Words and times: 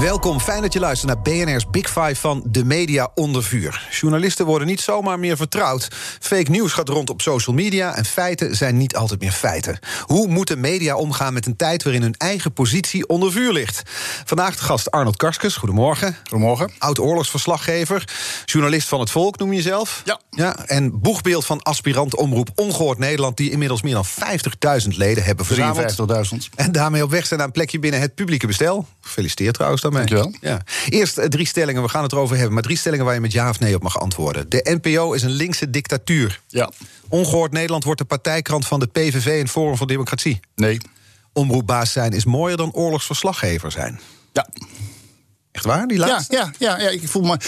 Welkom, 0.00 0.40
fijn 0.40 0.62
dat 0.62 0.72
je 0.72 0.80
luistert 0.80 1.14
naar 1.14 1.22
BNR's 1.22 1.70
Big 1.70 1.86
Five 1.86 2.14
van 2.14 2.42
de 2.46 2.64
media 2.64 3.10
onder 3.14 3.42
vuur. 3.44 3.88
Journalisten 3.90 4.46
worden 4.46 4.66
niet 4.66 4.80
zomaar 4.80 5.18
meer 5.18 5.36
vertrouwd. 5.36 5.88
Fake 6.20 6.50
news 6.50 6.72
gaat 6.72 6.88
rond 6.88 7.10
op 7.10 7.22
social 7.22 7.56
media 7.56 7.94
en 7.96 8.04
feiten 8.04 8.56
zijn 8.56 8.76
niet 8.76 8.96
altijd 8.96 9.20
meer 9.20 9.32
feiten. 9.32 9.78
Hoe 10.02 10.26
moeten 10.26 10.60
media 10.60 10.96
omgaan 10.96 11.32
met 11.32 11.46
een 11.46 11.56
tijd 11.56 11.82
waarin 11.82 12.02
hun 12.02 12.14
eigen 12.14 12.52
positie 12.52 13.06
onder 13.06 13.32
vuur 13.32 13.52
ligt? 13.52 13.82
Vandaag 14.24 14.56
de 14.56 14.62
gast 14.62 14.90
Arnold 14.90 15.16
Karskes, 15.16 15.56
goedemorgen. 15.56 16.16
Goedemorgen. 16.28 16.70
Oud-oorlogsverslaggever, 16.78 18.08
journalist 18.44 18.88
van 18.88 19.00
het 19.00 19.10
Volk 19.10 19.38
noem 19.38 19.50
je 19.50 19.56
jezelf. 19.56 20.02
Ja. 20.04 20.20
ja. 20.30 20.66
En 20.66 21.00
boegbeeld 21.00 21.46
van 21.46 21.62
aspirant 21.62 22.16
Omroep 22.16 22.48
Ongehoord 22.54 22.98
Nederland... 22.98 23.36
die 23.36 23.50
inmiddels 23.50 23.82
meer 23.82 23.94
dan 23.94 24.06
50.000 24.82 24.88
leden 24.88 25.24
hebben 25.24 25.44
verzameld. 25.44 26.30
53.000. 26.32 26.38
En 26.54 26.72
daarmee 26.72 27.02
op 27.02 27.10
weg 27.10 27.26
zijn 27.26 27.38
naar 27.38 27.48
een 27.48 27.54
plekje 27.54 27.78
binnen 27.78 28.00
het 28.00 28.14
publieke 28.14 28.46
bestel. 28.46 28.86
Gefeliciteerd 29.00 29.54
trouwens 29.54 29.82
daarmee. 29.92 30.06
Dankjewel. 30.06 30.50
Ja. 30.50 30.62
Eerst 30.88 31.18
eh, 31.18 31.26
drie 31.26 31.46
stellingen, 31.46 31.82
we 31.82 31.88
gaan 31.88 32.02
het 32.02 32.12
erover 32.12 32.34
hebben. 32.36 32.54
Maar 32.54 32.62
drie 32.62 32.76
stellingen 32.76 33.04
waar 33.04 33.14
je 33.14 33.20
met 33.20 33.32
ja 33.32 33.48
of 33.48 33.60
nee 33.60 33.74
op 33.74 33.82
mag 33.82 34.00
antwoorden. 34.00 34.48
De 34.48 34.78
NPO 34.82 35.12
is 35.12 35.22
een 35.22 35.30
linkse 35.30 35.70
dictatuur. 35.70 36.40
Ja. 36.48 36.70
Ongehoord 37.08 37.52
Nederland 37.52 37.84
wordt 37.84 38.00
de 38.00 38.06
partijkrant 38.06 38.66
van 38.66 38.80
de 38.80 38.86
PVV 38.86 39.40
en 39.40 39.48
Forum 39.48 39.76
voor 39.76 39.86
Democratie. 39.86 40.40
Nee. 40.54 40.80
Omroepbaas 41.32 41.92
zijn 41.92 42.12
is 42.12 42.24
mooier 42.24 42.56
dan 42.56 42.72
oorlogsverslaggever 42.72 43.70
zijn. 43.70 44.00
Ja. 44.32 44.48
Echt 45.54 45.64
waar, 45.64 45.86
die 45.86 45.98
laatste? 45.98 46.34
ja, 46.36 46.52
ja, 46.58 46.78
ja. 46.78 46.88
Ik, 46.88 47.08
voel 47.08 47.22
me, 47.22 47.38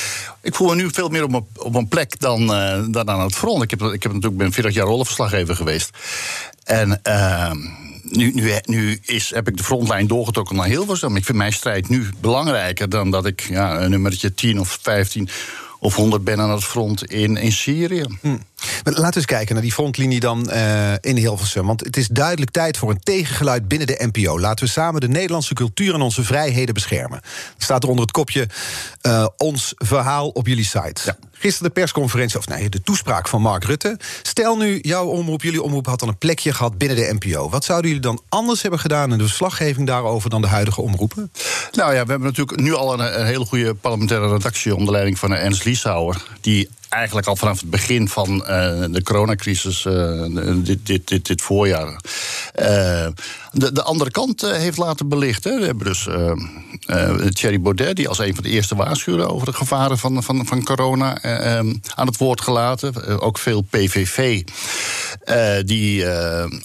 ik 0.42 0.54
voel 0.54 0.68
me 0.68 0.74
nu 0.74 0.90
veel 0.90 1.08
meer 1.08 1.24
op 1.24 1.32
een, 1.32 1.46
op 1.56 1.74
een 1.74 1.88
plek 1.88 2.20
dan, 2.20 2.54
eh, 2.54 2.84
dan 2.88 3.10
aan 3.10 3.20
het 3.20 3.34
front. 3.34 3.62
Ik 3.62 3.70
heb, 3.70 3.80
ik 3.80 4.02
heb 4.02 4.12
natuurlijk 4.12 4.42
ben 4.42 4.52
40 4.52 4.74
jaar 4.74 4.86
rollenverslaggever 4.86 5.56
geweest. 5.56 5.90
En 6.64 7.02
ehm, 7.02 7.58
nu, 8.16 8.32
nu, 8.34 8.52
nu 8.64 8.98
is, 9.04 9.30
heb 9.34 9.48
ik 9.48 9.56
de 9.56 9.64
frontlijn 9.64 10.06
doorgetrokken 10.06 10.56
naar 10.56 10.66
Hilversum. 10.66 11.16
Ik 11.16 11.24
vind 11.24 11.38
mijn 11.38 11.52
strijd 11.52 11.88
nu 11.88 12.08
belangrijker 12.20 12.88
dan 12.88 13.10
dat 13.10 13.26
ik 13.26 13.40
ja, 13.40 13.80
een 13.80 13.90
nummertje 13.90 14.34
10 14.34 14.60
of 14.60 14.78
15 14.82 15.28
of 15.78 15.94
100 15.94 16.24
ben 16.24 16.40
aan 16.40 16.50
het 16.50 16.64
front 16.64 17.04
in, 17.12 17.36
in 17.36 17.52
Syrië. 17.52 18.04
Hm. 18.20 18.36
Maar 18.56 18.92
laten 18.92 19.08
we 19.08 19.16
eens 19.16 19.24
kijken 19.24 19.54
naar 19.54 19.62
die 19.62 19.72
frontlinie 19.72 20.20
dan 20.20 20.50
eh, 20.50 20.92
in 21.00 21.16
Hilversum. 21.16 21.66
Want 21.66 21.84
het 21.84 21.96
is 21.96 22.08
duidelijk 22.08 22.50
tijd 22.50 22.76
voor 22.76 22.90
een 22.90 23.00
tegengeluid 23.00 23.68
binnen 23.68 23.86
de 23.86 24.10
NPO. 24.12 24.40
Laten 24.40 24.64
we 24.64 24.70
samen 24.70 25.00
de 25.00 25.08
Nederlandse 25.08 25.54
cultuur 25.54 25.94
en 25.94 26.00
onze 26.00 26.24
vrijheden 26.24 26.74
beschermen. 26.74 27.20
Het 27.54 27.62
staat 27.62 27.82
er 27.82 27.88
onder 27.88 28.04
het 28.04 28.14
kopje 28.14 28.48
eh, 29.00 29.26
ons 29.36 29.72
verhaal 29.76 30.28
op 30.28 30.46
jullie 30.46 30.64
site. 30.64 31.00
Ja. 31.04 31.16
Gisteren 31.32 31.68
de 31.68 31.80
persconferentie, 31.80 32.38
of 32.38 32.48
nee, 32.48 32.68
de 32.68 32.82
toespraak 32.82 33.28
van 33.28 33.42
Mark 33.42 33.64
Rutte. 33.64 33.98
Stel 34.22 34.56
nu, 34.56 34.78
jouw 34.82 35.06
omroep, 35.06 35.42
jullie 35.42 35.62
omroep 35.62 35.86
had 35.86 36.00
dan 36.00 36.08
een 36.08 36.18
plekje 36.18 36.52
gehad 36.52 36.78
binnen 36.78 36.96
de 36.96 37.16
NPO. 37.18 37.48
Wat 37.48 37.64
zouden 37.64 37.90
jullie 37.90 38.04
dan 38.04 38.20
anders 38.28 38.62
hebben 38.62 38.80
gedaan 38.80 39.12
in 39.12 39.18
de 39.18 39.24
verslaggeving 39.24 39.86
daarover 39.86 40.30
dan 40.30 40.40
de 40.40 40.46
huidige 40.46 40.80
omroepen? 40.80 41.32
Nou 41.72 41.94
ja, 41.94 42.04
we 42.04 42.10
hebben 42.10 42.28
natuurlijk 42.28 42.60
nu 42.60 42.74
al 42.74 42.92
een, 42.92 43.20
een 43.20 43.26
hele 43.26 43.44
goede 43.44 43.74
parlementaire 43.74 44.28
redactie 44.28 44.76
onder 44.76 44.92
leiding 44.92 45.18
van 45.18 45.32
Ernst 45.32 45.64
Liesauer. 45.64 46.22
Die 46.40 46.68
eigenlijk 46.88 47.26
al 47.26 47.36
vanaf 47.36 47.60
het 47.60 47.70
begin 47.70 48.08
van 48.08 48.46
eh, 48.46 48.84
de 48.90 49.02
coronacrisis, 49.02 49.84
eh, 49.84 50.24
dit, 50.56 50.86
dit, 50.86 51.08
dit, 51.08 51.26
dit 51.26 51.42
voorjaar, 51.42 52.00
eh, 52.54 53.06
de, 53.52 53.72
de 53.72 53.82
andere 53.82 54.10
kant 54.10 54.40
heeft 54.40 54.76
laten 54.76 55.08
belichten. 55.08 55.60
We 55.60 55.66
hebben 55.66 55.86
dus 55.86 56.08
Thierry 57.32 57.60
Baudet, 57.60 57.96
die 57.96 58.08
als 58.08 58.18
een 58.18 58.34
van 58.34 58.42
de 58.42 58.50
eerste 58.50 58.76
waarschuwde 58.76 59.28
over 59.28 59.46
de 59.46 59.52
gevaren 59.52 59.98
van, 59.98 60.22
van, 60.22 60.46
van 60.46 60.64
corona, 60.64 61.22
eh, 61.22 61.58
eh, 61.58 61.66
aan 61.94 62.06
het 62.06 62.16
woord 62.16 62.40
gelaten. 62.40 63.20
Ook 63.20 63.38
veel 63.38 63.60
PVV, 63.70 64.42
die 65.64 66.06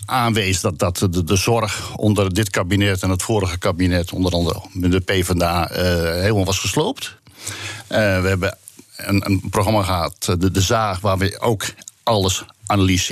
aanwees 0.06 0.62
dat, 0.62 0.80
dat 0.80 0.98
de, 0.98 1.24
de 1.24 1.36
zorg 1.36 1.96
onder 1.96 2.34
dit 2.34 2.50
kabinet 2.50 3.02
en 3.02 3.10
het 3.10 3.24
vorige 3.24 3.58
kabinet, 3.58 4.12
onder 4.12 4.32
andere 4.32 4.62
de 4.74 5.00
PvdA, 5.00 5.70
helemaal 6.22 6.46
was 6.46 6.60
gesloopt. 6.60 7.16
We 7.88 7.96
hebben 7.98 8.58
een, 9.10 9.26
een 9.26 9.42
programma 9.50 9.84
gehad, 9.84 10.16
eh, 10.20 10.36
de, 10.38 10.52
de 10.52 10.62
Zaag, 10.62 11.00
waar 11.00 11.18
we 11.18 11.40
ook 11.40 11.64
alles 12.04 12.46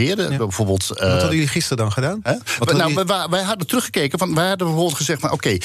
hebben 0.07 0.37
Bijvoorbeeld, 0.37 0.89
eh, 0.89 0.99
Wat 0.99 1.11
hadden 1.11 1.31
jullie 1.31 1.47
gisteren 1.47 1.77
dan 1.77 1.91
gedaan? 1.91 2.19
Hè? 2.23 2.33
Wat 2.33 2.47
hadden 2.57 2.77
nou, 2.77 2.89
jullie- 2.89 3.05
wij, 3.05 3.27
wij 3.29 3.43
hadden 3.43 3.67
teruggekeken. 3.67 4.19
Van, 4.19 4.35
wij 4.35 4.47
hadden 4.47 4.67
bijvoorbeeld 4.67 4.97
gezegd: 4.97 5.21
van, 5.21 5.31
oké, 5.31 5.57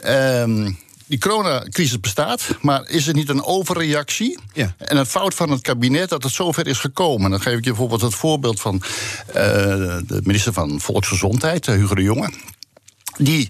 ehm, 0.00 0.72
die 1.06 1.18
coronacrisis 1.18 2.00
bestaat, 2.00 2.42
maar 2.60 2.88
is 2.88 3.06
het 3.06 3.16
niet 3.16 3.28
een 3.28 3.44
overreactie? 3.44 4.38
Ja. 4.52 4.74
En 4.78 4.96
een 4.96 5.06
fout 5.06 5.34
van 5.34 5.50
het 5.50 5.60
kabinet 5.60 6.08
dat 6.08 6.22
het 6.22 6.32
zover 6.32 6.66
is 6.66 6.78
gekomen. 6.78 7.30
Dan 7.30 7.40
geef 7.40 7.56
ik 7.56 7.64
je 7.64 7.70
bijvoorbeeld 7.70 8.00
het 8.00 8.14
voorbeeld 8.14 8.60
van 8.60 8.82
eh, 9.26 9.34
de 10.06 10.20
minister 10.24 10.52
van 10.52 10.80
Volksgezondheid, 10.80 11.68
eh, 11.68 11.74
Hugo 11.74 11.94
de 11.94 12.02
Jonge. 12.02 12.32
Die 13.16 13.48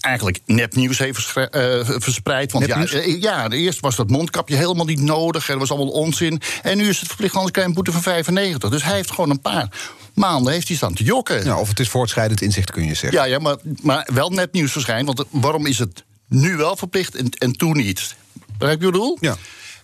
eigenlijk 0.00 0.40
nepnieuws 0.46 0.98
heeft 0.98 1.32
eh, 1.34 1.80
verspreid. 1.84 2.52
Want 2.52 2.66
ja, 2.66 2.78
Nepnieuws? 2.78 3.06
eh, 3.06 3.20
ja, 3.20 3.48
eerst 3.48 3.80
was 3.80 3.96
dat 3.96 4.10
mondkapje 4.10 4.56
helemaal 4.56 4.84
niet 4.84 5.00
nodig. 5.00 5.48
En 5.48 5.58
dat 5.58 5.68
was 5.68 5.78
allemaal 5.78 5.94
onzin. 5.94 6.40
En 6.62 6.76
nu 6.76 6.88
is 6.88 6.98
het 6.98 7.08
verplicht 7.08 7.34
anders 7.34 7.52
krijg 7.52 7.66
je 7.66 7.72
een 7.72 7.82
boete 7.84 8.00
van 8.02 8.12
95. 8.12 8.70
Dus 8.70 8.84
hij 8.84 8.94
heeft 8.94 9.10
gewoon 9.10 9.30
een 9.30 9.40
paar 9.40 9.68
maanden 10.14 10.52
heeft 10.52 10.68
hij 10.68 10.76
staan 10.76 10.94
te 10.94 11.04
jokken. 11.04 11.44
Ja, 11.44 11.58
of 11.58 11.68
het 11.68 11.80
is 11.80 11.88
voortschrijdend 11.88 12.40
inzicht, 12.40 12.70
kun 12.70 12.84
je 12.84 12.94
zeggen. 12.94 13.20
Ja, 13.20 13.24
ja 13.24 13.38
maar, 13.38 13.56
maar 13.82 14.08
wel 14.12 14.30
nepnieuws 14.30 14.72
verschijnt. 14.72 15.06
Want 15.06 15.24
waarom 15.30 15.66
is 15.66 15.78
het 15.78 16.04
nu 16.28 16.56
wel 16.56 16.76
verplicht 16.76 17.14
en, 17.14 17.30
en 17.30 17.52
toen 17.52 17.76
niet? 17.76 18.14
Begrijp 18.58 18.78
je 18.80 18.84
wat 18.84 18.92
bedoel? 18.92 19.16
Ja. 19.20 19.36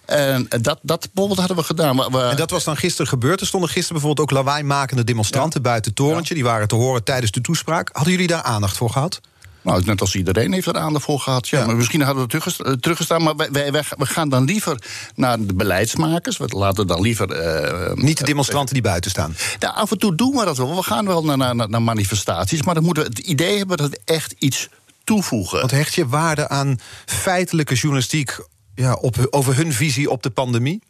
En 0.06 0.47
dat, 0.48 0.78
dat 0.83 1.00
bijvoorbeeld 1.00 1.38
hadden 1.38 1.56
we 1.56 1.62
gedaan. 1.62 1.97
Maar 1.97 2.10
we, 2.10 2.21
En 2.21 2.37
dat 2.37 2.50
was 2.50 2.65
dan 2.65 2.77
gisteren 2.77 3.06
gebeurd. 3.06 3.41
Er 3.41 3.47
stonden 3.47 3.71
gisteren 3.71 4.00
bijvoorbeeld 4.00 4.31
ook 4.31 4.37
lawaaimakende 4.37 5.04
demonstranten 5.04 5.62
buiten 5.62 5.91
het 5.91 6.00
torentje. 6.00 6.34
Die 6.34 6.44
waren 6.44 6.69
te 6.69 6.75
horen 6.75 7.04
tijdens 7.04 7.31
de 7.31 7.41
toespraak. 7.41 7.91
Hadden 7.93 8.12
jullie 8.12 8.27
daar 8.27 8.43
aandacht 8.43 8.77
voor 8.77 8.91
gehad? 8.91 9.21
Nou, 9.66 9.82
net 9.84 10.00
als 10.00 10.15
iedereen 10.15 10.53
heeft 10.53 10.66
er 10.66 10.77
aandacht 10.78 11.04
voor 11.04 11.21
gehad. 11.21 11.49
Ja, 11.49 11.59
Ja. 11.59 11.66
Maar 11.66 11.77
misschien 11.77 12.00
hadden 12.00 12.28
we 12.28 12.41
eh, 12.65 12.72
teruggestaan. 12.72 13.22
Maar 13.22 13.37
wij, 13.37 13.50
wij, 13.50 13.72
wij- 13.72 13.82
we 13.99 14.06
gaan 14.06 14.28
dan 14.28 14.44
liever 14.44 14.82
naar 15.15 15.41
de 15.47 15.54
beleidsmakers. 15.54 16.37
We 16.37 16.47
laten 16.49 16.87
dan 16.87 17.00
liever. 17.00 17.31
eh, 17.31 17.93
Niet 17.94 18.19
de 18.19 18.25
demonstranten 18.25 18.75
die 18.75 18.82
buiten 18.82 19.10
staan. 19.10 19.37
Af 19.60 19.91
en 19.91 19.99
toe 19.99 20.15
doen 20.15 20.37
we 20.37 20.44
dat 20.44 20.56
wel. 20.56 20.77
We 20.77 20.82
gaan 20.82 21.06
wel 21.06 21.25
naar, 21.25 21.38
naar, 21.38 21.69
naar 21.69 21.82
manifestaties. 21.82 22.62
Maar 22.62 22.75
dan 22.75 22.84
moeten 22.84 23.03
we 23.03 23.09
het 23.09 23.19
idee 23.19 23.59
hebben 23.59 23.77
dat 23.77 23.91
we 23.91 24.00
echt 24.04 24.34
iets 24.38 24.69
toevoegen. 25.04 25.59
Want 25.59 25.71
hecht 25.71 25.94
je 25.94 26.06
waarde 26.09 26.48
aan 26.48 26.78
feitelijke 27.06 27.75
journalistiek 27.75 28.38
ja, 28.75 28.94
op, 28.94 29.27
over 29.31 29.56
hun 29.56 29.72
visie 29.72 30.10
op 30.10 30.22
de 30.22 30.31
pandemie? 30.31 30.83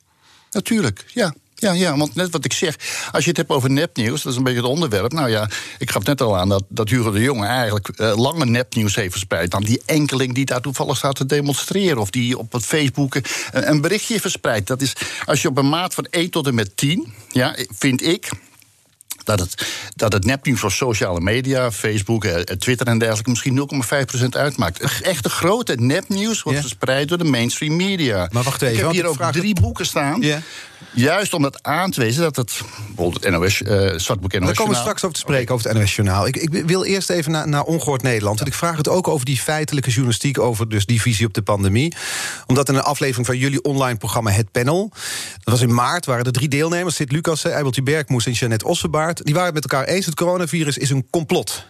Natuurlijk, 0.50 1.04
ja. 1.14 1.34
Ja, 1.58 1.72
ja, 1.72 1.96
want 1.96 2.14
net 2.14 2.30
wat 2.30 2.44
ik 2.44 2.52
zeg, 2.52 2.76
als 3.12 3.22
je 3.22 3.28
het 3.28 3.38
hebt 3.38 3.50
over 3.50 3.70
nepnieuws, 3.70 4.22
dat 4.22 4.32
is 4.32 4.38
een 4.38 4.44
beetje 4.44 4.60
het 4.60 4.68
onderwerp. 4.68 5.12
Nou 5.12 5.30
ja, 5.30 5.48
ik 5.78 5.90
gaf 5.90 6.04
net 6.04 6.20
al 6.20 6.36
aan 6.36 6.48
dat, 6.48 6.64
dat 6.68 6.88
Hugo 6.88 7.10
de 7.10 7.20
Jonge 7.20 7.46
eigenlijk 7.46 7.88
eh, 7.88 8.16
lange 8.16 8.44
nepnieuws 8.44 8.94
heeft 8.94 9.10
verspreid. 9.10 9.50
Dan 9.50 9.62
die 9.62 9.82
enkeling 9.86 10.34
die 10.34 10.44
daar 10.44 10.60
toevallig 10.60 10.96
staat 10.96 11.16
te 11.16 11.26
demonstreren. 11.26 11.98
Of 11.98 12.10
die 12.10 12.38
op 12.38 12.52
het 12.52 12.64
Facebook 12.64 13.14
een, 13.14 13.24
een 13.52 13.80
berichtje 13.80 14.20
verspreidt. 14.20 14.66
Dat 14.66 14.82
is, 14.82 14.92
als 15.24 15.42
je 15.42 15.48
op 15.48 15.58
een 15.58 15.68
maat 15.68 15.94
van 15.94 16.06
1 16.10 16.30
tot 16.30 16.46
en 16.46 16.54
met 16.54 16.76
10, 16.76 17.12
ja, 17.32 17.56
vind 17.78 18.02
ik. 18.02 18.30
Dat 19.26 19.40
het, 19.40 19.66
dat 19.94 20.12
het 20.12 20.24
nepnieuws 20.24 20.60
van 20.60 20.70
sociale 20.70 21.20
media, 21.20 21.72
Facebook, 21.72 22.24
eh, 22.24 22.40
Twitter 22.40 22.86
en 22.86 22.98
dergelijke 22.98 23.30
misschien 23.30 23.54
0,5% 23.54 24.36
uitmaakt. 24.36 24.82
Het 24.82 25.00
echte 25.00 25.28
grote 25.28 25.74
nepnieuws 25.74 26.42
wordt 26.42 26.60
verspreid 26.60 27.08
door 27.08 27.18
de 27.18 27.24
mainstream 27.24 27.76
media. 27.76 28.28
Maar 28.32 28.42
wacht 28.42 28.62
even, 28.62 28.76
Ik 28.76 28.82
heb 28.82 28.90
hier 28.90 29.06
ook 29.06 29.32
drie 29.32 29.60
boeken 29.60 29.86
staan. 29.86 30.24
Juist 30.92 31.34
om 31.34 31.42
dat 31.42 31.62
aan 31.62 31.90
te 31.90 32.00
wezen 32.00 32.22
dat 32.22 32.36
het 32.36 32.60
bijvoorbeeld 32.86 33.24
het 33.24 33.32
NOS, 33.32 33.62
eh 33.62 33.98
Zwartboek 33.98 34.32
NOS. 34.32 34.46
Daar 34.46 34.54
komen 34.54 34.72
we 34.72 34.80
straks 34.80 35.02
over 35.02 35.14
te 35.14 35.20
spreken, 35.20 35.54
over 35.54 35.68
het 35.68 35.78
NOS 35.78 35.94
Journaal. 35.96 36.26
Ik, 36.26 36.36
ik 36.36 36.66
wil 36.66 36.84
eerst 36.84 37.10
even 37.10 37.32
naar, 37.32 37.48
naar 37.48 37.62
Ongehoord 37.62 38.02
Nederland. 38.02 38.38
Want 38.38 38.50
ik 38.50 38.56
vraag 38.56 38.76
het 38.76 38.88
ook 38.88 39.08
over 39.08 39.26
die 39.26 39.38
feitelijke 39.38 39.90
journalistiek... 39.90 40.38
over 40.38 40.68
dus 40.68 40.86
die 40.86 41.00
visie 41.00 41.26
op 41.26 41.34
de 41.34 41.42
pandemie. 41.42 41.94
Omdat 42.46 42.68
in 42.68 42.74
een 42.74 42.82
aflevering 42.82 43.26
van 43.26 43.38
jullie 43.38 43.62
online 43.62 43.98
programma 43.98 44.30
Het 44.30 44.50
Panel... 44.52 44.90
dat 45.44 45.54
was 45.54 45.60
in 45.60 45.74
maart, 45.74 46.06
waren 46.06 46.24
er 46.24 46.32
drie 46.32 46.48
deelnemers... 46.48 46.94
Sid 46.94 47.12
Lucas, 47.12 47.44
Eibeltje 47.44 47.82
Bergmoes 47.82 48.26
en 48.26 48.32
Jeannette 48.32 48.66
Ossebaard... 48.66 49.15
die 49.24 49.34
waren 49.34 49.54
het 49.54 49.62
met 49.62 49.72
elkaar 49.72 49.86
eens... 49.88 50.06
het 50.06 50.14
coronavirus 50.14 50.78
is 50.78 50.90
een 50.90 51.06
complot. 51.10 51.66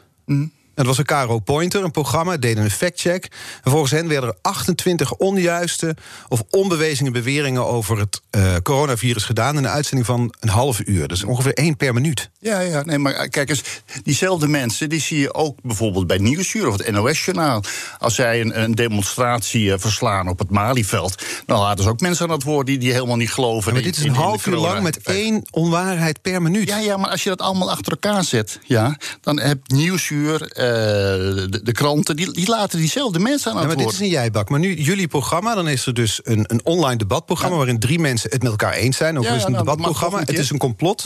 Dat 0.77 0.87
was 0.87 0.99
een 0.99 1.05
Caro 1.05 1.39
Pointer, 1.39 1.85
een 1.85 1.91
programma, 1.91 2.37
deden 2.37 2.65
een 2.65 2.71
factcheck. 2.71 3.29
En 3.63 3.71
volgens 3.71 3.93
hen 3.93 4.09
werden 4.09 4.31
er 4.31 4.37
28 4.43 5.13
onjuiste 5.13 5.97
of 6.29 6.43
onbewezen 6.51 7.13
beweringen 7.13 7.67
over 7.67 7.99
het 7.99 8.21
uh, 8.31 8.55
coronavirus 8.63 9.25
gedaan 9.25 9.57
in 9.57 9.65
een 9.65 9.71
uitzending 9.71 10.07
van 10.07 10.35
een 10.41 10.49
half 10.49 10.81
uur. 10.85 11.09
Dus 11.09 11.25
ongeveer 11.25 11.55
één 11.55 11.77
per 11.77 11.95
minuut. 11.95 12.31
Ja, 12.41 12.61
ja, 12.61 12.83
nee, 12.83 12.99
maar 12.99 13.29
kijk 13.29 13.49
eens, 13.49 13.63
diezelfde 14.03 14.49
mensen 14.49 14.89
die 14.89 15.01
zie 15.01 15.19
je 15.19 15.35
ook 15.35 15.59
bijvoorbeeld 15.63 16.07
bij 16.07 16.19
Nieuwsuur 16.19 16.69
of 16.69 16.77
het 16.79 16.91
NOS-journaal. 16.91 17.63
Als 17.99 18.15
zij 18.15 18.41
een, 18.41 18.63
een 18.63 18.75
demonstratie 18.75 19.77
verslaan 19.77 20.29
op 20.29 20.39
het 20.39 20.51
Malieveld, 20.51 21.23
dan 21.47 21.59
laten 21.59 21.85
ze 21.85 21.91
ook 21.91 22.01
mensen 22.01 22.27
aan 22.27 22.33
het 22.33 22.43
woord 22.43 22.67
die, 22.67 22.79
die 22.79 22.93
helemaal 22.93 23.17
niet 23.17 23.33
geloven. 23.33 23.73
maar 23.73 23.83
dit 23.83 23.97
is 23.97 24.05
een 24.05 24.15
half 24.15 24.47
uur 24.47 24.57
lang 24.57 24.83
met 24.83 25.01
één 25.03 25.43
onwaarheid 25.51 26.23
per 26.23 26.43
minuut. 26.43 26.69
Ja, 26.69 26.79
ja, 26.79 26.97
maar 26.97 27.11
als 27.11 27.23
je 27.23 27.29
dat 27.29 27.41
allemaal 27.41 27.71
achter 27.71 27.93
elkaar 27.93 28.25
zet, 28.25 28.59
ja, 28.63 28.97
dan 29.21 29.41
heb 29.41 29.59
Nieuwsuur, 29.67 30.51
de, 31.51 31.61
de, 31.63 31.73
kranten, 31.73 32.17
die, 32.17 32.33
die 32.33 32.49
laten 32.49 32.79
diezelfde 32.79 33.19
mensen 33.19 33.51
aan 33.51 33.57
het 33.57 33.69
ja, 33.69 33.75
maar. 33.75 33.85
Dit 33.85 33.93
is 33.93 34.01
een 34.01 34.09
jijbak. 34.09 34.49
Maar 34.49 34.61
nu 34.61 34.75
jullie 34.75 35.09
programma, 35.09 35.55
dan 35.55 35.69
is 35.69 35.87
er 35.87 35.95
dus 35.95 36.21
een, 36.23 36.45
een 36.47 36.65
online 36.65 36.97
debatprogramma 36.97 37.57
waarin 37.57 37.79
drie 37.79 37.99
mensen 37.99 38.31
het 38.31 38.43
met 38.43 38.51
elkaar 38.51 38.73
eens 38.73 38.97
zijn. 38.97 39.19
Ook 39.19 39.25
ja, 39.25 39.35
is 39.35 39.45
een 39.45 39.53
nou, 39.53 39.65
debatprogramma. 39.65 40.19
Het 40.19 40.39
is 40.39 40.51
een 40.51 40.59
complot. 40.59 41.05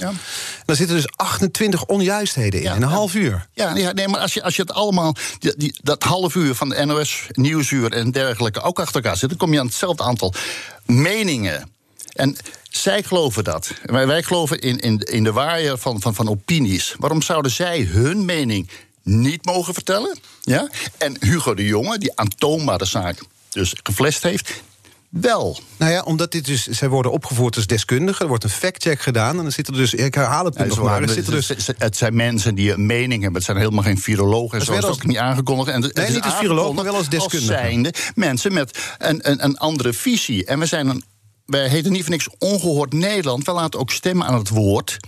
Daar 0.65 0.77
zitten 0.77 0.97
dus 0.97 1.09
28 1.17 1.87
onjuistheden 1.87 2.63
in, 2.63 2.75
in 2.75 2.83
een 2.83 2.89
half 2.89 3.15
uur. 3.15 3.47
Ja, 3.55 3.77
ja, 3.77 3.93
nee, 3.93 4.09
maar 4.09 4.21
als 4.21 4.35
je, 4.35 4.43
als 4.43 4.57
je 4.57 4.63
het 4.63 4.73
allemaal, 4.73 5.15
die, 5.39 5.55
die, 5.57 5.79
dat 5.83 6.03
half 6.03 6.35
uur 6.35 6.55
van 6.55 6.69
de 6.69 6.85
NOS, 6.85 7.27
Nieuwsuur 7.31 7.93
en 7.93 8.11
dergelijke 8.11 8.61
ook 8.61 8.79
achter 8.79 8.95
elkaar 8.95 9.17
zit, 9.17 9.29
dan 9.29 9.39
kom 9.39 9.53
je 9.53 9.59
aan 9.61 9.67
hetzelfde 9.67 10.03
aantal 10.03 10.35
meningen. 10.87 11.71
En 12.13 12.37
zij 12.71 13.03
geloven 13.03 13.45
dat. 13.45 13.73
Wij, 13.83 14.07
wij 14.07 14.23
geloven 14.23 14.59
in, 14.59 14.79
in, 14.79 14.99
in 14.99 15.25
de 15.25 15.33
waaier 15.33 15.79
van, 15.79 16.01
van, 16.01 16.15
van 16.15 16.29
opinies. 16.29 16.95
Waarom 16.99 17.23
zouden 17.23 17.51
zij 17.51 17.81
hun 17.81 18.25
mening 18.25 18.69
niet 19.11 19.45
mogen 19.45 19.75
vertellen? 19.75 20.19
Ja? 20.41 20.69
En 20.99 21.17
Hugo 21.21 21.55
de 21.55 21.67
Jonge, 21.67 21.99
die 21.99 22.17
aantoonbare 22.17 22.85
zaak 22.85 23.23
dus 23.49 23.75
geflest 23.83 24.23
heeft, 24.23 24.63
wel. 25.11 25.59
Nou 25.77 25.93
ja, 25.93 26.03
omdat 26.03 26.33
dit 26.33 26.45
dus, 26.45 26.67
zij 26.67 26.89
worden 26.89 27.13
opgevoerd 27.13 27.57
als 27.57 27.67
deskundigen. 27.67 28.21
Er 28.21 28.29
wordt 28.29 28.45
een 28.45 28.51
factcheck 28.51 29.01
gedaan. 29.01 29.37
En 29.37 29.43
dan 29.43 29.53
zitten 29.53 29.75
er 29.75 29.81
dus, 29.81 29.95
ik 29.95 30.15
herhaal 30.15 30.45
het 30.45 30.55
ja, 30.57 30.65
nog 30.65 30.83
maar. 30.83 31.03
Er 31.03 31.09
zitten 31.09 31.33
dus, 31.33 31.53
het 31.79 31.97
zijn 31.97 32.17
mensen 32.17 32.55
die 32.55 32.73
een 32.73 32.87
mening 32.87 33.23
hebben. 33.23 33.35
Het 33.35 33.45
zijn 33.45 33.57
helemaal 33.57 33.83
geen 33.83 33.99
virologen. 33.99 34.59
En 34.59 34.65
zoals 34.65 34.85
ook 34.85 35.07
niet 35.07 35.17
aangekondigd. 35.17 35.71
En 35.71 35.83
het 35.83 35.95
nee, 35.95 36.11
niet 36.11 36.25
als 36.25 36.35
viroloog, 36.35 36.75
maar 36.75 36.85
wel 36.85 36.95
als 36.95 37.09
deskundige. 37.09 37.53
Als 37.53 37.61
zijnde 37.61 37.95
mensen 38.15 38.53
met 38.53 38.79
een, 38.99 39.31
een, 39.31 39.45
een 39.45 39.57
andere 39.57 39.93
visie. 39.93 40.45
En 40.45 40.59
we 40.59 40.67
zijn 40.67 40.89
een 40.89 41.05
wij 41.47 41.69
heten 41.69 41.93
niet 41.93 42.03
voor 42.03 42.11
niks 42.11 42.29
ongehoord 42.39 42.93
Nederland. 42.93 43.47
We 43.47 43.53
laten 43.53 43.81
ook 43.81 43.91
stemmen 43.91 44.27
aan 44.27 44.35
het 44.35 44.49
woord 44.49 44.99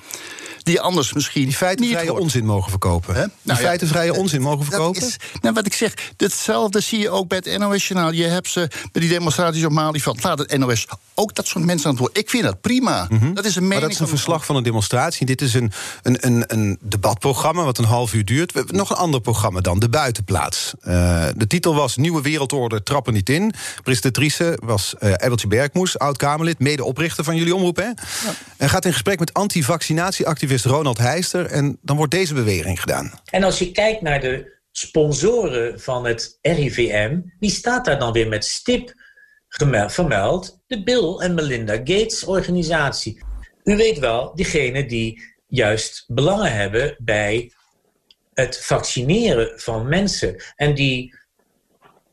die 0.63 0.81
anders 0.81 1.13
misschien. 1.13 1.45
Die 1.45 1.57
feitenvrije 1.57 2.13
onzin 2.13 2.45
mogen 2.45 2.71
verkopen. 2.71 3.15
He? 3.15 3.23
Die 3.23 3.33
nou, 3.43 3.59
feitenvrije 3.59 4.15
onzin 4.15 4.41
mogen 4.41 4.65
verkopen. 4.65 5.03
Is, 5.03 5.17
nou, 5.41 5.55
wat 5.55 5.67
ik 5.67 5.75
zeg, 5.75 5.95
hetzelfde 6.17 6.81
zie 6.81 6.99
je 6.99 7.11
ook 7.11 7.29
bij 7.29 7.41
het 7.45 7.59
NOS-journaal. 7.59 8.13
Je 8.13 8.25
hebt 8.25 8.49
ze 8.49 8.71
bij 8.93 9.01
die 9.01 9.11
demonstraties 9.11 9.65
op 9.65 9.73
Malieveld. 9.73 10.23
Laat 10.23 10.39
het 10.39 10.59
NOS 10.59 10.87
ook 11.15 11.35
dat 11.35 11.47
soort 11.47 11.65
mensen 11.65 11.87
aan 11.87 11.93
het 11.93 12.01
woord. 12.01 12.19
Ik 12.19 12.31
vind 12.31 12.43
dat 12.43 12.61
prima. 12.61 13.07
Mhm. 13.11 13.35
Dat 13.35 13.45
is 13.45 13.57
een 13.57 13.63
mening. 13.63 13.81
Maar 13.81 13.81
dat 13.81 13.91
is 13.91 13.99
een 13.99 14.17
verslag 14.17 14.45
van 14.45 14.57
een 14.57 14.63
demonstratie. 14.63 15.27
Dit 15.27 15.41
is 15.41 15.55
een, 15.55 15.73
een, 16.03 16.27
een, 16.27 16.45
een 16.47 16.79
debatprogramma 16.81 17.65
wat 17.65 17.79
een 17.79 17.85
half 17.85 18.15
uur 18.15 18.25
duurt. 18.25 18.53
We 18.53 18.65
nog 18.67 18.91
een 18.91 18.97
ander 18.97 19.21
programma 19.21 19.61
dan, 19.61 19.79
De 19.79 19.89
Buitenplaats. 19.89 20.73
Uh, 20.85 21.27
de 21.37 21.47
titel 21.47 21.75
was 21.75 21.97
Nieuwe 21.97 22.23
Wereldorde 22.23 22.83
trappen 22.83 23.13
niet 23.13 23.29
in. 23.29 23.55
Presentatrice 23.83 24.59
was 24.65 24.95
uh, 25.01 25.11
Ebbeltje 25.11 25.47
Bergmoes, 25.47 25.99
oud-Kamerlid, 25.99 26.59
medeoprichter 26.59 27.25
van 27.25 27.37
jullie 27.37 27.55
omroep. 27.55 27.77
Hè? 27.77 27.83
Ja. 27.83 27.95
En 28.57 28.69
gaat 28.69 28.85
in 28.85 28.93
gesprek 28.93 29.19
met 29.19 29.33
anti-vaccinatieactivisten 29.33 30.52
Ronald 30.61 30.99
Heister. 30.99 31.47
En 31.47 31.79
dan 31.83 31.97
wordt 31.97 32.13
deze 32.13 32.35
beweging 32.35 32.81
gedaan. 32.81 33.13
En 33.31 33.43
als 33.43 33.59
je 33.59 33.73
kijkt 33.73 34.01
naar 34.01 34.21
de 34.21 34.61
sponsoren 34.73 35.81
van 35.81 36.07
het 36.07 36.39
RIVM, 36.43 37.21
wie 37.39 37.51
staat 37.51 37.85
daar 37.85 37.99
dan 37.99 38.13
weer 38.13 38.29
met 38.29 38.45
stip 38.45 38.95
vermeld? 39.87 40.59
De 40.67 40.83
Bill 40.83 41.17
en 41.19 41.35
Melinda 41.35 41.75
Gates 41.75 42.25
organisatie. 42.25 43.23
U 43.65 43.77
weet 43.77 43.99
wel, 43.99 44.35
diegene 44.35 44.87
die 44.87 45.23
juist 45.47 46.05
belangen 46.07 46.53
hebben 46.53 46.97
bij 46.99 47.53
het 48.35 48.65
vaccineren 48.65 49.61
van 49.61 49.89
mensen. 49.89 50.43
En 50.57 50.75
die 50.75 51.15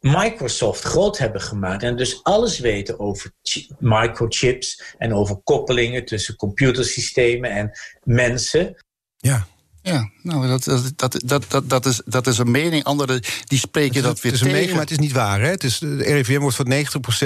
Microsoft 0.02 0.84
groot 0.84 1.18
hebben 1.18 1.42
gemaakt 1.42 1.84
en 1.84 1.96
dus 1.96 2.24
alles 2.24 2.60
weten 2.60 3.00
over 3.00 3.32
microchips 3.80 4.96
en 4.98 5.14
over 5.14 5.36
koppelingen 5.36 6.06
tussen 6.06 6.36
computersystemen 6.36 7.52
en 7.52 7.72
mensen. 8.04 8.76
Ja. 9.18 9.48
Ja, 9.82 10.10
nou, 10.22 10.48
dat, 10.48 10.64
dat, 10.96 11.22
dat, 11.26 11.46
dat, 11.48 11.70
dat, 11.70 11.86
is, 11.86 12.02
dat 12.06 12.28
is 12.28 12.38
een 12.38 12.52
mening. 12.52 12.84
Anderen 12.84 13.22
die 13.44 13.60
spreken 13.60 14.04
dat 14.04 14.22
weer 14.22 14.32
tegen. 14.32 14.38
Het 14.38 14.42
is 14.42 14.42
een 14.42 14.52
mening, 14.52 14.72
maar 14.72 14.82
het 14.82 14.92
is 14.92 14.98
niet 14.98 15.12
waar. 15.12 15.42
Hè? 15.42 15.48
Het 15.48 15.64
is, 15.64 15.80
de 15.80 16.04
RIVM 16.04 16.40
wordt 16.40 16.56
voor 16.56 16.72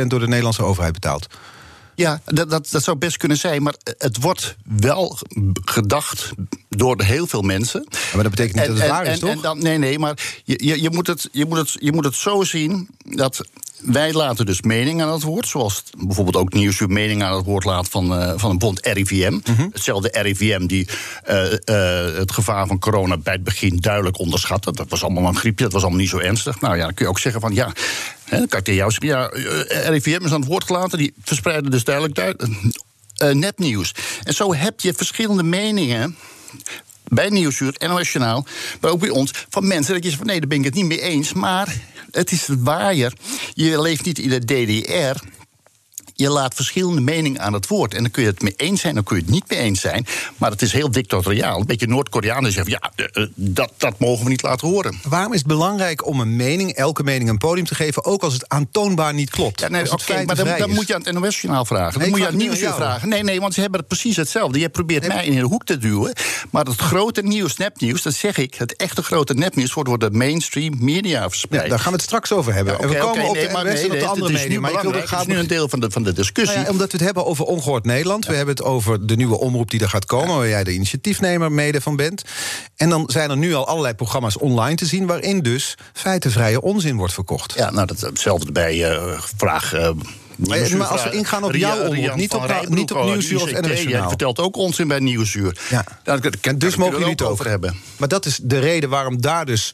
90% 0.03 0.07
door 0.07 0.19
de 0.19 0.27
Nederlandse 0.27 0.63
overheid 0.63 0.93
betaald. 0.93 1.27
Ja, 1.95 2.21
dat, 2.25 2.49
dat, 2.49 2.67
dat 2.71 2.83
zou 2.83 2.97
best 2.97 3.17
kunnen 3.17 3.37
zijn. 3.37 3.63
Maar 3.63 3.75
het 3.97 4.21
wordt 4.21 4.55
wel 4.63 5.19
gedacht 5.65 6.31
door 6.69 7.01
heel 7.01 7.27
veel 7.27 7.41
mensen. 7.41 7.87
maar 8.13 8.23
dat 8.23 8.31
betekent 8.31 8.55
niet 8.55 8.67
dat 8.67 8.77
het 8.77 8.89
waar 8.89 9.05
is, 9.05 9.19
toch? 9.19 9.29
En 9.29 9.41
dan, 9.41 9.59
nee, 9.59 9.77
nee, 9.77 9.99
maar 9.99 10.41
je, 10.43 10.65
je, 10.65 10.81
je, 10.81 10.89
moet 10.89 11.07
het, 11.07 11.29
je, 11.31 11.45
moet 11.45 11.57
het, 11.57 11.75
je 11.79 11.91
moet 11.91 12.05
het 12.05 12.15
zo 12.15 12.43
zien 12.43 12.89
dat 13.05 13.41
wij 13.83 14.13
laten 14.13 14.45
dus 14.45 14.61
meningen 14.61 15.05
aan 15.05 15.13
het 15.13 15.23
woord. 15.23 15.47
Zoals 15.47 15.83
bijvoorbeeld 15.97 16.35
ook 16.35 16.53
Nieuwsuur 16.53 16.89
mening 16.89 17.23
aan 17.23 17.35
het 17.35 17.45
woord 17.45 17.63
laat 17.63 17.89
van, 17.89 18.19
uh, 18.19 18.33
van 18.35 18.49
een 18.49 18.57
bond 18.57 18.85
RIVM. 18.85 19.39
Mhm. 19.43 19.67
Hetzelfde 19.71 20.09
RIVM 20.21 20.65
die 20.65 20.87
uh, 21.29 21.51
uh, 21.51 22.17
het 22.17 22.31
gevaar 22.31 22.67
van 22.67 22.79
corona 22.79 23.17
bij 23.17 23.33
het 23.33 23.43
begin 23.43 23.77
duidelijk 23.77 24.19
onderschatte. 24.19 24.71
Dat 24.71 24.89
was 24.89 25.03
allemaal 25.03 25.27
een 25.27 25.35
griepje, 25.35 25.63
dat 25.63 25.73
was 25.73 25.81
allemaal 25.81 25.99
niet 25.99 26.09
zo 26.09 26.17
ernstig. 26.17 26.61
Nou 26.61 26.77
ja, 26.77 26.83
dan 26.83 26.93
kun 26.93 27.05
je 27.05 27.11
ook 27.11 27.19
zeggen 27.19 27.41
van 27.41 27.53
ja, 27.53 27.71
hè, 28.33 28.45
zeggen, 28.47 29.07
ja, 29.07 29.29
RIVM 29.89 30.25
is 30.25 30.31
aan 30.31 30.39
het 30.39 30.49
woord 30.49 30.63
gelaten. 30.63 30.97
Die 30.97 31.13
verspreiden 31.23 31.71
dus 31.71 31.83
duidelijk 31.83 32.35
nepnieuws. 33.33 33.91
En 34.23 34.33
zo 34.33 34.53
heb 34.53 34.79
je 34.79 34.93
verschillende 34.93 35.43
meningen 35.43 36.17
bij 37.07 37.29
Nieuwsuur, 37.29 37.75
NOS 37.77 38.11
Journaal, 38.11 38.45
maar 38.81 38.91
ook 38.91 38.99
bij 38.99 39.09
ons, 39.09 39.31
van 39.49 39.67
mensen 39.67 39.93
dat 39.93 40.03
je 40.03 40.09
zegt 40.09 40.21
van 40.21 40.27
nee, 40.27 40.39
daar 40.39 40.49
ben 40.49 40.57
ik 40.57 40.65
het 40.65 40.73
niet 40.73 40.85
mee 40.85 41.01
eens. 41.01 41.33
Maar 41.33 41.75
het 42.11 42.31
is 42.31 42.47
het 42.47 42.61
waaier. 42.61 43.13
Je 43.53 43.81
leeft 43.81 44.05
niet 44.05 44.19
in 44.19 44.29
de 44.29 44.39
DDR 44.39 45.19
je 46.13 46.29
laat 46.29 46.53
verschillende 46.53 47.01
meningen 47.01 47.41
aan 47.41 47.53
het 47.53 47.67
woord. 47.67 47.93
En 47.93 48.01
dan 48.01 48.11
kun 48.11 48.23
je 48.23 48.29
het 48.29 48.41
mee 48.41 48.53
eens 48.57 48.81
zijn, 48.81 48.95
dan 48.95 49.03
kun 49.03 49.15
je 49.15 49.21
het 49.21 49.31
niet 49.31 49.49
mee 49.49 49.59
eens 49.59 49.81
zijn. 49.81 50.05
Maar 50.37 50.51
het 50.51 50.61
is 50.61 50.71
heel 50.71 50.91
dictatoriaal. 50.91 51.59
Een 51.59 51.65
beetje 51.65 51.87
Noord-Koreanen 51.87 52.51
zeggen: 52.51 52.71
ja, 52.71 52.91
eh, 52.95 53.23
eh, 53.23 53.29
dat, 53.35 53.71
dat 53.77 53.99
mogen 53.99 54.23
we 54.23 54.29
niet 54.29 54.41
laten 54.41 54.67
horen. 54.67 54.99
Waarom 55.03 55.33
is 55.33 55.39
het 55.39 55.47
belangrijk 55.47 56.05
om 56.05 56.19
een 56.19 56.35
mening, 56.35 56.71
elke 56.71 57.03
mening 57.03 57.29
een 57.29 57.37
podium 57.37 57.65
te 57.65 57.75
geven, 57.75 58.05
ook 58.05 58.23
als 58.23 58.33
het 58.33 58.49
aantoonbaar 58.49 59.13
niet 59.13 59.29
klopt? 59.29 59.59
Ja, 59.59 59.67
nee, 59.67 59.91
Oké, 59.91 60.23
maar 60.25 60.35
dan, 60.35 60.57
dan 60.57 60.69
moet 60.69 60.87
je 60.87 60.95
aan 60.95 61.01
het 61.03 61.13
NOS-journaal 61.13 61.65
vragen. 61.65 61.99
Dan 61.99 62.09
moet 62.09 62.19
je 62.19 62.25
aan 62.25 62.31
het 62.31 62.41
Nieuwsuur 62.41 62.73
vragen. 62.73 63.09
Nee, 63.09 63.23
nee, 63.23 63.39
want 63.39 63.53
ze 63.53 63.61
hebben 63.61 63.79
het 63.79 63.87
precies 63.87 64.15
hetzelfde. 64.15 64.59
Je 64.59 64.69
probeert 64.69 65.07
mij 65.07 65.25
in 65.25 65.37
een 65.37 65.43
hoek 65.43 65.65
te 65.65 65.77
duwen. 65.77 66.13
Maar 66.49 66.65
het 66.65 66.79
grote 66.79 67.21
nieuws, 67.21 67.57
nepnieuws, 67.57 68.01
dat 68.01 68.13
zeg 68.13 68.37
ik, 68.37 68.53
het 68.55 68.75
echte 68.75 69.03
grote 69.03 69.33
nepnieuws 69.33 69.73
wordt 69.73 69.89
door 69.89 69.99
de 69.99 70.11
mainstream 70.11 70.75
media 70.79 71.29
verspreid. 71.29 71.63
Ja, 71.63 71.69
daar 71.69 71.79
gaan 71.79 71.91
we 71.91 71.97
het 71.97 72.05
straks 72.05 72.31
over 72.31 72.53
hebben. 72.53 72.79
en 72.79 72.89
we 72.89 72.97
komen 72.97 73.27
op 73.27 73.33
de 73.33 73.49
maar, 73.51 73.63
nee, 73.63 73.85
op 73.85 73.99
de 73.99 74.05
andere 74.05 74.33
media. 74.33 74.59
Maar 74.59 74.71
ik 74.71 74.79
wil, 74.79 74.93
het 74.93 75.07
gaat 75.07 75.27
nu 75.27 75.37
een 75.37 75.47
deel 75.47 75.69
van 75.69 75.79
de, 75.79 75.91
van 75.91 76.02
de 76.03 76.13
discussie. 76.13 76.55
Nou 76.55 76.67
ja, 76.67 76.71
omdat 76.71 76.91
we 76.91 76.97
het 76.97 77.05
hebben 77.05 77.25
over 77.25 77.45
Ongehoord 77.45 77.85
Nederland. 77.85 78.25
We 78.25 78.35
hebben 78.35 78.55
het 78.55 78.63
over 78.63 79.07
de 79.07 79.15
nieuwe 79.15 79.39
omroep 79.39 79.71
die 79.71 79.79
er 79.79 79.89
gaat 79.89 80.05
komen... 80.05 80.35
waar 80.35 80.47
jij 80.47 80.63
de 80.63 80.73
initiatiefnemer 80.73 81.51
mede 81.51 81.81
van 81.81 81.95
bent. 81.95 82.23
En 82.75 82.89
dan 82.89 83.03
zijn 83.07 83.29
er 83.29 83.37
nu 83.37 83.53
al 83.53 83.67
allerlei 83.67 83.93
programma's 83.93 84.39
online 84.39 84.75
te 84.75 84.85
zien... 84.85 85.05
waarin 85.05 85.39
dus 85.39 85.77
feitenvrije 85.93 86.61
onzin 86.61 86.97
wordt 86.97 87.13
verkocht. 87.13 87.53
Ja, 87.57 87.71
nou, 87.71 87.87
dat, 87.87 88.01
hetzelfde 88.01 88.51
bij 88.51 88.91
uh, 88.91 89.19
vraag... 89.37 89.73
Uh, 89.73 89.89
maar, 90.37 90.83
als 90.83 91.03
we 91.03 91.11
ingaan 91.11 91.43
op 91.43 91.55
jouw 91.55 91.87
omroep, 91.87 92.15
niet 92.15 92.33
op, 92.33 92.65
niet 92.69 92.91
op 92.91 93.03
Nieuwsuur 93.03 93.41
of 93.41 93.51
NRS 93.61 93.83
Jij 93.83 94.07
vertelt 94.07 94.39
ook 94.39 94.55
onzin 94.55 94.87
bij 94.87 94.99
Nieuwsuur. 94.99 95.57
Ja. 95.69 95.85
Daar, 96.03 96.19
dus 96.57 96.75
mogen 96.75 96.97
jullie 96.97 97.11
het 97.11 97.21
over 97.21 97.47
hebben. 97.47 97.75
Maar 97.97 98.07
dat 98.07 98.25
is 98.25 98.39
de 98.43 98.59
reden 98.59 98.89
waarom 98.89 99.21
daar 99.21 99.45
dus 99.45 99.73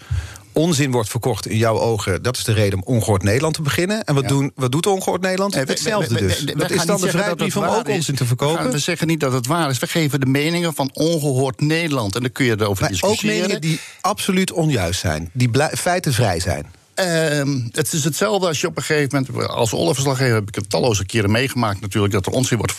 onzin 0.52 0.92
wordt 0.92 1.10
verkocht 1.10 1.48
in 1.48 1.58
jouw 1.58 1.80
ogen... 1.80 2.24
dat 2.24 2.38
is 2.38 2.44
de 2.44 2.54
reden 2.54 2.80
om 2.86 2.96
Ongehoord 2.96 3.24
Nederland 3.24 3.54
te 3.54 3.62
beginnen. 3.62 4.04
En 4.04 4.16
wat, 4.16 4.28
doen, 4.28 4.52
wat 4.56 4.72
doet 4.72 4.88
Ongehoord 4.88 5.22
Nederland? 5.22 5.56
Hetzelfde 5.56 6.16
dus. 6.16 6.40
Dat 6.40 6.72
is 6.72 6.86
dan 6.86 7.02
de 7.02 7.10
vrijbrief 7.10 7.58
om 7.58 7.64
ook 7.64 7.88
onzin 7.88 8.16
te 8.16 8.26
verkopen? 8.26 8.72
We, 8.72 8.80
zeggen 8.80 9.08
niet 9.08 9.20
dat 9.20 9.34
het 9.34 9.48
waar 9.48 9.70
is. 9.70 9.80
We 9.80 9.88
geven 9.88 10.20
de 10.20 10.26
meningen 10.26 10.74
van 10.74 10.90
Ongehoord 10.94 11.62
Nederland. 11.62 12.16
En 12.16 12.22
dan 12.22 12.32
kun 12.32 12.46
je 12.46 12.56
erover 12.60 12.82
maar 12.82 12.92
discussiëren. 12.92 13.36
ook 13.36 13.42
meningen 13.42 13.62
die 13.62 13.80
absoluut 14.02 14.52
onjuist 14.52 15.00
zijn. 15.00 15.30
Die 15.34 15.50
feitenvrij 15.72 16.40
zijn. 16.40 16.66
Uh, 16.96 17.66
het 17.72 17.94
is 17.94 18.04
hetzelfde 18.04 18.48
als 18.48 18.62
je 18.62 18.68
op 18.68 18.78
een 18.78 18.84
gegeven 18.84 19.26
moment... 19.30 19.50
als 19.50 19.74
oorlogverslaggever 19.74 20.34
heb 20.34 20.48
ik 20.48 20.56
het 20.56 20.70
talloze 20.70 21.06
keren 21.06 21.32
meegemaakt 21.32 21.82
natuurlijk... 21.82 22.14
dat 22.14 22.26
er 22.26 22.32
onzin 22.32 22.58
wordt 22.58 22.74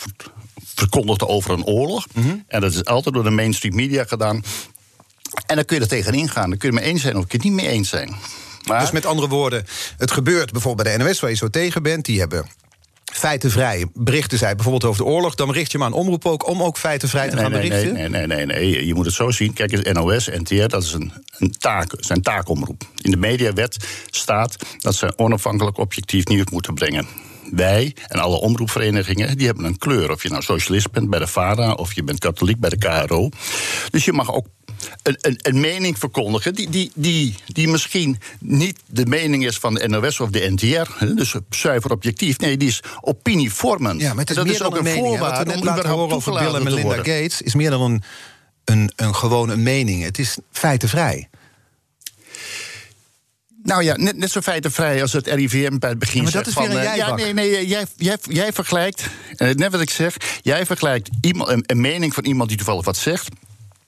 verkondigd 0.75 1.27
over 1.27 1.51
een 1.51 1.65
oorlog. 1.65 2.05
Mhm. 2.13 2.35
En 2.47 2.61
dat 2.61 2.73
is 2.73 2.85
altijd 2.85 3.15
door 3.15 3.23
de 3.23 3.29
mainstream 3.29 3.75
media 3.75 4.03
gedaan. 4.03 4.43
En 5.45 5.55
dan 5.55 5.65
kun 5.65 5.75
je 5.75 5.81
er 5.81 5.87
tegenin 5.89 6.29
gaan. 6.29 6.49
Dan 6.49 6.57
kun 6.57 6.69
je 6.69 6.75
het 6.75 6.83
mee 6.83 6.93
eens 6.93 7.01
zijn 7.01 7.17
of 7.17 7.27
kun 7.27 7.39
je 7.39 7.47
het 7.47 7.55
niet 7.55 7.65
mee 7.65 7.75
eens 7.75 7.89
zijn. 7.89 8.15
Maar... 8.67 8.79
Dus 8.79 8.91
met 8.91 9.05
andere 9.05 9.27
woorden, 9.27 9.65
het 9.97 10.11
gebeurt 10.11 10.51
bijvoorbeeld 10.51 10.87
bij 10.87 10.97
de 10.97 11.03
NOS 11.03 11.19
waar 11.19 11.29
je 11.29 11.35
zo 11.35 11.49
tegen 11.49 11.83
bent. 11.83 12.05
Die 12.05 12.19
hebben 12.19 12.45
feitenvrij 13.13 13.85
berichten 13.93 14.37
zij, 14.37 14.55
bijvoorbeeld 14.55 14.85
over 14.85 15.03
de 15.03 15.09
oorlog, 15.09 15.35
dan 15.35 15.51
richt 15.51 15.71
je 15.71 15.77
maar 15.77 15.87
een 15.87 15.93
omroep 15.93 16.25
ook 16.25 16.47
om 16.47 16.63
ook 16.63 16.77
feitenvrij 16.77 17.29
te 17.29 17.35
Nee, 17.35 17.43
gaan 17.43 17.51
nee, 17.51 17.69
berichten? 17.69 17.93
nee, 17.93 18.09
nee, 18.09 18.27
nee, 18.27 18.45
nee. 18.45 18.85
Je 18.85 18.93
moet 18.93 19.05
het 19.05 19.13
zo 19.13 19.31
zien. 19.31 19.53
Kijk, 19.53 19.71
eens, 19.71 19.91
NOS, 19.91 20.27
NTR, 20.27 20.67
dat 20.67 20.83
is 20.83 20.93
een, 20.93 21.13
een 21.37 21.51
taak, 21.57 21.93
zijn 21.97 22.21
taakomroep. 22.21 22.83
In 23.01 23.11
de 23.11 23.17
mediawet 23.17 23.77
staat 24.09 24.55
dat 24.77 24.95
ze 24.95 25.13
onafhankelijk 25.17 25.77
objectief 25.77 26.25
nieuws 26.25 26.49
moeten 26.51 26.73
brengen. 26.73 27.07
Wij 27.51 27.95
en 28.07 28.19
alle 28.19 28.39
omroepverenigingen 28.39 29.37
die 29.37 29.45
hebben 29.45 29.65
een 29.65 29.77
kleur. 29.77 30.11
Of 30.11 30.23
je 30.23 30.29
nou 30.29 30.41
socialist 30.41 30.91
bent 30.91 31.09
bij 31.09 31.19
de 31.19 31.27
VARA 31.27 31.73
of 31.73 31.93
je 31.93 32.03
bent 32.03 32.19
katholiek 32.19 32.59
bij 32.59 32.69
de 32.69 32.77
KRO. 32.77 33.29
Dus 33.89 34.05
je 34.05 34.13
mag 34.13 34.33
ook 34.33 34.45
een, 35.03 35.17
een, 35.21 35.39
een 35.41 35.59
mening 35.59 35.99
verkondigen 35.99 36.55
die, 36.55 36.69
die, 36.69 36.91
die, 36.95 37.35
die 37.45 37.67
misschien 37.67 38.19
niet 38.39 38.79
de 38.85 39.05
mening 39.05 39.45
is 39.45 39.57
van 39.57 39.73
de 39.73 39.87
NOS 39.87 40.19
of 40.19 40.29
de 40.29 40.51
NTR. 40.51 41.05
Dus 41.15 41.35
zuiver 41.49 41.91
objectief. 41.91 42.37
Nee, 42.37 42.57
die 42.57 42.67
is 42.67 42.83
opinievormend. 43.01 44.01
Ja, 44.01 44.09
maar 44.09 44.19
het 44.19 44.29
is 44.29 44.35
dat 44.35 44.45
meer 44.45 44.53
is 44.53 44.59
dan 44.59 44.67
ook 44.67 44.77
een 44.77 44.83
mening. 44.83 45.05
voorwaarde 45.05 45.51
om 45.51 45.57
überhaupt 45.57 45.87
horen 45.87 46.15
over 46.15 46.33
Bill 46.33 46.53
en 46.53 46.63
Melinda. 46.63 46.95
Gates 46.95 47.41
is 47.41 47.55
meer 47.55 47.69
dan 47.69 47.81
een, 47.81 48.03
een, 48.65 48.91
een 48.95 49.15
gewone 49.15 49.55
mening. 49.55 50.03
Het 50.03 50.19
is 50.19 50.37
feitenvrij. 50.51 51.29
Nou 53.63 53.83
ja, 53.83 53.95
net, 53.95 54.17
net 54.17 54.31
zo 54.31 54.41
feitenvrij 54.41 55.01
als 55.01 55.13
het 55.13 55.27
RIVM 55.27 55.77
bij 55.77 55.89
het 55.89 55.99
begin 55.99 56.17
Ja, 56.17 56.23
maar 56.23 56.31
dat 56.31 56.47
is 56.47 56.53
weer 56.53 56.67
van, 56.67 56.75
een 56.75 56.83
eh, 56.83 56.95
Ja, 56.95 57.15
nee, 57.15 57.33
nee, 57.33 57.67
jij, 57.67 57.85
jij, 57.95 58.17
jij 58.21 58.53
vergelijkt, 58.53 59.03
eh, 59.35 59.49
net 59.49 59.71
wat 59.71 59.81
ik 59.81 59.89
zeg... 59.89 60.15
jij 60.41 60.65
vergelijkt 60.65 61.09
iemand, 61.21 61.49
een, 61.49 61.63
een 61.65 61.81
mening 61.81 62.13
van 62.13 62.25
iemand 62.25 62.49
die 62.49 62.57
toevallig 62.57 62.85
wat 62.85 62.97
zegt... 62.97 63.27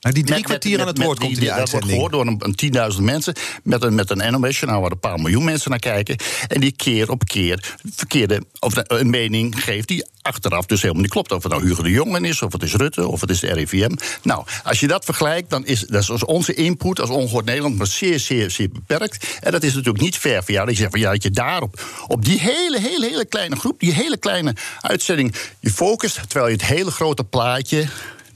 Nou, 0.04 0.16
die 0.16 0.24
drie 0.24 0.36
met- 0.38 0.46
kwartier 0.46 0.70
met- 0.70 0.80
aan 0.80 0.86
het 0.86 0.98
woord 0.98 1.18
die- 1.18 1.26
komt 1.26 1.38
in 1.38 1.44
die 1.44 1.54
Dat 1.58 1.70
wordt 1.70 1.86
gehoord 1.86 2.12
door 2.12 2.26
een, 2.26 2.36
een 2.38 2.54
10.000 2.54 3.02
mensen 3.04 3.34
met 3.62 3.82
een, 3.82 3.94
met 3.94 4.10
een 4.10 4.40
NOS-journaal 4.40 4.80
waar 4.80 4.90
een 4.90 4.98
paar 4.98 5.20
miljoen 5.20 5.44
mensen 5.44 5.70
naar 5.70 5.78
kijken. 5.78 6.16
En 6.48 6.60
die 6.60 6.72
keer 6.72 7.10
op 7.10 7.24
keer 7.24 7.74
verkeerde, 7.94 8.42
of 8.58 8.72
een 8.76 9.10
mening 9.10 9.62
geeft 9.64 9.88
die 9.88 10.06
achteraf 10.22 10.66
dus 10.66 10.80
helemaal 10.82 11.02
niet 11.02 11.10
klopt. 11.10 11.32
Of 11.32 11.42
het 11.42 11.52
nou 11.52 11.66
Hugo 11.66 11.82
de 11.82 11.90
Jongen 11.90 12.24
is, 12.24 12.42
of 12.42 12.52
het 12.52 12.62
is 12.62 12.74
Rutte, 12.74 13.06
of 13.08 13.20
het 13.20 13.30
is 13.30 13.40
de 13.40 13.52
RIVM. 13.52 13.90
Nou, 14.22 14.44
als 14.64 14.80
je 14.80 14.86
dat 14.86 15.04
vergelijkt, 15.04 15.50
dan 15.50 15.66
is 15.66 15.80
dat 15.80 16.02
is 16.02 16.24
onze 16.24 16.54
input 16.54 17.00
als 17.00 17.10
Ongehoord 17.10 17.44
Nederland 17.44 17.76
maar 17.76 17.86
zeer, 17.86 18.18
zeer, 18.20 18.50
zeer 18.50 18.68
beperkt. 18.70 19.38
En 19.40 19.52
dat 19.52 19.62
is 19.62 19.74
natuurlijk 19.74 20.04
niet 20.04 20.16
ver 20.18 20.44
voor 20.44 20.52
jou. 20.54 20.64
Dat 20.66 20.74
je 20.74 20.80
zegt 20.80 20.92
van 20.92 21.00
ja, 21.00 21.10
dat 21.10 21.22
je 21.22 21.30
daarop, 21.30 21.82
op 22.06 22.24
die 22.24 22.38
hele, 22.40 22.80
hele, 22.80 23.06
hele 23.06 23.24
kleine 23.24 23.56
groep, 23.56 23.80
die 23.80 23.92
hele 23.92 24.16
kleine 24.16 24.54
uitzending, 24.80 25.34
je 25.60 25.70
focust, 25.70 26.14
terwijl 26.28 26.46
je 26.46 26.52
het 26.56 26.66
hele 26.66 26.90
grote 26.90 27.24
plaatje 27.24 27.86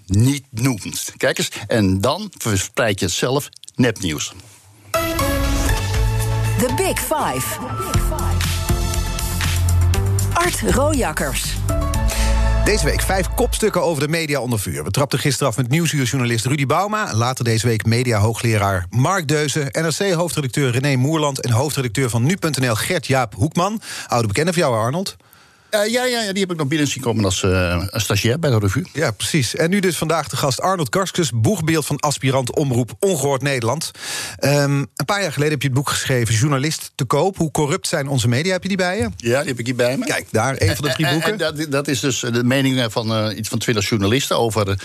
niet 0.08 0.44
noemt. 0.50 1.12
Kijk 1.16 1.38
eens, 1.38 1.50
en 1.66 2.00
dan 2.00 2.32
verspreid 2.38 3.00
je 3.00 3.04
het 3.04 3.14
zelf 3.14 3.48
nepnieuws. 3.74 4.32
The 6.58 6.74
Big 6.76 6.98
Five. 6.98 7.58
Art 10.32 10.60
Rojakkers. 10.60 11.54
Deze 12.64 12.84
week 12.84 13.00
vijf 13.00 13.28
kopstukken 13.34 13.82
over 13.82 14.02
de 14.02 14.08
media 14.08 14.40
onder 14.40 14.58
vuur. 14.58 14.84
We 14.84 14.90
trapten 14.90 15.18
gisteren 15.18 15.48
af 15.48 15.56
met 15.56 15.68
nieuwsuurjournalist 15.68 16.46
Rudy 16.46 16.66
Bauma. 16.66 17.14
Later 17.14 17.44
deze 17.44 17.66
week 17.66 17.84
media-hoogleraar 17.86 18.86
Mark 18.90 19.28
Deuzen... 19.28 19.68
NRC-hoofdredacteur 19.72 20.70
René 20.70 20.96
Moerland... 20.96 21.40
en 21.40 21.50
hoofdredacteur 21.50 22.10
van 22.10 22.22
Nu.nl 22.22 22.74
Gert-Jaap 22.74 23.34
Hoekman. 23.34 23.80
Oude 24.06 24.28
bekende 24.28 24.52
van 24.52 24.62
jou, 24.62 24.76
Arnold. 24.76 25.16
Eh, 25.70 25.90
ja, 25.90 26.04
ja, 26.04 26.20
ja, 26.22 26.32
die 26.32 26.40
heb 26.42 26.50
ik 26.50 26.56
nog 26.56 26.66
binnen 26.68 26.88
zien 26.88 27.02
komen 27.02 27.24
als 27.24 27.42
eh, 27.42 27.84
een 27.90 28.00
stagiair 28.00 28.38
bij 28.38 28.50
de 28.50 28.58
revue. 28.58 28.86
Ja, 28.92 29.10
precies. 29.10 29.54
En 29.54 29.70
nu 29.70 29.80
dus 29.80 29.96
vandaag 29.96 30.28
de 30.28 30.36
gast 30.36 30.60
Arnold 30.60 30.88
Karskes... 30.88 31.30
boegbeeld 31.34 31.86
van 31.86 31.98
aspirant 32.00 32.54
Omroep 32.56 32.90
Ongehoord 32.98 33.42
Nederland. 33.42 33.90
Ehm, 34.36 34.72
een 34.78 35.04
paar 35.06 35.22
jaar 35.22 35.32
geleden 35.32 35.52
heb 35.52 35.62
je 35.62 35.68
het 35.68 35.76
boek 35.76 35.88
geschreven... 35.88 36.34
Journalist 36.34 36.90
te 36.94 37.04
koop. 37.04 37.36
Hoe 37.36 37.50
corrupt 37.50 37.86
zijn 37.88 38.08
onze 38.08 38.28
media? 38.28 38.52
Heb 38.52 38.62
je 38.62 38.68
die 38.68 38.76
bij 38.76 38.96
je? 38.96 39.08
Ja, 39.16 39.38
die 39.38 39.48
heb 39.48 39.58
ik 39.58 39.66
hier 39.66 39.74
bij 39.74 39.96
me. 39.96 40.04
Kijk, 40.04 40.26
daar, 40.30 40.54
een 40.58 40.76
van 40.76 40.84
de 40.88 40.92
drie 40.92 41.06
En- 41.06 41.12
en- 41.12 41.18
boeken. 41.18 41.46
en 41.46 41.56
dat, 41.56 41.70
dat 41.70 41.88
is 41.88 42.00
dus 42.00 42.20
de 42.20 42.44
mening 42.44 42.92
van 42.92 43.12
eh, 43.14 43.36
iets 43.36 43.48
van 43.48 43.58
20 43.58 43.88
journalisten 43.88 44.38
over 44.38 44.78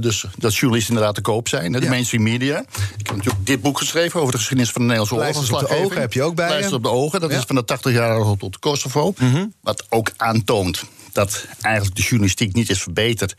dus 0.00 0.24
dat 0.36 0.54
journalisten 0.56 0.94
inderdaad 0.94 1.14
te 1.14 1.20
koop 1.20 1.48
zijn. 1.48 1.72
De 1.72 1.80
Ja. 1.80 1.88
mainstream 1.88 2.22
media. 2.22 2.58
Ik 2.98 3.06
heb 3.06 3.16
natuurlijk 3.16 3.37
dit 3.48 3.62
boek 3.62 3.78
geschreven 3.78 4.20
over 4.20 4.32
de 4.32 4.38
geschiedenis 4.38 4.72
van 4.72 4.80
de 4.80 4.86
Nederlandse 4.86 5.24
Lijsters 5.24 5.62
op 5.62 5.68
de 5.68 5.76
ogen 5.76 6.00
heb 6.00 6.12
je 6.12 6.22
ook 6.22 6.34
bij 6.34 6.44
je. 6.44 6.50
Lijsters 6.50 6.76
op 6.76 6.82
de 6.82 6.90
ogen, 6.90 7.20
dat 7.20 7.30
Ja. 7.30 7.36
Is 7.36 7.44
van 7.44 7.56
de 7.56 7.64
80 7.64 7.92
jaar 7.92 8.36
tot 8.38 8.58
Kosovo. 8.58 9.14
Wat 9.60 9.86
ook 9.88 10.10
aantoont 10.16 10.84
dat 11.12 11.46
eigenlijk 11.60 11.96
de 11.96 12.02
journalistiek 12.02 12.54
niet 12.54 12.70
is 12.70 12.82
verbeterd. 12.82 13.34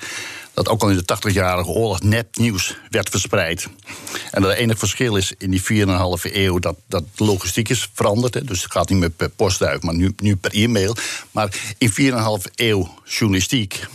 Dat 0.53 0.69
ook 0.69 0.81
al 0.81 0.89
in 0.89 0.97
de 0.97 1.17
80-jarige 1.17 1.69
oorlog 1.69 2.01
nepnieuws 2.01 2.75
werd 2.89 3.09
verspreid. 3.09 3.67
En 4.31 4.41
dat 4.41 4.51
het 4.51 4.59
enige 4.59 4.79
verschil 4.79 5.15
is 5.15 5.33
in 5.37 5.51
die 5.51 5.61
4,5 5.61 6.31
eeuw 6.33 6.59
dat, 6.59 6.75
dat 6.87 7.03
de 7.15 7.25
logistiek 7.25 7.69
is 7.69 7.89
veranderd. 7.93 8.33
Hè. 8.33 8.43
Dus 8.43 8.63
het 8.63 8.71
gaat 8.71 8.89
niet 8.89 8.99
meer 8.99 9.09
per 9.09 9.29
postduif, 9.29 9.81
maar 9.81 9.95
nu, 9.95 10.13
nu 10.17 10.35
per 10.35 10.51
e-mail. 10.51 10.95
Maar 11.31 11.75
in 11.77 11.91
4,5 11.91 11.95
eeuw 12.55 12.93
journalistiek 13.05 13.87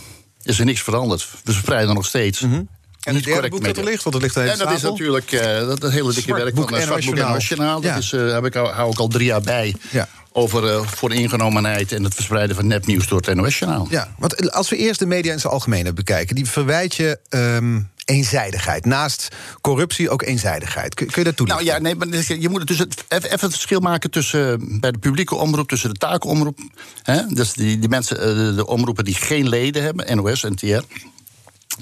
is 0.43 0.59
er 0.59 0.65
niks 0.65 0.81
veranderd. 0.81 1.27
We 1.43 1.51
verspreiden 1.51 1.95
nog 1.95 2.05
steeds. 2.05 2.39
Mhm. 2.39 2.61
En 3.05 3.15
het 3.15 3.25
niet 3.25 3.33
derde 3.33 3.49
correct 3.49 3.65
boek 3.65 3.75
dat 3.75 3.85
er 3.85 3.91
ligt, 3.91 4.03
want 4.03 4.15
het 4.15 4.23
ligt 4.23 4.35
er 4.35 4.47
En 4.47 4.57
dat 4.57 4.71
is 4.71 4.81
natuurlijk 4.81 5.31
eh, 5.31 5.59
dat, 5.59 5.79
dat 5.79 5.91
hele 5.91 6.13
dikke 6.13 6.21
Zwart 6.21 6.43
werk 6.43 6.55
boek 6.55 6.69
van 6.69 6.79
uh, 6.79 6.87
NOS 6.87 7.03
Zwartboek. 7.03 7.33
Nationaal. 7.33 7.81
Dat 7.81 7.97
is, 7.97 8.13
eh, 8.13 8.33
heb 8.33 8.45
ik, 8.45 8.53
hou 8.53 8.91
ik 8.91 8.99
al 8.99 9.07
drie 9.07 9.25
jaar 9.25 9.41
bij. 9.41 9.75
Ja. 9.91 10.07
Over 10.31 10.67
eh, 10.67 10.87
voor 10.87 11.13
ingenomenheid 11.13 11.91
en 11.91 12.03
het 12.03 12.13
verspreiden 12.13 12.55
van 12.55 12.67
nepnieuws 12.67 13.07
door 13.07 13.21
het 13.21 13.35
NOS-journaal. 13.35 13.87
Ja, 13.89 14.13
want 14.17 14.51
als 14.51 14.69
we 14.69 14.77
eerst 14.77 14.99
de 14.99 15.05
media 15.05 15.33
in 15.33 15.39
zijn 15.39 15.53
algemeen 15.53 15.93
bekijken... 15.93 16.35
die 16.35 16.45
verwijt 16.45 16.95
je 16.95 17.19
ehm, 17.29 17.79
eenzijdigheid. 18.05 18.85
Naast 18.85 19.35
corruptie 19.61 20.09
ook 20.09 20.21
eenzijdigheid. 20.21 20.93
Kun, 20.93 21.07
kun 21.07 21.21
je 21.23 21.23
dat 21.23 21.37
toelichten? 21.37 21.65
Nou 21.65 21.77
ja, 21.77 21.83
nee, 21.83 21.95
maar 21.95 22.39
je 22.39 22.49
moet 22.49 22.59
het 22.59 22.67
dus 22.67 22.77
het, 22.77 23.03
even, 23.07 23.31
even 23.31 23.39
het 23.39 23.51
verschil 23.51 23.79
maken 23.79 24.11
tussen 24.11 24.51
eh, 24.51 24.79
bij 24.79 24.91
de 24.91 24.97
publieke 24.97 25.35
omroep, 25.35 25.67
tussen 25.67 25.89
de 25.89 25.99
taakomroep. 25.99 26.59
Hè, 27.03 27.25
dus 27.27 27.53
die, 27.53 27.79
die 27.79 27.89
mensen, 27.89 28.19
eh, 28.19 28.25
de, 28.25 28.55
de 28.55 28.67
omroepen 28.67 29.05
die 29.05 29.15
geen 29.15 29.49
leden 29.49 29.83
hebben, 29.83 30.15
NOS, 30.15 30.41
NTR, 30.41 30.83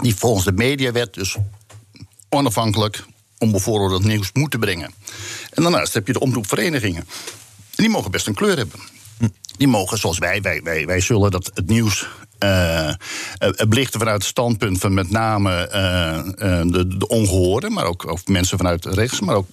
die 0.02 0.16
volgens 0.16 0.46
de 0.46 0.52
mediawet 0.52 1.14
dus 1.14 1.36
onafhankelijk 2.30 3.06
onbevooroordeeld 3.38 4.04
nieuws 4.04 4.30
moeten 4.34 4.60
brengen. 4.60 4.94
En 5.50 5.64
daarnaast 5.64 5.94
heb 5.94 6.08
je 6.08 6.14
de 6.14 6.20
omroepverenigingen. 6.20 7.08
En 7.76 7.84
die 7.84 7.90
mogen 7.90 8.12
best 8.12 8.28
een 8.28 8.34
kleur 8.34 8.58
hebben. 8.58 8.80
Die 9.58 9.68
mogen, 9.68 9.98
zoals 9.98 10.18
wij, 10.18 10.42
wij, 10.42 10.86
wij, 10.86 11.02
zullen 11.02 11.32
dat 11.32 11.52
het 11.54 11.68
nieuws 11.68 12.08
eh, 12.40 12.94
belichten 13.68 14.00
vanuit 14.00 14.22
het 14.22 14.30
standpunt 14.30 14.80
van 14.80 14.94
met 14.94 15.10
name 15.10 15.68
eh, 15.68 16.62
de, 16.66 16.98
de 16.98 17.08
ongehoorden, 17.08 17.74
maar 17.74 17.86
ook 17.86 18.12
of 18.12 18.28
mensen 18.28 18.58
vanuit 18.58 18.86
rechts, 18.86 19.20
maar 19.20 19.36
ook 19.36 19.48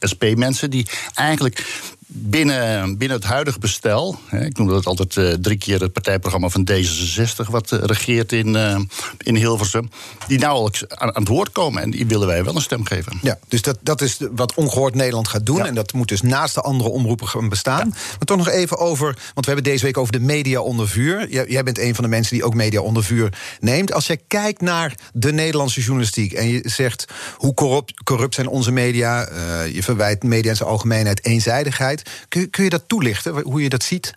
SP-mensen 0.00 0.70
die 0.70 0.86
eigenlijk 1.14 1.82
binnen, 2.14 2.98
binnen 2.98 3.16
het 3.16 3.26
huidige 3.26 3.58
bestel, 3.58 4.18
hè, 4.26 4.44
ik 4.44 4.58
noem 4.58 4.68
dat 4.68 4.86
altijd 4.86 5.16
eh, 5.16 5.32
drie 5.32 5.58
keer 5.58 5.80
het 5.80 5.92
partijprogramma 5.92 6.48
van 6.48 6.68
D66, 6.70 7.50
wat 7.50 7.72
eh, 7.72 7.78
regeert 7.82 8.32
in, 8.32 8.56
eh, 8.56 8.78
in 9.18 9.36
Hilversum, 9.36 9.88
die 10.26 10.38
nou 10.38 10.52
al 10.52 10.70
aan, 10.88 11.14
aan 11.14 11.22
het 11.22 11.28
woord 11.28 11.52
komen 11.52 11.82
en 11.82 11.90
die 11.90 12.06
willen 12.06 12.26
wij 12.26 12.44
wel 12.44 12.54
een 12.54 12.60
stem 12.60 12.84
geven. 12.84 13.18
Ja, 13.22 13.38
dus 13.48 13.62
dat, 13.62 13.78
dat 13.80 14.00
is 14.00 14.18
wat 14.30 14.54
Ongehoord 14.54 14.94
Nederland 14.94 15.28
gaat 15.28 15.46
doen. 15.46 15.56
Ja. 15.56 15.66
En 15.66 15.74
dat 15.74 15.92
moet 15.92 16.08
dus 16.08 16.22
naast 16.22 16.54
de 16.54 16.60
andere 16.60 16.90
omroepen 16.90 17.28
gaan 17.28 17.48
bestaan. 17.48 17.88
Maar 17.88 18.18
toch 18.24 18.36
nog 18.36 18.48
even 18.48 18.78
over, 18.78 19.04
want 19.04 19.46
we 19.46 19.52
hebben 19.52 19.64
deze 19.64 19.84
week 19.84 19.96
over 19.96 20.12
de 20.12 20.20
media 20.20 20.60
onder 20.60 20.88
vuur. 20.88 21.30
Jij, 21.30 21.44
jij 21.48 21.62
bent 21.62 21.78
een 21.78 21.94
van 21.94 22.04
de 22.04 22.10
mensen 22.10 22.34
die 22.34 22.44
ook 22.44 22.54
media 22.54 22.80
onder 22.80 23.04
vuur 23.04 23.38
neemt. 23.60 23.92
Als 23.92 24.06
jij 24.06 24.20
kijkt 24.26 24.60
naar 24.60 24.94
de 25.12 25.32
Nederlandse 25.32 25.80
journalistiek 25.80 26.32
en 26.32 26.48
je 26.48 26.60
zegt 26.64 27.04
hoe 27.36 27.54
corrupt, 27.54 28.02
corrupt 28.04 28.34
zijn 28.34 28.48
onze 28.48 28.72
media, 28.72 29.28
je 29.72 29.82
verwijt 29.82 30.22
media 30.22 30.50
in 30.50 30.56
zijn 30.56 30.68
algemeenheid 30.68 31.24
eenzijdigheid. 31.24 32.01
Kun, 32.28 32.50
kun 32.50 32.64
je 32.64 32.70
dat 32.70 32.82
toelichten, 32.86 33.40
hoe 33.42 33.62
je 33.62 33.68
dat 33.68 33.82
ziet? 33.82 34.14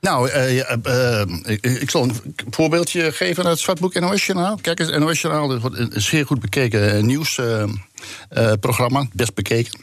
Nou, 0.00 0.28
eh, 0.30 0.60
eh, 0.60 1.20
eh, 1.22 1.28
ik, 1.62 1.90
zal 1.90 2.02
een 2.02 2.34
voorbeeldje 2.50 3.12
geven 3.12 3.42
uit 3.44 3.52
het 3.52 3.62
Zwartboek 3.62 3.94
NOS 4.00 4.26
Journaal. 4.26 4.58
Kijk 4.62 4.80
eens, 4.80 4.90
NOS 4.90 5.20
Journaal 5.20 5.54
is 5.54 5.62
een 5.72 6.02
zeer 6.02 6.26
goed 6.26 6.40
bekeken 6.40 7.06
nieuwsprogramma, 7.06 9.06
best 9.12 9.34
bekeken. 9.34 9.78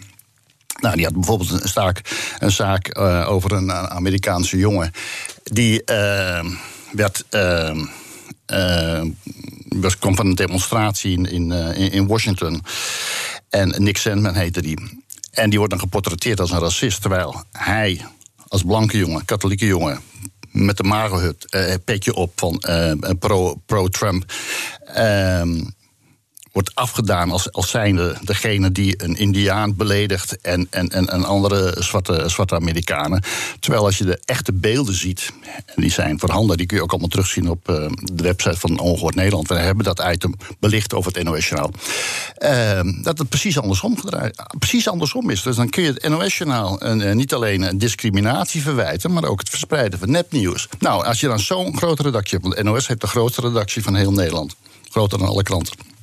Nou, 0.81 0.95
die 0.95 1.05
had 1.05 1.13
bijvoorbeeld 1.13 1.49
een, 1.51 1.67
zaak, 1.69 2.01
een 2.39 2.51
zaak 2.51 2.87
eh, 2.87 3.25
over 3.29 3.51
een 3.51 3.69
eh, 3.69 3.83
Amerikaanse 3.83 4.57
jongen. 4.57 4.91
Die 5.43 5.83
eh, 5.83 6.45
werd. 6.91 7.23
eh, 7.29 7.79
eh, 8.45 9.01
was, 9.69 9.97
kwam 9.97 10.15
van 10.15 10.25
een 10.27 10.35
demonstratie 10.35 11.29
in, 11.29 11.51
eh, 11.51 11.77
in- 11.79 11.91
in 11.91 12.07
Washington. 12.07 12.61
En 13.49 13.83
Nick 13.83 13.97
Sandman 13.97 14.35
heette 14.35 14.61
die. 14.61 15.03
En 15.35 15.49
die 15.49 15.57
wordt 15.57 15.73
dan 15.73 15.83
geportretteerd 15.83 16.39
als 16.39 16.51
een 16.51 16.59
racist. 16.59 17.01
Terwijl 17.01 17.43
hij, 17.51 18.01
als 18.47 18.63
blanke 18.63 18.97
jongen, 18.97 19.25
katholieke 19.25 19.65
jongen. 19.65 19.99
met 20.51 20.77
de 20.77 20.83
magerhut, 20.83 21.45
eh 21.51 21.73
petje 21.85 22.13
op 22.13 22.31
van 22.35 22.59
eh, 22.59 22.91
pro- 23.19 23.55
pro-Trump. 23.65 24.33
ehm, 24.85 25.61
wordt 26.55 26.75
afgedaan 26.75 27.31
als, 27.31 27.51
als 27.51 27.69
zijnde 27.69 28.17
degene 28.21 28.71
die 28.71 29.03
een 29.03 29.15
Indiaan 29.15 29.75
beledigt 29.75 30.41
en, 30.41 30.67
en, 30.69 30.89
en, 30.89 31.09
en 31.09 31.25
andere 31.25 31.75
zwarte, 31.79 32.23
zwarte 32.29 32.55
Amerikanen. 32.55 33.23
Terwijl 33.59 33.85
als 33.85 33.97
je 33.97 34.05
de 34.05 34.19
echte 34.25 34.53
beelden 34.53 34.95
ziet, 34.95 35.31
en 35.65 35.81
die 35.81 35.91
zijn 35.91 36.19
voorhanden, 36.19 36.57
die 36.57 36.65
kun 36.65 36.77
je 36.77 36.83
ook 36.83 36.91
allemaal 36.91 37.09
terugzien 37.09 37.49
op 37.49 37.69
uh, 37.69 37.75
de 38.01 38.23
website 38.23 38.59
van 38.59 38.79
Ongehoord 38.79 39.15
Nederland. 39.15 39.47
We 39.47 39.55
hebben 39.55 39.85
dat 39.85 40.03
item 40.11 40.35
belicht 40.59 40.93
over 40.93 41.13
het 41.13 41.23
NOS-journaal. 41.23 41.71
Uh, 42.39 43.03
dat 43.03 43.17
het 43.17 43.29
precies 43.29 43.59
andersom, 43.59 43.97
precies 44.59 44.89
andersom 44.89 45.29
is. 45.29 45.41
Dus 45.41 45.55
dan 45.55 45.69
kun 45.69 45.83
je 45.83 45.93
het 45.93 46.07
NOS-journaal 46.07 46.79
niet 47.13 47.33
alleen 47.33 47.77
discriminatie 47.77 48.61
verwijten, 48.61 49.13
maar 49.13 49.23
ook 49.23 49.39
het 49.39 49.49
verspreiden 49.49 49.99
van 49.99 50.11
nepnieuws. 50.11 50.67
Nou, 50.79 51.05
als 51.05 51.19
je 51.19 51.27
dan 51.27 51.39
zo'n 51.39 51.77
grote 51.77 52.03
redactie 52.03 52.39
hebt, 52.39 52.53
want 52.53 52.67
NOS 52.67 52.87
heeft 52.87 53.01
de 53.01 53.07
grootste 53.07 53.41
redactie 53.41 53.83
van 53.83 53.95
heel 53.95 54.11
Nederland. 54.11 54.55
Groter 54.89 55.17
dan 55.17 55.27
alle 55.27 55.43
kranten. 55.43 55.94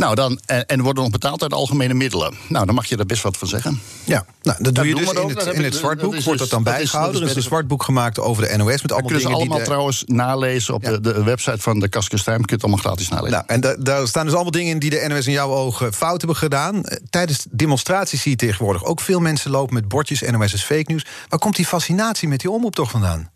Nou, 0.00 0.14
dan, 0.14 0.40
en, 0.46 0.66
en 0.66 0.82
worden 0.82 1.02
nog 1.02 1.12
betaald 1.12 1.42
uit 1.42 1.52
algemene 1.52 1.94
middelen. 1.94 2.34
Nou, 2.48 2.66
dan 2.66 2.74
mag 2.74 2.86
je 2.86 2.96
er 2.96 3.06
best 3.06 3.22
wat 3.22 3.36
van 3.36 3.48
zeggen. 3.48 3.80
Ja, 4.04 4.24
nou, 4.42 4.62
dat 4.62 4.74
doe 4.74 4.86
je 4.86 4.94
dus 4.94 5.10
in 5.10 5.28
het, 5.28 5.46
in 5.46 5.64
het 5.64 5.74
zwartboek. 5.74 6.12
wordt 6.12 6.26
dat 6.26 6.38
dus- 6.38 6.48
dan 6.48 6.62
bijgehouden? 6.62 7.22
Er 7.22 7.28
is 7.28 7.36
een 7.36 7.42
zwartboek 7.42 7.82
gemaakt 7.82 8.18
over 8.18 8.48
de 8.48 8.56
NOS. 8.56 8.82
Met 8.82 8.92
allemaal 8.92 9.08
dingen 9.08 9.22
ze 9.22 9.28
allemaal 9.28 9.56
die 9.56 9.66
trouwens 9.66 10.02
nalezen 10.06 10.74
op 10.74 10.84
de, 10.84 11.00
de, 11.00 11.22
website 11.22 11.58
van 11.58 11.78
de 11.78 11.88
Kaskenstein. 11.88 12.36
Kun 12.36 12.46
je 12.46 12.54
het 12.54 12.62
allemaal 12.62 12.82
gratis 12.82 13.08
nalezen. 13.08 13.30
Nou, 13.30 13.44
en 13.46 13.60
da, 13.60 13.76
daar 13.78 14.08
staan 14.08 14.24
dus 14.24 14.34
allemaal 14.34 14.52
dingen 14.52 14.72
in 14.72 14.78
die 14.78 14.90
de 14.90 15.04
NOS 15.08 15.26
in 15.26 15.32
jouw 15.32 15.50
ogen 15.50 15.92
fout 15.92 16.18
hebben 16.18 16.36
gedaan. 16.36 16.84
Eh, 16.84 16.98
tijdens 17.10 17.46
demonstraties 17.50 18.22
zie 18.22 18.30
je 18.30 18.36
tegenwoordig 18.36 18.84
ook 18.84 19.00
veel 19.00 19.20
mensen 19.20 19.50
lopen 19.50 19.74
met 19.74 19.88
bordjes 19.88 20.20
NOS 20.20 20.52
is 20.52 20.62
fake 20.62 20.92
news. 20.92 21.06
Waar 21.28 21.38
komt 21.38 21.56
die 21.56 21.66
fascinatie 21.66 22.28
met 22.28 22.40
die 22.40 22.50
omroep 22.50 22.74
toch 22.74 22.90
vandaan? 22.90 23.30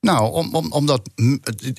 Nou, 0.00 0.32
om, 0.32 0.54
om, 0.54 0.72
omdat 0.72 1.00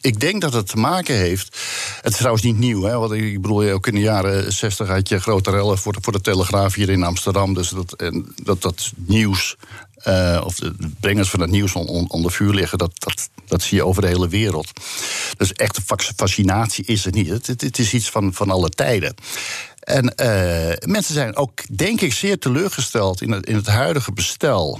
ik 0.01 0.19
denk 0.19 0.41
dat 0.41 0.53
het 0.53 0.67
te 0.67 0.77
maken 0.77 1.15
heeft. 1.15 1.57
Het 2.01 2.11
is 2.11 2.17
trouwens 2.17 2.43
niet 2.43 2.57
nieuw, 2.57 2.83
hè? 2.83 2.97
Want 2.97 3.11
ik 3.11 3.41
bedoel, 3.41 3.71
ook 3.71 3.87
in 3.87 3.93
de 3.93 4.01
jaren 4.01 4.53
60 4.53 4.87
had 4.87 5.09
je 5.09 5.19
grote 5.19 5.51
rellen 5.51 5.77
voor 5.77 5.93
de, 5.93 5.99
voor 6.01 6.13
de 6.13 6.21
Telegraaf 6.21 6.73
hier 6.73 6.89
in 6.89 7.03
Amsterdam. 7.03 7.53
Dus 7.53 7.69
dat, 7.69 8.03
dat, 8.43 8.61
dat 8.61 8.91
nieuws. 8.95 9.55
Uh, 10.07 10.41
of 10.45 10.55
de 10.55 10.75
brengers 10.99 11.29
van 11.29 11.39
het 11.39 11.49
nieuws 11.49 11.73
onder 11.73 12.31
vuur 12.31 12.53
liggen, 12.53 12.77
dat, 12.77 12.91
dat, 12.93 13.29
dat 13.47 13.61
zie 13.61 13.77
je 13.77 13.85
over 13.85 14.01
de 14.01 14.07
hele 14.07 14.27
wereld. 14.27 14.71
Dus 15.37 15.53
echte 15.53 15.81
fascinatie 16.15 16.85
is 16.85 17.05
er 17.05 17.11
niet. 17.11 17.29
Het, 17.29 17.47
het, 17.47 17.79
is 17.79 17.93
iets 17.93 18.09
van, 18.09 18.33
van 18.33 18.49
alle 18.49 18.69
tijden. 18.69 19.15
En 19.79 20.13
uh, 20.21 20.89
mensen 20.91 21.13
zijn 21.13 21.35
ook, 21.35 21.77
denk 21.77 22.01
ik, 22.01 22.13
zeer 22.13 22.39
teleurgesteld 22.39 23.21
in 23.21 23.31
het, 23.31 23.45
in 23.45 23.55
het 23.55 23.67
huidige 23.67 24.11
bestel. 24.11 24.79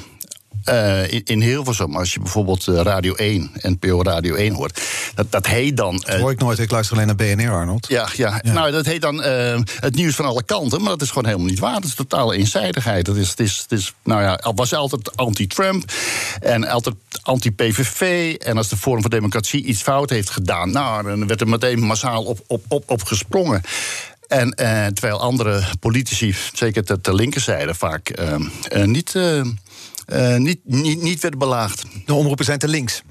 Uh, 0.65 1.11
in, 1.11 1.21
in 1.23 1.41
Hilversum, 1.41 1.95
als 1.95 2.13
je 2.13 2.19
bijvoorbeeld 2.19 2.67
uh, 2.67 2.81
Radio 2.81 3.13
1, 3.13 3.51
NPO 3.61 4.01
Radio 4.01 4.35
1 4.35 4.53
hoort, 4.53 4.81
dat, 5.15 5.31
dat 5.31 5.47
heet 5.47 5.77
dan... 5.77 5.93
Uh, 5.95 6.01
dat 6.01 6.19
hoor 6.19 6.31
ik 6.31 6.39
nooit, 6.39 6.59
ik 6.59 6.71
luister 6.71 6.95
alleen 6.95 7.07
naar 7.07 7.15
BNR, 7.15 7.51
Arnold. 7.51 7.87
Ja, 7.87 8.09
ja, 8.15 8.39
ja. 8.43 8.53
nou, 8.53 8.71
dat 8.71 8.85
heet 8.85 9.01
dan 9.01 9.21
het 9.79 9.95
nieuws 9.95 10.15
van 10.15 10.25
alle 10.25 10.43
kanten, 10.43 10.81
maar 10.81 10.89
dat 10.89 11.01
is 11.01 11.07
gewoon 11.07 11.25
helemaal 11.25 11.47
niet 11.47 11.59
waar. 11.59 11.73
Dat 11.73 11.83
is 11.83 11.93
totale 11.93 12.35
eenzijdigheid. 12.35 13.05
Dat 13.05 13.15
is, 13.15 13.29
het 13.29 13.39
is, 13.39 13.57
het 13.57 13.71
is, 13.71 13.93
nou 14.03 14.21
ja, 14.21 14.53
was 14.55 14.73
altijd 14.73 15.15
anti-Trump 15.17 15.91
en 16.39 16.67
altijd 16.67 16.95
anti-PVV. 17.21 18.33
En 18.35 18.57
als 18.57 18.67
de 18.67 18.77
Forum 18.77 19.01
voor 19.01 19.09
Democratie 19.09 19.63
iets 19.63 19.81
fout 19.81 20.09
heeft 20.09 20.29
gedaan, 20.29 20.71
nou, 20.71 21.03
dan 21.03 21.27
werd 21.27 21.41
er 21.41 21.47
meteen 21.47 21.79
massaal 21.79 22.23
op, 22.23 22.39
op, 22.47 22.63
op, 22.67 22.83
op 22.89 23.03
gesprongen. 23.03 23.61
En 24.27 24.55
terwijl 24.93 25.19
andere 25.19 25.63
politici, 25.79 26.35
zeker 26.53 26.83
ter, 26.83 27.01
ter 27.01 27.15
linkerzijde, 27.15 27.73
vaak 27.75 28.11
niet 28.85 29.15
niet, 30.37 30.59
niet, 30.63 31.01
niet 31.01 31.21
werd 31.21 31.37
belaagd. 31.37 31.83
De 32.05 32.13
omroepen 32.13 32.45
zijn 32.45 32.59
te 32.59 32.67
links. 32.67 33.01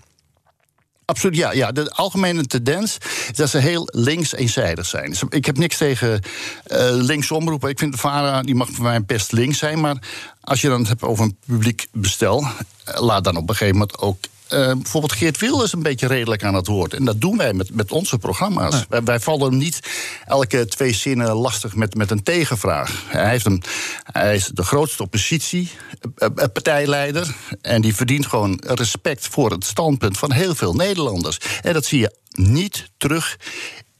Absoluut, 1.05 1.37
ja. 1.37 1.53
ja. 1.53 1.73
De 1.73 1.91
algemene 1.91 2.47
tendens 2.47 2.99
is 3.31 3.37
dat 3.37 3.51
ze 3.51 3.59
heel 3.59 3.89
links 3.91 4.35
eenzijdig 4.35 4.87
zijn. 4.87 5.11
Dus 5.11 5.23
ik 5.29 5.47
heb 5.47 5.59
niks 5.59 5.77
tegen 5.77 6.23
uh, 6.67 6.79
links 6.91 7.31
omroepen. 7.31 7.71
Ik 7.71 7.79
vind 7.79 7.93
de 7.93 7.99
VARA, 7.99 8.43
die 8.43 8.55
mag 8.55 8.69
voor 8.71 8.85
mij 8.85 9.05
best 9.05 9.33
links 9.33 9.59
zijn. 9.59 9.81
Maar 9.81 9.97
als 10.41 10.61
je 10.61 10.69
dan 10.69 10.79
het 10.79 10.89
hebt 10.89 11.03
over 11.03 11.25
een 11.25 11.37
publiek 11.47 11.87
bestel... 11.93 12.47
laat 12.85 13.25
dan 13.25 13.37
op 13.37 13.49
een 13.49 13.57
gegeven 13.57 13.79
moment 13.79 13.99
ook 13.99 14.19
uh, 14.53 14.73
bijvoorbeeld 14.73 15.13
Geert 15.13 15.39
Wilders 15.39 15.73
een 15.73 15.83
beetje 15.83 16.07
redelijk 16.07 16.45
aan 16.45 16.55
het 16.55 16.67
woord. 16.67 16.95
En 16.95 17.05
dat 17.05 17.21
doen 17.21 17.37
wij 17.37 17.53
met, 17.53 17.75
met 17.75 17.93
onze 17.93 18.19
programma's. 18.19 18.85
Wij, 18.89 19.03
wij, 19.03 19.21
vallen 19.21 19.57
niet 19.57 19.81
elke 20.25 20.67
twee 20.67 20.93
zinnen 20.93 21.35
lastig 21.35 21.75
met, 21.75 21.95
met 21.95 22.11
een 22.11 22.23
tegenvraag. 22.23 23.05
Hij, 23.07 23.29
heeft 23.29 23.47
een, 23.47 23.63
hij 24.03 24.35
is 24.35 24.47
de 24.47 24.63
grootste 24.63 25.03
oppositiepartijleider. 25.03 27.23
Eh, 27.23 27.29
eh, 27.61 27.73
en 27.75 27.81
die 27.81 27.95
verdient 27.95 28.27
gewoon 28.27 28.61
respect 28.65 29.27
voor 29.27 29.51
het 29.51 29.65
standpunt 29.65 30.19
van 30.19 30.33
heel 30.33 30.55
veel 30.55 30.75
Nederlanders. 30.75 31.39
En 31.63 31.73
dat 31.73 31.85
zie 31.85 32.01
je 32.01 32.15
niet 32.33 32.91
terug 32.97 33.39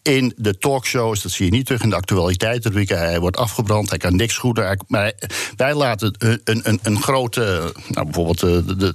in 0.03 0.33
de 0.37 0.59
talkshows. 0.59 1.23
Dat 1.23 1.33
zie 1.33 1.45
je 1.45 1.51
niet 1.51 1.67
terug 1.67 1.83
in 1.83 1.91
de 1.91 1.97
actualiteitsrubrieken. 1.97 2.99
Hij 2.99 3.21
wordt 3.21 3.37
afgebrand, 3.37 3.89
hij 3.89 3.99
kan 3.99 4.17
niks 4.17 4.37
goed. 4.37 4.61
Maar 4.87 5.13
wij 5.57 5.75
laten 5.75 6.15
een, 6.19 6.41
een, 6.45 6.81
een 6.83 7.03
grote, 7.03 7.75
nou 7.89 8.05
bijvoorbeeld 8.05 8.41
de, 8.41 8.77
de 8.77 8.95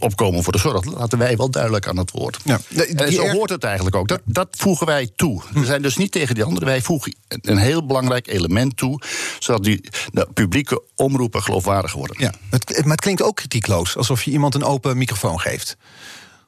opkomen 0.00 0.42
voor 0.42 0.52
de 0.52 0.58
zorg. 0.58 0.80
Dat 0.80 0.94
laten 0.94 1.18
wij 1.18 1.36
wel 1.36 1.50
duidelijk 1.50 1.88
aan 1.88 1.96
het 1.96 2.10
woord. 2.10 2.38
Ja, 2.44 2.60
en 2.96 3.12
zo 3.12 3.28
hoort 3.28 3.50
het 3.50 3.64
eigenlijk 3.64 3.96
ook. 3.96 4.08
Dat, 4.08 4.20
dat 4.24 4.48
voegen 4.50 4.86
wij 4.86 5.10
toe. 5.16 5.42
We 5.52 5.64
zijn 5.64 5.82
dus 5.82 5.96
niet 5.96 6.12
tegen 6.12 6.34
die 6.34 6.44
anderen. 6.44 6.68
Wij 6.68 6.82
voegen 6.82 7.14
een 7.28 7.58
heel 7.58 7.86
belangrijk 7.86 8.26
element 8.28 8.76
toe. 8.76 9.00
Zodat 9.38 9.64
die 9.64 9.88
de 10.12 10.28
publieke 10.34 10.82
omroepen 10.96 11.42
geloofwaardig 11.42 11.92
worden. 11.92 12.16
Ja, 12.18 12.32
maar 12.50 12.60
het 12.90 13.00
klinkt 13.00 13.22
ook 13.22 13.36
kritiekloos. 13.36 13.96
Alsof 13.96 14.22
je 14.22 14.30
iemand 14.30 14.54
een 14.54 14.64
open 14.64 14.98
microfoon 14.98 15.40
geeft. 15.40 15.76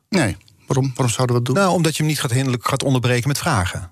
Nee. 0.08 0.36
Waarom, 0.66 0.92
waarom 0.94 1.14
zouden 1.14 1.36
we 1.36 1.42
dat 1.42 1.54
doen? 1.54 1.64
Nou, 1.64 1.76
omdat 1.76 1.92
je 1.92 2.02
hem 2.02 2.06
niet 2.06 2.20
gaat, 2.20 2.30
hinderlijk 2.30 2.68
gaat 2.68 2.82
onderbreken 2.82 3.28
met 3.28 3.38
vragen. 3.38 3.91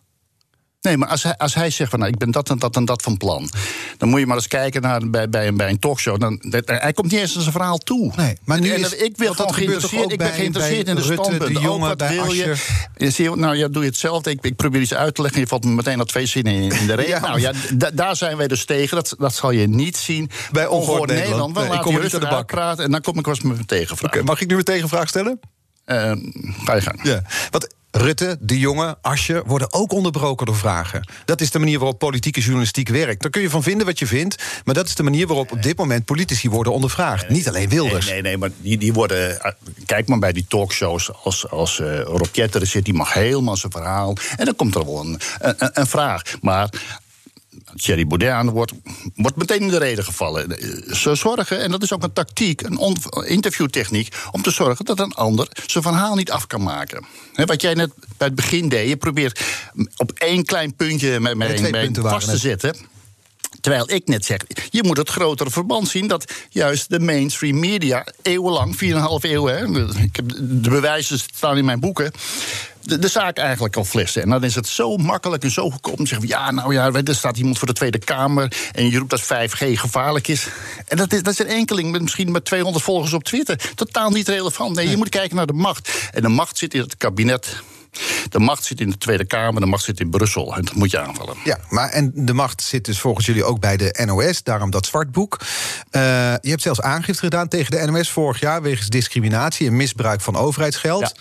Nee, 0.82 0.96
maar 0.96 1.08
als 1.08 1.22
hij, 1.22 1.36
als 1.36 1.54
hij 1.54 1.70
zegt 1.70 1.90
van 1.90 1.98
nou, 1.98 2.10
ik 2.10 2.18
ben 2.18 2.30
dat 2.30 2.50
en 2.50 2.58
dat 2.58 2.76
en 2.76 2.84
dat 2.84 3.02
van 3.02 3.16
plan. 3.16 3.50
Dan 3.96 4.08
moet 4.08 4.20
je 4.20 4.26
maar 4.26 4.36
eens 4.36 4.48
kijken 4.48 4.82
naar, 4.82 5.10
bij, 5.10 5.28
bij, 5.28 5.48
een, 5.48 5.56
bij 5.56 5.68
een 5.68 5.78
talkshow. 5.78 6.20
Dan, 6.20 6.42
hij 6.64 6.92
komt 6.92 7.10
niet 7.10 7.20
eens 7.20 7.34
aan 7.36 7.40
zijn 7.40 7.54
verhaal 7.54 7.78
toe. 7.78 8.12
Nee, 8.16 8.36
maar 8.44 8.60
nu 8.60 8.72
is, 8.72 8.94
ik 8.94 9.16
wil 9.16 9.34
gewoon 9.34 9.54
geïnteresseerd. 9.54 10.12
Ik 10.12 10.18
ben 10.18 10.32
geïnteresseerd 10.32 10.88
in 10.88 10.94
de 10.94 11.02
standpunt. 11.02 11.54
De 11.54 11.60
jongen, 11.60 11.88
wat 11.88 12.08
wil 12.08 12.32
je? 12.32 12.54
je? 12.96 13.36
Nou 13.36 13.56
ja, 13.56 13.68
doe 13.68 13.82
je 13.82 13.88
hetzelfde. 13.88 14.30
Ik, 14.30 14.38
ik 14.42 14.56
probeer 14.56 14.80
iets 14.80 14.94
uit 14.94 15.14
te 15.14 15.22
leggen. 15.22 15.40
Je 15.40 15.46
valt 15.46 15.64
me 15.64 15.70
meteen 15.70 15.98
al 15.98 16.04
twee 16.04 16.26
zinnen 16.26 16.52
in, 16.52 16.72
in 16.72 16.86
de 16.86 16.94
reden. 17.00 17.10
ja. 17.10 17.20
Nou 17.20 17.40
ja, 17.40 17.52
daar 17.94 18.16
zijn 18.16 18.36
wij 18.36 18.48
dus 18.48 18.64
tegen. 18.64 18.96
Dat, 18.96 19.14
dat 19.18 19.34
zal 19.34 19.50
je 19.50 19.68
niet 19.68 19.96
zien 19.96 20.30
bij 20.52 20.66
Ongehoord 20.66 21.10
Nederland. 21.10 21.56
We 21.56 21.62
nee, 21.62 21.92
je 21.92 22.00
rustig 22.00 22.20
de 22.20 22.28
bak 22.28 22.46
praten 22.46 22.84
en 22.84 22.90
dan 22.90 23.00
kom 23.00 23.18
ik 23.18 23.24
wel 23.24 23.34
eens 23.34 23.44
met 23.44 23.54
mijn 23.54 23.66
tegenvraag. 23.66 24.10
Okay, 24.10 24.22
mag 24.22 24.40
ik 24.40 24.48
nu 24.48 24.56
een 24.56 24.64
tegenvraag 24.64 25.08
stellen? 25.08 25.40
Uh, 25.86 26.12
ga 26.64 26.74
je 26.74 26.80
gang. 26.80 27.00
Ja. 27.02 27.22
Wat 27.50 27.74
Rutte, 27.90 28.36
De 28.40 28.58
Jonge, 28.58 28.96
Asje 29.00 29.42
worden 29.46 29.72
ook 29.72 29.92
onderbroken 29.92 30.46
door 30.46 30.56
vragen. 30.56 31.08
Dat 31.24 31.40
is 31.40 31.50
de 31.50 31.58
manier 31.58 31.78
waarop 31.78 31.98
politieke 31.98 32.40
journalistiek 32.40 32.88
werkt. 32.88 33.22
Daar 33.22 33.30
kun 33.30 33.42
je 33.42 33.50
van 33.50 33.62
vinden 33.62 33.86
wat 33.86 33.98
je 33.98 34.06
vindt, 34.06 34.42
maar 34.64 34.74
dat 34.74 34.86
is 34.86 34.94
de 34.94 35.02
manier 35.02 35.26
waarop 35.26 35.52
op 35.52 35.62
dit 35.62 35.76
moment 35.76 36.04
politici 36.04 36.50
worden 36.50 36.72
ondervraagd. 36.72 37.28
Niet 37.28 37.48
alleen 37.48 37.68
Wilders. 37.68 38.04
Nee, 38.06 38.14
nee, 38.14 38.22
nee 38.22 38.36
maar 38.36 38.50
die, 38.56 38.78
die 38.78 38.92
worden. 38.92 39.42
Eh, 39.42 39.52
kijk 39.86 40.08
maar 40.08 40.18
bij 40.18 40.32
die 40.32 40.44
talkshows 40.48 41.10
als, 41.22 41.50
als 41.50 41.78
uh, 41.78 42.00
Rob 42.00 42.28
Jetter 42.32 42.66
zit, 42.66 42.84
die 42.84 42.94
mag 42.94 43.12
helemaal 43.12 43.56
zijn 43.56 43.72
verhaal. 43.72 44.16
En 44.36 44.44
dan 44.44 44.56
komt 44.56 44.74
er 44.74 44.84
wel 44.84 45.00
een, 45.00 45.20
een, 45.38 45.70
een 45.72 45.86
vraag. 45.86 46.22
Maar 46.40 46.68
Thierry 47.76 48.06
Baudet 48.06 48.30
aan 48.30 48.50
wordt, 48.50 48.72
wordt 49.14 49.36
meteen 49.36 49.60
in 49.60 49.68
de 49.68 49.78
reden 49.78 50.04
gevallen. 50.04 50.56
Ze 50.96 51.14
zorgen, 51.14 51.60
en 51.60 51.70
dat 51.70 51.82
is 51.82 51.92
ook 51.92 52.02
een 52.02 52.12
tactiek, 52.12 52.60
een 52.60 52.98
interviewtechniek, 53.26 54.16
om 54.30 54.42
te 54.42 54.50
zorgen 54.50 54.84
dat 54.84 54.98
een 54.98 55.12
ander 55.14 55.48
zijn 55.66 55.84
verhaal 55.84 56.14
niet 56.14 56.30
af 56.30 56.46
kan 56.46 56.62
maken. 56.62 57.04
wat 57.34 57.62
jij 57.62 57.74
net 57.74 57.92
bij 58.16 58.26
het 58.26 58.36
begin 58.36 58.68
deed, 58.68 58.88
je 58.88 58.96
probeert 58.96 59.40
op 59.96 60.12
één 60.12 60.44
klein 60.44 60.74
puntje 60.74 61.20
met 61.20 61.36
mij 61.36 61.90
vast 61.92 62.28
te 62.28 62.38
zetten. 62.38 62.76
Terwijl 63.60 63.90
ik 63.90 64.06
net 64.06 64.24
zeg, 64.24 64.40
je 64.70 64.82
moet 64.82 64.96
het 64.96 65.08
grotere 65.08 65.50
verband 65.50 65.88
zien 65.88 66.06
dat 66.06 66.32
juist 66.50 66.90
de 66.90 67.00
mainstream 67.00 67.58
media 67.58 68.06
eeuwenlang, 68.22 68.74
4,5 68.74 68.78
eeuw, 69.20 69.46
hè, 69.46 69.86
ik 70.02 70.16
heb 70.16 70.28
de 70.28 70.70
bewijzen 70.70 71.18
staan 71.18 71.56
in 71.56 71.64
mijn 71.64 71.80
boeken, 71.80 72.12
de, 72.82 72.98
de, 72.98 73.08
zaak 73.08 73.38
eigenlijk 73.38 73.76
al 73.76 73.84
flessen. 73.84 74.22
En 74.22 74.28
dan 74.28 74.44
is 74.44 74.54
het 74.54 74.66
zo 74.66 74.96
makkelijk 74.96 75.42
en 75.42 75.50
zo 75.50 75.70
goedkoop 75.70 75.98
om 75.98 76.04
te 76.04 76.10
zeggen: 76.10 76.28
ja, 76.28 76.50
nou 76.50 76.74
ja, 76.74 76.92
er 76.92 77.14
staat 77.14 77.36
iemand 77.36 77.58
voor 77.58 77.66
de 77.66 77.72
Tweede 77.72 77.98
Kamer 77.98 78.52
en 78.72 78.90
je 78.90 78.98
roept 78.98 79.10
dat 79.10 79.22
5G 79.22 79.72
gevaarlijk 79.72 80.28
is. 80.28 80.48
En 80.88 80.96
dat 80.96 81.12
is, 81.12 81.22
dat 81.22 81.32
is 81.32 81.38
een 81.38 81.46
enkeling 81.46 81.90
met 81.90 82.02
misschien 82.02 82.32
met 82.32 82.44
200 82.44 82.84
volgers 82.84 83.12
op 83.12 83.24
Twitter. 83.24 83.72
Totaal 83.74 84.10
niet 84.10 84.28
relevant. 84.28 84.76
Nee, 84.76 84.90
je 84.90 84.96
moet 84.96 85.08
kijken 85.08 85.36
naar 85.36 85.46
de 85.46 85.52
macht. 85.52 86.08
En 86.12 86.22
de 86.22 86.28
macht 86.28 86.58
zit 86.58 86.74
in 86.74 86.80
het 86.80 86.96
kabinet 86.96 87.62
de 88.28 88.38
macht 88.38 88.64
zit 88.64 88.80
in 88.80 88.90
de 88.90 88.98
Tweede 88.98 89.24
Kamer, 89.24 89.60
de 89.60 89.66
macht 89.66 89.84
zit 89.84 90.00
in 90.00 90.10
Brussel. 90.10 90.56
En 90.56 90.64
dat 90.64 90.74
moet 90.74 90.90
je 90.90 91.00
aanvallen. 91.00 91.36
Ja, 91.44 91.58
maar 91.68 91.88
en 91.88 92.12
de 92.14 92.32
macht 92.32 92.62
zit 92.62 92.84
dus 92.84 93.00
volgens 93.00 93.26
jullie 93.26 93.44
ook 93.44 93.60
bij 93.60 93.76
de 93.76 94.04
NOS, 94.04 94.42
daarom 94.42 94.70
dat 94.70 94.86
zwartboek. 94.86 95.40
Uh, 95.40 96.02
je 96.40 96.50
hebt 96.50 96.62
zelfs 96.62 96.80
aangifte 96.80 97.22
gedaan 97.22 97.48
tegen 97.48 97.70
de 97.70 97.90
NOS 97.90 98.10
vorig 98.10 98.40
jaar 98.40 98.62
wegens 98.62 98.88
discriminatie 98.88 99.66
en 99.66 99.76
misbruik 99.76 100.20
van 100.20 100.36
overheidsgeld. 100.36 101.12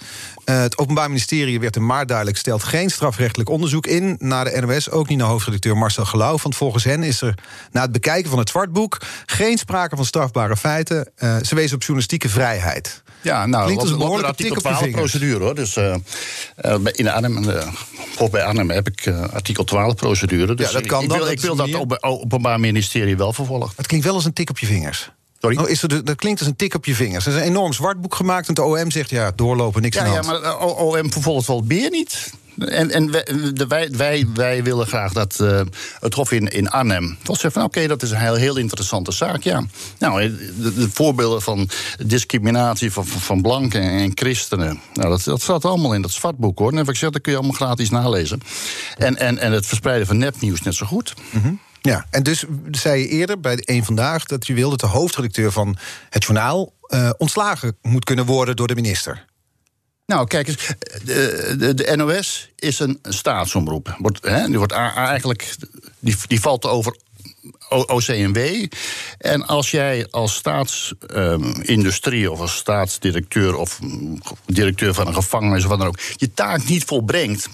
Uh, 0.45 0.59
het 0.59 0.77
Openbaar 0.77 1.07
Ministerie 1.07 1.59
werd 1.59 1.75
in 1.75 1.85
maart 1.85 2.07
duidelijk 2.07 2.37
stelt 2.37 2.63
geen 2.63 2.89
strafrechtelijk 2.89 3.49
onderzoek 3.49 3.87
in 3.87 4.15
naar 4.19 4.45
de 4.45 4.61
NOS, 4.61 4.89
ook 4.89 5.07
niet 5.07 5.17
naar 5.17 5.27
hoofdredacteur 5.27 5.77
Marcel 5.77 6.05
Gelauw. 6.05 6.37
Want 6.41 6.55
volgens 6.55 6.83
hen 6.83 7.03
is 7.03 7.21
er 7.21 7.33
na 7.71 7.81
het 7.81 7.91
bekijken 7.91 8.29
van 8.29 8.39
het 8.39 8.49
zwartboek 8.49 8.97
geen 9.25 9.57
sprake 9.57 9.95
van 9.95 10.05
strafbare 10.05 10.57
feiten. 10.57 11.11
Uh, 11.17 11.35
ze 11.41 11.55
wezen 11.55 11.75
op 11.75 11.81
journalistieke 11.81 12.29
vrijheid. 12.29 13.03
Ja, 13.21 13.45
nou, 13.45 13.63
Klinkt 13.63 13.81
als 13.81 13.91
een 13.91 13.97
behoorlijke 13.97 14.35
tik 14.35 14.57
op 14.57 14.91
procedure 14.91 15.43
hoor. 15.43 15.55
Dus 15.55 15.77
in 16.91 17.09
Arnhem, 17.09 17.49
uh, 17.49 17.67
of 18.17 18.29
bij 18.29 18.43
Arnhem 18.43 18.69
heb 18.69 18.87
ik 18.87 19.05
uh, 19.05 19.21
artikel 19.33 19.63
12 19.63 19.95
procedure. 19.95 20.55
Dus 20.55 20.67
ja, 20.67 20.73
dat 20.73 20.85
kan 20.85 21.03
ik, 21.03 21.09
dan, 21.09 21.17
wil, 21.17 21.25
dat 21.27 21.35
ik 21.35 21.41
wil 21.41 21.55
dat 21.55 21.73
op 21.75 21.97
Openbaar 22.01 22.59
Ministerie 22.59 23.17
wel 23.17 23.33
vervolgen. 23.33 23.71
Het 23.75 23.87
klinkt 23.87 24.05
wel 24.05 24.15
als 24.15 24.25
een 24.25 24.33
tik 24.33 24.49
op 24.49 24.59
je 24.59 24.65
vingers. 24.65 25.11
Sorry? 25.41 25.57
Oh, 25.57 25.69
is 25.69 25.81
er 25.83 25.89
de- 25.89 26.03
dat 26.03 26.15
klinkt 26.15 26.39
als 26.39 26.49
een 26.49 26.55
tik 26.55 26.73
op 26.75 26.85
je 26.85 26.95
vingers. 26.95 27.25
Er 27.25 27.31
is 27.33 27.37
een 27.37 27.43
enorm 27.47 27.73
zwartboek 27.73 28.15
gemaakt 28.15 28.47
en 28.47 28.53
de 28.53 28.63
OM 28.63 28.91
zegt... 28.91 29.09
ja, 29.09 29.31
doorlopen, 29.35 29.81
niks 29.81 29.95
Ja, 29.95 30.03
aan 30.03 30.09
de 30.09 30.15
ja, 30.15 30.21
maar 30.21 30.41
eh, 30.41 30.61
O- 30.65 30.97
OM 30.97 31.11
vervolgt 31.11 31.47
wel 31.47 31.63
meer 31.67 31.89
niet. 31.89 32.33
En, 32.59 32.91
en 32.91 33.11
wij, 33.67 33.89
wij, 33.91 34.27
wij, 34.33 34.63
willen 34.63 34.87
graag 34.87 35.13
dat 35.13 35.39
eh, 35.39 35.61
het 35.99 36.13
Hof 36.13 36.31
in, 36.31 36.47
in 36.47 36.69
Arnhem. 36.69 37.17
toch 37.23 37.39
zegt 37.39 37.53
van 37.53 37.63
oké, 37.63 37.87
dat 37.87 38.03
is 38.03 38.11
een 38.11 38.17
heel, 38.17 38.35
heel 38.35 38.57
interessante 38.57 39.11
zaak. 39.11 39.43
Ja. 39.43 39.63
Nou, 39.99 40.21
eh, 40.21 40.31
de, 40.61 40.73
de 40.73 40.89
voorbeelden 40.89 41.41
van 41.41 41.69
discriminatie 42.05 42.91
van, 42.91 43.05
van, 43.05 43.41
blanken 43.41 43.81
en 43.81 44.11
christenen. 44.13 44.79
Nou, 44.93 45.09
dat, 45.09 45.23
dat 45.23 45.41
staat 45.41 45.65
allemaal 45.65 45.93
in 45.93 46.01
dat 46.01 46.11
zwartboek 46.11 46.59
hoor. 46.59 46.71
En 46.71 46.77
heb 46.77 46.87
ik 46.87 46.93
gezegd, 46.93 47.13
dat 47.13 47.21
kun 47.21 47.31
je 47.31 47.37
allemaal 47.37 47.57
gratis 47.57 47.89
nalezen. 47.89 48.41
En, 48.97 49.17
en, 49.17 49.37
en 49.37 49.51
het 49.51 49.65
verspreiden 49.65 50.07
van 50.07 50.17
nepnieuws 50.17 50.61
net 50.61 50.75
zo 50.75 50.85
goed. 50.85 51.13
Ja, 51.81 52.05
en 52.09 52.23
dus 52.23 52.45
zei 52.71 53.01
je 53.01 53.07
eerder 53.07 53.39
bij 53.39 53.61
Eén 53.65 53.85
Vandaag... 53.85 54.25
dat 54.25 54.47
je 54.47 54.53
wilde 54.53 54.77
dat 54.77 54.91
de 54.91 54.97
hoofdredacteur 54.97 55.51
van 55.51 55.77
het 56.09 56.23
journaal... 56.23 56.73
eh, 56.81 57.09
ontslagen 57.17 57.77
moet 57.81 58.03
kunnen 58.03 58.25
worden 58.25 58.55
door 58.55 58.67
de 58.67 58.75
minister. 58.75 59.25
Nou, 60.09 60.27
kijk 60.27 60.47
eens, 60.47 60.67
de, 61.03 61.55
de, 61.57 61.73
de 61.73 61.95
NOS 61.95 62.49
is 62.55 62.79
een 62.79 62.99
staatsomroep. 63.01 63.97
Hè, 64.21 64.45
die, 64.45 64.57
wordt 64.57 64.71
eigenlijk, 64.71 65.55
die, 65.99 66.15
die 66.27 66.39
valt 66.39 66.65
over 66.65 66.95
OCMW. 67.69 68.65
En 69.17 69.45
als 69.45 69.71
jij 69.71 70.07
als 70.09 70.35
staatsindustrie 70.35 72.31
of 72.31 72.39
als 72.39 72.55
staatsdirecteur 72.55 73.55
of 73.55 73.81
mm, 73.81 74.21
directeur 74.45 74.93
van 74.93 75.07
een 75.07 75.13
gevangenis 75.13 75.63
of 75.63 75.69
wat 75.69 75.79
dan 75.79 75.87
ook, 75.87 75.99
je 76.15 76.33
taak 76.33 76.67
niet 76.67 76.83
volbrengt. 76.83 77.49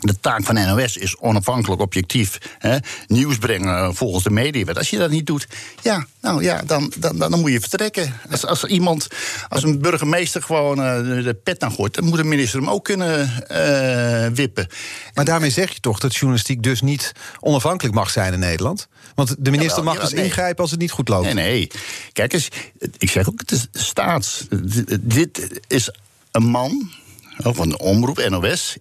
De 0.00 0.20
taak 0.20 0.44
van 0.44 0.54
NOS 0.54 0.96
is 0.96 1.16
onafhankelijk, 1.16 1.80
objectief 1.80 2.38
hè, 2.58 2.76
nieuws 3.06 3.38
brengen 3.38 3.76
eh, 3.76 3.88
volgens 3.92 4.24
de 4.24 4.30
mediawet. 4.30 4.78
Als 4.78 4.90
je 4.90 4.98
dat 4.98 5.10
niet 5.10 5.26
doet, 5.26 5.46
ja, 5.82 6.06
nou 6.20 6.42
ja, 6.42 6.62
dan, 6.66 6.92
dan, 6.96 7.18
dan 7.18 7.40
moet 7.40 7.52
je 7.52 7.60
vertrekken. 7.60 8.14
Als, 8.30 8.46
als 8.46 8.64
iemand, 8.64 9.08
als 9.48 9.62
een 9.62 9.80
burgemeester 9.80 10.42
gewoon 10.42 10.82
eh, 10.82 11.24
de, 11.24 11.38
pet 11.42 11.62
aan 11.62 11.72
gooit, 11.72 11.94
dan 11.94 12.04
moet 12.04 12.16
de 12.16 12.24
minister 12.24 12.60
hem 12.60 12.70
ook 12.70 12.84
kunnen 12.84 13.48
eh, 13.48 14.26
wippen. 14.26 14.68
Maar 15.14 15.24
daarmee 15.24 15.50
zeg 15.50 15.72
je 15.72 15.80
toch 15.80 15.98
dat 15.98 16.14
journalistiek 16.14 16.62
dus 16.62 16.80
niet 16.80 17.12
onafhankelijk 17.40 17.94
mag 17.94 18.10
zijn 18.10 18.32
in 18.32 18.38
Nederland? 18.38 18.88
Want 19.14 19.34
de 19.38 19.50
minister 19.50 19.78
Jawel, 19.78 19.92
mag 19.94 20.02
dus 20.02 20.12
nee. 20.12 20.24
ingrijpen 20.24 20.62
als 20.62 20.70
het 20.70 20.80
niet 20.80 20.90
goed 20.90 21.08
loopt. 21.08 21.24
Nee, 21.24 21.34
nee. 21.34 21.70
Kijk 22.12 22.32
eens, 22.32 22.48
ik 22.98 23.10
zeg 23.10 23.28
ook, 23.28 23.40
het 23.40 23.50
is 23.50 23.66
staats. 23.72 24.46
Dit 25.00 25.60
is 25.66 25.90
een 26.30 26.46
man, 26.46 26.90
van 27.36 27.68
de 27.68 27.78
omroep, 27.78 28.28
NOS, 28.28 28.76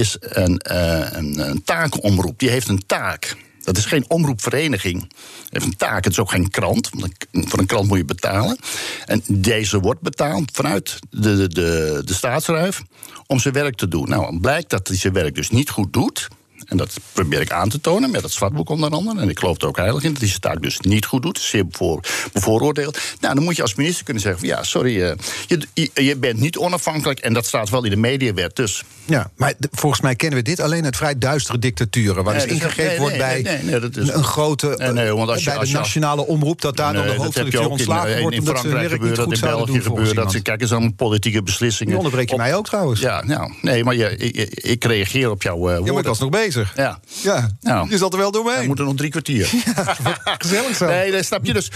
is 0.00 0.16
een, 0.20 0.58
eh, 0.58 1.12
een, 1.12 1.48
een 1.48 1.62
taakomroep. 1.64 2.38
Die 2.38 2.50
heeft 2.50 2.68
een 2.68 2.86
taak. 2.86 3.36
Dat 3.62 3.76
is 3.76 3.84
geen 3.84 4.04
omroepvereniging. 4.08 5.00
Het 5.02 5.48
heeft 5.48 5.64
een 5.64 5.76
taak. 5.76 6.04
Het 6.04 6.12
is 6.12 6.18
ook 6.18 6.30
geen 6.30 6.50
krant. 6.50 6.90
Want 6.92 7.12
voor 7.32 7.58
een 7.58 7.66
krant 7.66 7.88
moet 7.88 7.98
je 7.98 8.04
betalen. 8.04 8.58
En 9.04 9.22
deze 9.26 9.80
wordt 9.80 10.00
betaald 10.00 10.50
vanuit 10.52 10.98
de, 11.10 11.36
de, 11.36 11.48
de, 11.48 12.02
de 12.04 12.14
staatsruif 12.14 12.82
om 13.26 13.38
zijn 13.38 13.54
werk 13.54 13.76
te 13.76 13.88
doen. 13.88 14.08
Nou, 14.08 14.40
blijkt 14.40 14.70
dat 14.70 14.88
hij 14.88 14.96
zijn 14.96 15.12
werk 15.12 15.34
dus 15.34 15.50
niet 15.50 15.70
goed 15.70 15.92
doet. 15.92 16.28
En 16.70 16.76
dat 16.76 16.94
probeer 17.12 17.40
ik 17.40 17.52
aan 17.52 17.68
te 17.68 17.80
tonen 17.80 18.10
met 18.10 18.22
het 18.22 18.32
zwartboek 18.32 18.68
onder 18.68 18.90
andere. 18.90 19.20
En 19.20 19.28
ik 19.28 19.38
geloof 19.38 19.60
er 19.60 19.66
ook 19.68 19.76
heilig 19.76 20.02
in 20.02 20.10
dat 20.10 20.18
hij 20.20 20.28
zijn 20.28 20.40
taak 20.40 20.62
dus 20.62 20.80
niet 20.80 21.06
goed 21.06 21.22
doet. 21.22 21.38
Zeer 21.38 21.66
bevoor, 21.66 22.00
bevooroordeeld. 22.32 22.98
Nou, 23.20 23.34
dan 23.34 23.44
moet 23.44 23.56
je 23.56 23.62
als 23.62 23.74
minister 23.74 24.04
kunnen 24.04 24.22
zeggen: 24.22 24.40
van, 24.40 24.48
ja, 24.50 24.62
sorry, 24.62 25.02
eh, 25.02 25.12
je, 25.46 25.60
je, 25.74 25.90
je 26.04 26.16
bent 26.16 26.40
niet 26.40 26.56
onafhankelijk. 26.56 27.18
En 27.20 27.32
dat 27.32 27.46
staat 27.46 27.70
wel 27.70 27.84
in 27.84 27.90
de 27.90 27.96
mediawet. 27.96 28.56
Dus 28.56 28.82
Ja, 29.04 29.30
maar 29.36 29.54
volgens 29.70 30.00
mij 30.00 30.14
kennen 30.14 30.38
we 30.38 30.44
dit 30.44 30.60
alleen 30.60 30.84
uit 30.84 30.96
vrij 30.96 31.18
duistere 31.18 31.58
dictaturen... 31.58 32.24
waar 32.24 32.36
Nee, 32.36 32.46
dus 32.46 32.76
nee, 32.76 32.98
wordt 32.98 33.16
bij 33.18 33.42
nee, 33.42 33.62
nee, 33.62 33.80
dat 33.80 33.96
is- 33.96 34.08
een, 34.08 34.24
grote... 34.24 34.74
Nee, 34.76 34.92
nee, 34.92 35.14
want 35.14 35.30
als 35.30 35.44
je- 35.44 35.50
bij 35.50 35.58
als 35.58 35.68
de 35.70 35.74
nationale 35.74 36.26
omroep... 36.26 36.60
dat 36.60 36.76
daar 36.76 36.92
dan 36.92 37.06
de 37.06 37.14
hoofdredacteur 37.14 37.60
ook 37.60 37.66
in, 37.66 37.72
ontslagen 37.72 38.14
eh, 38.14 38.20
wordt... 38.20 38.36
in 38.36 38.46
hun 38.46 38.56
Frankrijk 38.56 38.90
gebeurt 38.90 39.16
dat, 39.16 39.32
in 39.32 39.40
België 39.40 39.80
gebeurt 39.80 40.14
dat. 40.14 40.32
Ze 40.32 40.40
kijken 40.42 40.62
eens 40.62 40.72
aan 40.72 40.94
politieke 40.94 41.42
beslissingen. 41.42 41.92
Nu 41.92 41.98
onderbreek 41.98 42.30
je 42.30 42.36
mij 42.36 42.54
ook 42.54 42.66
trouwens. 42.66 43.00
Ja, 43.00 43.24
nou, 43.24 43.52
nee, 43.62 43.84
maar 43.84 43.94
je, 43.96 44.16
ik, 44.16 44.36
ik 44.54 44.84
reageer 44.84 45.30
op 45.30 45.42
jouw 45.42 45.54
eh, 45.54 45.60
woorden. 45.60 45.84
Ja, 45.84 45.90
maar 45.92 46.00
ik 46.00 46.06
was 46.06 46.18
nog 46.18 46.28
bezig. 46.30 46.59
Ja. 46.76 47.00
Ja, 47.22 47.50
Nou. 47.60 47.90
je 47.90 47.98
zat 47.98 48.12
er 48.12 48.18
wel 48.18 48.30
We 48.30 48.42
doorheen. 48.42 48.66
moeten 48.66 48.84
nog 48.84 48.94
drie 48.96 49.10
kwartier. 49.10 49.48
Gezellig 50.38 50.76
zo. 50.76 50.86
Nee, 50.86 51.10
dat 51.10 51.24
snap 51.24 51.44
je 51.44 51.52
dus. 51.52 51.70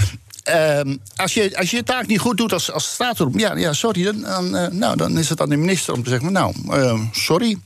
Ehm, 0.45 0.97
als, 1.17 1.35
je, 1.35 1.57
als 1.57 1.71
je 1.71 1.77
je 1.77 1.83
taak 1.83 2.07
niet 2.07 2.19
goed 2.21 2.37
doet 2.37 2.53
als, 2.53 2.73
als 2.73 2.93
staatsroep, 2.93 3.39
ja, 3.39 3.57
ja, 3.57 3.73
sorry, 3.73 4.03
dan, 4.03 4.21
dan, 4.21 4.57
eh, 4.57 4.71
nou, 4.71 4.97
dan 4.97 5.19
is 5.19 5.29
het 5.29 5.41
aan 5.41 5.49
de 5.49 5.57
minister 5.57 5.95
om 5.95 6.03
te 6.03 6.11
zeggen: 6.11 6.33
Nou, 6.33 6.55
eh, 6.71 7.01
sorry, 7.13 7.59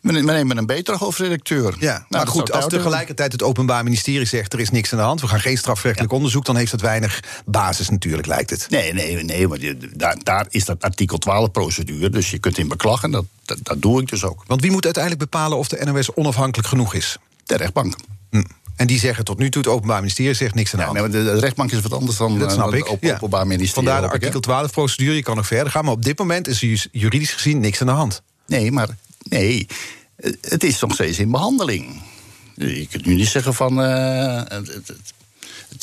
we 0.00 0.12
nemen 0.12 0.56
een 0.56 0.66
betere 0.66 0.96
hoofdredacteur. 0.96 1.74
Ja, 1.78 1.92
Nou, 1.92 2.04
maar 2.08 2.26
goed, 2.26 2.52
als 2.52 2.66
tegelijkertijd 2.66 3.32
het 3.32 3.42
Openbaar 3.42 3.84
Ministerie 3.84 4.26
zegt... 4.26 4.52
er 4.52 4.60
is 4.60 4.70
niks 4.70 4.92
aan 4.92 4.98
de 4.98 5.04
hand, 5.04 5.20
we 5.20 5.28
gaan 5.28 5.40
geen 5.40 5.56
strafrechtelijk 5.58 6.12
onderzoek... 6.12 6.44
dan 6.44 6.56
heeft 6.56 6.70
dat 6.70 6.80
weinig 6.80 7.20
basis 7.46 7.88
natuurlijk, 7.88 8.26
lijkt 8.26 8.50
het. 8.50 8.66
Nee, 8.70 8.92
nee, 8.92 9.24
nee, 9.24 9.48
maar 9.48 9.60
je- 9.60 9.76
daar, 9.96 10.16
daar 10.22 10.46
is 10.48 10.64
dat 10.64 10.82
artikel 10.82 11.18
12-procedure. 11.28 12.10
Dus 12.10 12.30
je 12.30 12.38
kunt 12.38 12.58
in 12.58 12.68
beklagen. 12.68 13.10
Dat, 13.10 13.24
dat, 13.44 13.58
dat 13.62 13.82
doe 13.82 14.00
ik 14.00 14.08
dus 14.08 14.24
ook. 14.24 14.44
Want 14.46 14.60
wie 14.60 14.70
moet 14.70 14.84
uiteindelijk 14.84 15.30
bepalen 15.30 15.58
of 15.58 15.68
de 15.68 15.84
NOS 15.84 16.14
onafhankelijk 16.14 16.68
genoeg 16.68 16.94
is? 16.94 17.16
De 17.44 17.56
rechtbank. 17.56 17.94
Hm. 18.30 18.42
En 18.76 18.86
die 18.86 18.98
zeggen 18.98 19.24
tot 19.24 19.38
nu 19.38 19.50
toe, 19.50 19.62
het 19.62 19.70
Openbaar 19.70 20.00
Ministerie 20.00 20.34
zegt 20.34 20.54
niks 20.54 20.72
aan 20.74 20.78
de 20.78 21.00
hand. 21.00 21.12
nee, 21.12 21.24
de, 21.24 21.38
rechtbank 21.38 21.72
is 21.72 21.80
wat 21.80 21.92
anders 21.92 22.16
dan 22.18 22.38
Dat 22.38 22.48
eh, 22.48 22.54
snap 22.54 22.66
het 22.70 22.74
ik. 22.80 22.88
op, 22.88 23.02
ja. 23.02 23.14
openbaar 23.14 23.46
ministerie. 23.46 23.88
Vandaar 23.88 24.08
de 24.08 24.14
artikel 24.14 24.40
12 24.40 24.70
procedure, 24.72 25.14
je 25.14 25.22
kan 25.22 25.36
nog 25.36 25.46
verder 25.46 25.70
gaan. 25.72 25.84
Maar 25.84 25.92
op 25.92 26.04
dit 26.04 26.18
moment 26.18 26.48
is 26.48 26.62
er 26.62 26.68
ju- 26.68 26.88
juridisch 26.92 27.32
gezien 27.32 27.60
niks 27.60 27.80
aan 27.80 27.86
de 27.86 27.92
hand. 27.92 28.22
Nee, 28.46 28.72
maar 28.72 28.88
nee, 29.28 29.66
eh, 30.16 30.32
het 30.40 30.64
is 30.64 30.80
nog 30.80 30.92
steeds 30.94 31.18
in 31.18 31.30
behandeling. 31.30 32.02
Je 32.54 32.86
kunt 32.90 33.06
nu 33.06 33.14
niet 33.14 33.28
zeggen 33.28 33.54
van. 33.54 33.82
eh, 33.82 34.42
het 34.48 34.94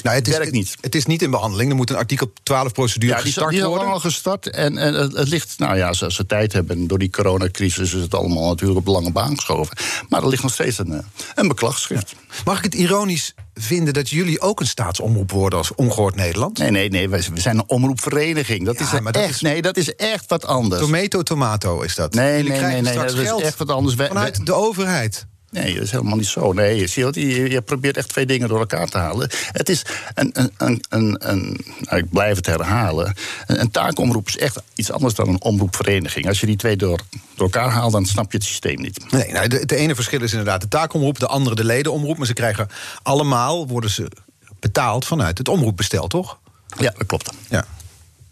Nou, 0.04 0.15
het 0.15 0.27
is, 0.27 0.38
werkt 0.38 0.51
niet. 0.51 0.75
Het, 0.82 0.95
is 0.95 1.06
niet 1.06 1.21
in 1.21 1.32
behandeling. 1.32 1.69
Er 1.69 1.75
moet 1.75 1.89
een 1.89 1.95
artikel 1.95 2.34
12 2.43 2.71
procedure 2.71 3.12
Ja, 3.13 3.17
die 3.17 3.27
is, 3.27 3.34
gestart 3.34 3.49
die 3.51 3.60
is 3.60 3.65
al 3.65 3.75
worden. 3.75 4.01
gestart. 4.01 4.49
En, 4.49 4.77
en 4.77 4.93
het, 4.93 5.13
het 5.17 5.27
ligt, 5.27 5.54
nou 5.60 5.77
ja, 5.77 5.88
als 5.88 5.97
ze 6.15 6.25
tijd 6.25 6.54
hebben. 6.54 6.77
En 6.77 6.88
door 6.88 6.99
die 6.99 7.10
coronacrisis 7.10 7.93
is 7.93 8.01
het 8.01 8.13
allemaal 8.15 8.47
natuurlijk 8.49 8.80
op 8.80 8.86
de 8.86 8.91
lange 8.91 9.12
baan 9.12 9.36
geschoven. 9.36 9.77
Maar 10.10 10.21
er 10.21 10.27
ligt 10.30 10.43
nog 10.43 10.54
steeds 10.54 10.77
een, 10.77 10.93
eh, 10.93 10.99
een 11.36 11.47
beklagschrift. 11.47 12.13
Mag 12.45 12.58
ik 12.58 12.63
het 12.63 12.73
ironisch 12.75 13.34
vinden 13.54 13.93
dat 13.93 14.10
jullie 14.10 14.41
ook 14.41 14.60
een 14.60 14.67
staatsomroep 14.67 15.32
worden 15.32 15.60
als 15.60 15.75
Ongehoord 15.75 16.15
Nederland? 16.15 16.58
Nee, 16.58 16.71
nee, 16.71 16.89
nee, 16.89 17.10
we 17.10 17.21
zijn 17.34 17.58
een 17.58 17.69
omroepvereniging. 17.69 18.65
Dat 18.65 18.80
Ja, 18.80 18.86
is 18.93 18.99
maar 18.99 19.12
dat 19.12 19.21
echt, 19.23 19.34
is- 19.34 19.41
nee, 19.41 19.62
dat 19.62 19.77
is 19.77 19.95
echt 19.95 20.30
wat 20.30 20.45
anders. 20.45 20.82
Tomato, 20.82 21.23
tomato 21.23 21.82
is 21.82 21.95
dat. 21.95 22.13
Nee, 22.13 22.43
Jullie 22.43 22.51
nee, 22.62 22.82
nee, 22.82 22.93
dat 22.93 23.13
is 23.17 23.30
echt 23.43 23.58
wat 23.58 23.69
anders. 23.69 23.95
Vanuit 23.95 24.45
de 24.45 24.54
overheid. 24.54 25.25
Nee, 25.52 25.74
dat 25.74 25.84
is 25.84 25.92
helemaal 25.92 26.18
niet 26.18 26.28
zo. 26.28 26.54
Nee, 26.54 26.78
je, 26.80 27.12
je, 27.14 27.50
je 27.50 27.62
probeert 27.62 27.98
echt 27.98 28.10
twee 28.10 28.26
dingen 28.26 28.48
door 28.48 28.60
elkaar 28.60 28.88
te 28.88 28.98
halen. 28.98 29.30
Het 29.52 29.70
is 29.70 29.86
een. 30.14 30.30
een, 30.34 30.52
een, 30.58 30.84
een, 30.90 31.30
een 31.30 31.66
nou, 31.80 31.98
ik 31.98 32.10
blijf 32.10 32.36
het 32.36 32.46
herhalen. 32.46 33.16
Een, 33.46 33.72
taakomroep 33.72 34.28
is 34.28 34.38
echt 34.38 34.62
iets 34.76 34.92
anders 34.92 35.14
dan 35.14 35.28
een 35.28 35.42
omroepvereniging. 35.42 36.28
Als 36.28 36.40
je 36.40 36.46
die 36.46 36.56
twee 36.56 36.76
door, 36.76 37.00
door 37.36 37.52
elkaar 37.52 37.70
haalt, 37.70 37.92
dan 37.92 38.06
snap 38.06 38.32
je 38.32 38.38
het 38.38 38.48
systeem 38.48 38.82
niet. 38.82 39.12
Nee, 39.12 39.32
nou, 39.32 39.48
de, 39.48 39.58
het 39.58 39.72
ene 39.72 39.96
verschil 39.96 40.22
is 40.22 40.32
inderdaad 40.32 40.62
de 40.62 40.68
taakomroep, 40.68 41.20
de 41.20 41.28
andere 41.28 41.56
de 41.56 41.66
ledenomroep. 41.66 42.18
Maar 42.18 42.28
ze 42.28 42.34
krijgen 42.34 42.68
allemaal, 43.04 43.68
worden 43.68 43.90
ze 43.90 44.12
betaald 44.60 45.06
vanuit 45.06 45.38
het 45.38 45.48
omroepbestel, 45.48 46.08
toch? 46.08 46.40
Ja, 46.80 46.94
dat 46.98 47.08
klopt. 47.08 47.32
Ja. 47.50 47.66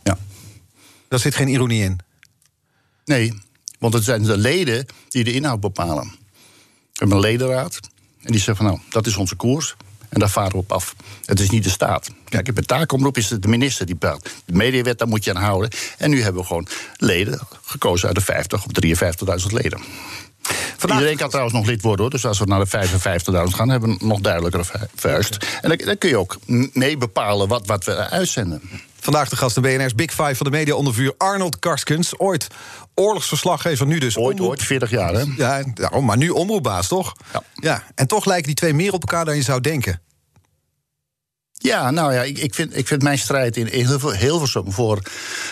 Ja. 0.03 0.17
Daar 1.07 1.19
zit 1.19 1.35
geen 1.35 1.47
ironie 1.47 1.83
in. 1.83 1.99
Nee, 3.05 3.41
want 3.79 3.93
het 3.93 4.03
zijn 4.03 4.23
de 4.23 4.37
leden 4.37 4.85
die 5.09 5.23
de 5.23 5.33
inhoud 5.33 5.59
bepalen. 5.59 6.11
Een 6.99 7.19
ledenraad 7.19 7.79
en 8.21 8.31
die 8.31 8.41
zeggen 8.41 8.55
van 8.55 8.65
nou, 8.65 8.79
dat 8.89 9.05
is 9.05 9.15
onze 9.15 9.35
koers. 9.35 9.75
En 10.09 10.19
daar 10.19 10.29
varen 10.29 10.51
we 10.51 10.57
op 10.57 10.71
af. 10.71 10.95
Het 11.25 11.39
is 11.39 11.49
niet 11.49 11.63
de 11.63 11.69
staat. 11.69 12.09
Kijk, 12.29 12.53
bij 12.53 12.63
taakomroep 12.63 13.17
is 13.17 13.29
het 13.29 13.41
de 13.41 13.47
minister 13.47 13.85
die 13.85 13.95
bepaalt. 13.95 14.29
De 14.45 14.53
mediawet, 14.53 14.97
daar 14.99 15.07
moet 15.07 15.23
je 15.23 15.33
aan 15.33 15.41
houden. 15.43 15.69
En 15.97 16.09
nu 16.09 16.21
hebben 16.21 16.41
we 16.41 16.47
gewoon 16.47 16.67
leden 16.97 17.39
gekozen 17.63 18.07
uit 18.07 18.17
de 18.17 18.23
50 18.23 18.65
of 18.65 18.71
53.000 19.41 19.53
leden. 19.53 19.79
Iedereen 20.93 21.17
kan 21.17 21.29
trouwens 21.29 21.55
nog 21.55 21.65
lid 21.65 21.81
worden 21.81 22.01
hoor. 22.01 22.09
Dus 22.09 22.25
als 22.25 22.39
we 22.39 22.45
naar 22.45 22.59
de 22.65 22.87
55.000 23.49 23.55
gaan, 23.55 23.69
hebben 23.69 23.89
we 23.89 23.97
een 24.01 24.07
nog 24.07 24.19
duidelijkere 24.19 24.65
vu- 24.65 24.85
vuist. 24.95 25.37
En 25.61 25.69
dan, 25.69 25.77
dan 25.77 25.97
kun 25.97 26.09
je 26.09 26.17
ook 26.17 26.37
mee 26.73 26.97
bepalen 26.97 27.47
wat, 27.47 27.67
wat 27.67 27.83
we 27.85 28.09
uitzenden. 28.09 28.61
Vandaag 28.99 29.29
de 29.29 29.35
gast 29.35 29.55
de 29.55 29.61
BNR's 29.61 29.95
Big 29.95 30.09
Five 30.11 30.35
van 30.35 30.45
de 30.45 30.51
media 30.57 30.73
ondervuur 30.75 31.13
Arnold 31.17 31.59
Karskens. 31.59 32.19
Ooit 32.19 32.47
oorlogsverslaggever, 32.95 33.85
nu 33.85 33.99
dus 33.99 34.17
Ooit, 34.17 34.33
omroep- 34.33 34.49
ooit, 34.49 34.63
40 34.63 34.89
jaar 34.89 35.13
hè. 35.13 35.23
Ja, 35.37 35.63
nou, 35.75 36.01
maar 36.01 36.17
nu 36.17 36.29
omroepbaas, 36.29 36.87
toch? 36.87 37.13
Ja. 37.33 37.43
ja. 37.53 37.83
En 37.95 38.07
toch 38.07 38.25
lijken 38.25 38.45
die 38.45 38.55
twee 38.55 38.73
meer 38.73 38.93
op 38.93 39.01
elkaar 39.01 39.25
dan 39.25 39.35
je 39.35 39.41
zou 39.41 39.61
denken. 39.61 40.01
Ja, 41.61 41.91
nou 41.91 42.13
ja, 42.13 42.21
ik, 42.21 42.37
ik, 42.37 42.53
vind, 42.53 42.77
ik 42.77 42.87
vind 42.87 43.01
mijn 43.01 43.17
strijd 43.17 43.57
in, 43.57 43.71
in 43.71 43.85
Hilver- 43.85 44.17
Hilversum 44.17 44.71
voor, 44.71 44.99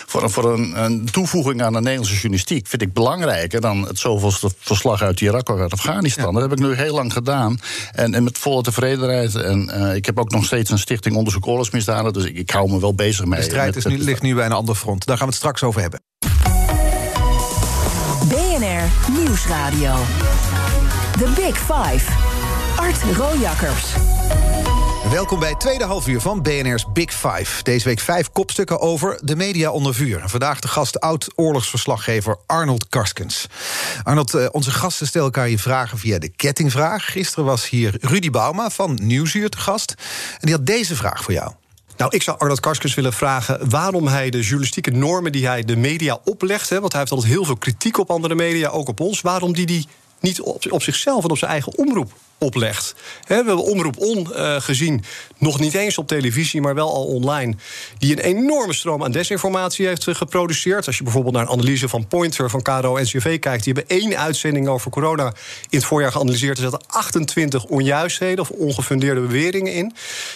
voor, 0.06 0.30
voor 0.30 0.52
een, 0.52 0.84
een 0.84 1.10
toevoeging 1.10 1.62
aan 1.62 1.72
de 1.72 1.78
Nederlandse 1.78 2.12
journalistiek 2.12 2.66
vind 2.66 2.82
ik 2.82 2.92
belangrijker 2.92 3.60
dan 3.60 3.86
het 3.86 3.98
zoveelste 3.98 4.50
verslag 4.58 5.02
uit 5.02 5.20
Irak 5.20 5.48
of 5.48 5.60
uit 5.60 5.72
Afghanistan. 5.72 6.32
Dat 6.34 6.42
heb 6.42 6.52
ik 6.52 6.58
nu 6.58 6.74
heel 6.74 6.94
lang 6.94 7.12
gedaan 7.12 7.58
en, 7.92 8.14
en 8.14 8.24
met 8.24 8.38
volle 8.38 8.62
tevredenheid. 8.62 9.34
En 9.34 9.70
eh, 9.70 9.94
ik 9.94 10.06
heb 10.06 10.18
ook 10.18 10.30
nog 10.30 10.44
steeds 10.44 10.70
een 10.70 10.78
stichting 10.78 11.16
onderzoek 11.16 11.46
oorlogsmisdaden, 11.46 12.12
dus 12.12 12.24
ik, 12.24 12.36
ik 12.36 12.50
hou 12.50 12.70
me 12.70 12.80
wel 12.80 12.94
bezig 12.94 13.24
mee. 13.24 13.38
De 13.38 13.44
strijd 13.44 13.76
is 13.76 13.84
nu, 13.84 13.98
ligt 13.98 14.22
nu 14.22 14.34
bij 14.34 14.46
een 14.46 14.52
ander 14.52 14.74
front. 14.74 15.06
Daar 15.06 15.16
gaan 15.16 15.26
we 15.26 15.32
het 15.32 15.40
straks 15.42 15.62
over 15.62 15.80
hebben. 15.80 16.00
BNR 18.28 19.12
Nieuwsradio. 19.18 19.94
The 21.18 21.32
Big 21.36 21.56
Five. 21.58 22.12
Art 22.76 23.16
Rojakkers. 23.16 23.84
Welkom 25.04 25.38
bij 25.38 25.48
het 25.48 25.60
tweede 25.60 25.84
halfuur 25.84 26.20
van 26.20 26.42
BNR's 26.42 26.84
Big 26.92 27.12
Five. 27.12 27.62
Deze 27.62 27.84
week 27.84 28.00
vijf 28.00 28.32
kopstukken 28.32 28.80
over 28.80 29.20
de 29.22 29.36
media 29.36 29.70
onder 29.70 29.94
vuur. 29.94 30.22
Vandaag 30.24 30.60
de 30.60 30.68
gast 30.68 31.00
oud-oorlogsverslaggever 31.00 32.36
Arnold 32.46 32.88
Karskens. 32.88 33.46
Arnold, 34.02 34.34
eh, 34.34 34.46
onze 34.52 34.70
gasten 34.70 35.06
stellen 35.06 35.26
elkaar 35.26 35.48
je 35.48 35.58
vragen 35.58 35.98
via 35.98 36.18
de 36.18 36.28
kettingvraag. 36.28 37.12
Gisteren 37.12 37.44
was 37.44 37.68
hier 37.68 37.96
Rudy 38.00 38.30
Bauma 38.30 38.70
van 38.70 38.98
Nieuwsuur 39.02 39.48
te 39.48 39.58
gast. 39.58 39.94
En 40.32 40.46
die 40.46 40.54
had 40.54 40.66
deze 40.66 40.96
vraag 40.96 41.22
voor 41.22 41.32
jou. 41.32 41.52
Nou, 41.96 42.14
ik 42.14 42.22
zou 42.22 42.38
Arnold 42.38 42.60
Karskens 42.60 42.94
willen 42.94 43.12
vragen 43.12 43.70
waarom 43.70 44.06
hij 44.06 44.30
de 44.30 44.40
journalistieke 44.40 44.90
normen 44.90 45.32
die 45.32 45.46
hij 45.46 45.64
de 45.64 45.76
media 45.76 46.18
oplegt, 46.24 46.68
want 46.68 46.92
hij 46.92 47.00
heeft 47.00 47.12
altijd 47.12 47.32
heel 47.32 47.44
veel 47.44 47.56
kritiek 47.56 47.98
op 47.98 48.10
andere 48.10 48.34
media, 48.34 48.68
ook 48.68 48.88
op 48.88 49.00
ons, 49.00 49.20
waarom 49.20 49.52
die 49.52 49.66
die 49.66 49.86
niet 50.20 50.40
op 50.70 50.82
zichzelf 50.82 51.24
en 51.24 51.30
op 51.30 51.38
zijn 51.38 51.50
eigen 51.50 51.78
omroep 51.78 52.12
oplegt. 52.38 52.94
we 53.26 53.34
hebben 53.34 53.58
Omroep 53.58 53.98
On 53.98 54.28
uh, 54.30 54.60
gezien, 54.60 55.04
nog 55.38 55.58
niet 55.58 55.74
eens 55.74 55.98
op 55.98 56.06
televisie, 56.06 56.60
maar 56.60 56.74
wel 56.74 56.94
al 56.94 57.04
online, 57.04 57.54
die 57.98 58.12
een 58.12 58.18
enorme 58.18 58.72
stroom 58.72 59.04
aan 59.04 59.12
desinformatie 59.12 59.86
heeft 59.86 60.06
uh, 60.06 60.14
geproduceerd. 60.14 60.86
Als 60.86 60.96
je 60.96 61.02
bijvoorbeeld 61.02 61.34
naar 61.34 61.42
een 61.42 61.52
analyse 61.52 61.88
van 61.88 62.06
Pointer 62.06 62.50
van 62.50 62.62
KRO-NCV 62.62 63.38
kijkt, 63.38 63.64
die 63.64 63.72
hebben 63.72 63.96
één 63.96 64.18
uitzending 64.18 64.68
over 64.68 64.90
corona 64.90 65.26
in 65.68 65.78
het 65.78 65.84
voorjaar 65.84 66.12
geanalyseerd. 66.12 66.58
Er 66.58 66.70
zaten 66.70 66.86
28 66.86 67.64
onjuistheden 67.64 68.40
of 68.40 68.50
ongefundeerde 68.50 69.20
beweringen 69.20 69.72
in. 69.72 69.94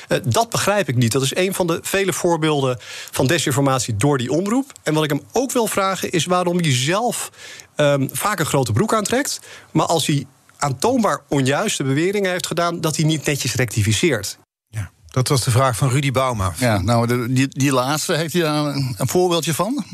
Uh, 0.09 0.19
dat 0.25 0.51
begrijp 0.51 0.89
ik 0.89 0.97
niet. 0.97 1.13
Dat 1.13 1.23
is 1.23 1.37
een 1.37 1.55
van 1.55 1.67
de 1.67 1.79
vele 1.83 2.13
voorbeelden 2.13 2.79
van 3.11 3.27
desinformatie 3.27 3.97
door 3.97 4.19
die 4.19 4.31
omroep. 4.33 4.73
En 4.83 4.95
wat 4.95 5.05
ik 5.05 5.11
hem 5.11 5.23
ook 5.33 5.53
wil 5.53 5.67
vragen 5.67 6.11
is 6.11 6.25
waarom 6.25 6.59
hij 6.59 6.75
zelf 6.75 7.31
um, 7.77 8.09
vaak 8.13 8.39
een 8.39 8.47
grote 8.47 8.73
broek 8.73 8.95
aantrekt, 8.95 9.41
maar 9.71 9.87
als 9.87 10.07
hij 10.07 10.27
aantoonbaar 10.63 11.21
onjuiste 11.29 11.83
beweringen 11.85 12.31
heeft 12.31 12.47
gedaan, 12.47 12.81
dat 12.81 12.97
hij 12.97 13.05
niet 13.05 13.25
netjes 13.25 13.55
rectificeert. 13.55 14.39
Ja, 14.69 14.91
dat 15.11 15.29
was 15.29 15.45
de 15.45 15.51
vraag 15.51 15.77
van 15.77 15.89
Rudy 15.89 16.11
Bauma. 16.11 16.53
Ja, 16.59 16.83
nou, 16.83 17.33
die, 17.35 17.49
die 17.49 17.73
laatste, 17.73 18.15
heeft 18.15 18.33
hij 18.33 18.43
daar 18.43 18.65
een, 18.65 18.95
een 18.97 19.09
voorbeeldje 19.09 19.55
van? 19.55 19.85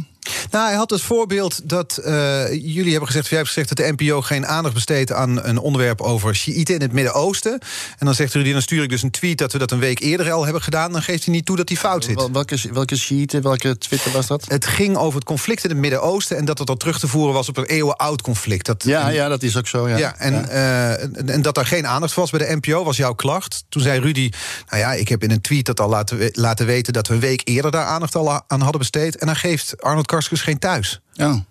Nou, 0.51 0.67
hij 0.67 0.77
had 0.77 0.91
het 0.91 1.03
voorbeeld 1.03 1.69
dat 1.69 2.01
uh, 2.05 2.53
jullie 2.53 2.91
hebben 2.91 3.07
gezegd, 3.07 3.29
jij 3.29 3.39
hebt 3.39 3.51
gezegd 3.51 3.69
dat 3.69 3.77
de 3.77 3.95
NPO 3.97 4.21
geen 4.21 4.47
aandacht 4.47 4.75
besteedt 4.75 5.13
aan 5.13 5.45
een 5.45 5.59
onderwerp 5.59 6.01
over 6.01 6.35
Shiiten 6.37 6.75
in 6.75 6.81
het 6.81 6.93
Midden-Oosten. 6.93 7.53
En 7.99 8.07
dan 8.07 8.15
zegt 8.15 8.35
Rudy, 8.35 8.53
dan 8.53 8.63
stuur 8.63 8.83
ik 8.83 8.89
dus 8.89 9.03
een 9.03 9.11
tweet 9.11 9.39
dat 9.39 9.53
we 9.53 9.59
dat 9.59 9.71
een 9.71 9.79
week 9.79 10.01
eerder 10.01 10.33
al 10.33 10.45
hebben 10.45 10.63
gedaan. 10.63 10.93
Dan 10.93 11.03
geeft 11.03 11.25
hij 11.25 11.35
niet 11.35 11.47
toe 11.47 11.57
dat 11.57 11.69
hij 11.69 11.79
fout 11.79 12.05
zit. 12.05 12.29
Welke, 12.33 12.59
welke 12.73 12.97
Shiiten, 12.97 13.43
welke 13.43 13.79
Twitter 13.79 14.13
was 14.13 14.27
dat? 14.27 14.45
Het 14.49 14.67
ging 14.67 14.97
over 14.97 15.15
het 15.15 15.29
conflict 15.29 15.65
in 15.65 15.71
het 15.71 15.79
Midden-Oosten 15.79 16.37
en 16.37 16.45
dat 16.45 16.59
het 16.59 16.69
al 16.69 16.77
terug 16.77 16.99
te 16.99 17.09
voeren 17.09 17.35
was 17.35 17.49
op 17.49 17.57
een 17.57 17.65
eeuwenoud 17.65 18.23
conflict. 18.23 18.67
Dat, 18.67 18.85
ja, 18.85 19.09
en, 19.09 19.15
ja, 19.15 19.29
dat 19.29 19.43
is 19.43 19.57
ook 19.57 19.67
zo. 19.67 19.89
Ja, 19.89 19.97
ja, 19.97 20.17
en, 20.19 20.33
ja. 20.33 20.49
Uh, 20.49 21.35
en 21.35 21.43
dat 21.43 21.55
daar 21.55 21.67
geen 21.67 21.87
aandacht 21.87 22.15
was 22.15 22.31
bij 22.31 22.47
de 22.47 22.57
NPO, 22.61 22.85
was 22.85 22.97
jouw 22.97 23.15
klacht. 23.15 23.65
Toen 23.69 23.83
zei 23.83 24.01
Rudy, 24.01 24.31
nou 24.69 24.83
ja, 24.83 24.93
ik 24.93 25.09
heb 25.09 25.23
in 25.23 25.31
een 25.31 25.41
tweet 25.41 25.67
dat 25.67 25.81
al 25.81 25.89
laten, 25.89 26.31
laten 26.33 26.67
weten 26.67 26.93
dat 26.93 27.09
we 27.09 27.15
een 27.15 27.21
week 27.21 27.41
eerder 27.45 27.71
daar 27.71 27.85
aandacht 27.85 28.15
al 28.15 28.43
aan 28.47 28.61
hadden 28.61 28.79
besteed. 28.79 29.17
En 29.17 29.27
dan 29.27 29.37
geeft 29.37 29.83
Arnold 29.83 30.07
Karskens 30.09 30.41
geen 30.41 30.59
thuis. 30.59 31.01
Ja. 31.13 31.45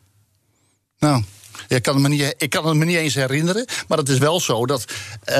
Nou. 0.99 1.23
Ik 1.67 1.81
kan, 1.83 2.01
me 2.01 2.07
niet, 2.07 2.35
ik 2.37 2.49
kan 2.49 2.67
het 2.67 2.77
me 2.77 2.85
niet 2.85 2.95
eens 2.95 3.13
herinneren. 3.13 3.65
Maar 3.87 3.97
het 3.97 4.09
is 4.09 4.17
wel 4.17 4.39
zo 4.39 4.65
dat. 4.65 4.85
Uh, 5.29 5.35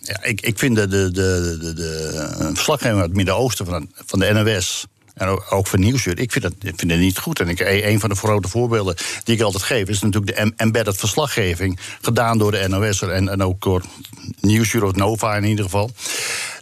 ja, 0.00 0.22
ik, 0.22 0.40
ik 0.40 0.58
vind 0.58 0.76
de, 0.76 0.86
de, 0.86 1.10
de, 1.10 1.72
de, 1.74 2.50
verslaggever 2.54 2.96
uit 2.96 3.06
het 3.06 3.16
Midden-Oosten 3.16 3.66
van, 3.66 3.90
van 4.06 4.18
de 4.18 4.32
NOS. 4.32 4.86
En 5.14 5.28
ook, 5.28 5.46
ook 5.50 5.66
voor 5.66 5.78
Nieuwsuur. 5.78 6.18
Ik 6.18 6.32
vind, 6.32 6.44
dat, 6.44 6.52
ik 6.52 6.78
vind 6.78 6.90
het 6.90 7.00
niet 7.00 7.18
goed. 7.18 7.40
En 7.40 7.48
ik, 7.48 7.60
een 7.60 8.00
van 8.00 8.08
de 8.08 8.14
grote 8.14 8.48
voorbeelden 8.48 8.96
die 9.24 9.34
ik 9.34 9.42
altijd 9.42 9.62
geef... 9.62 9.88
is 9.88 10.00
natuurlijk 10.00 10.36
de 10.36 10.52
embedded 10.56 10.96
verslaggeving. 10.96 11.78
Gedaan 12.00 12.38
door 12.38 12.50
de 12.50 12.68
NOS 12.68 13.02
en, 13.02 13.28
en 13.28 13.42
ook 13.42 13.62
door 13.62 13.82
Nieuwsuur 14.40 14.84
of 14.84 14.94
Nova 14.94 15.36
in 15.36 15.44
ieder 15.44 15.64
geval. 15.64 15.90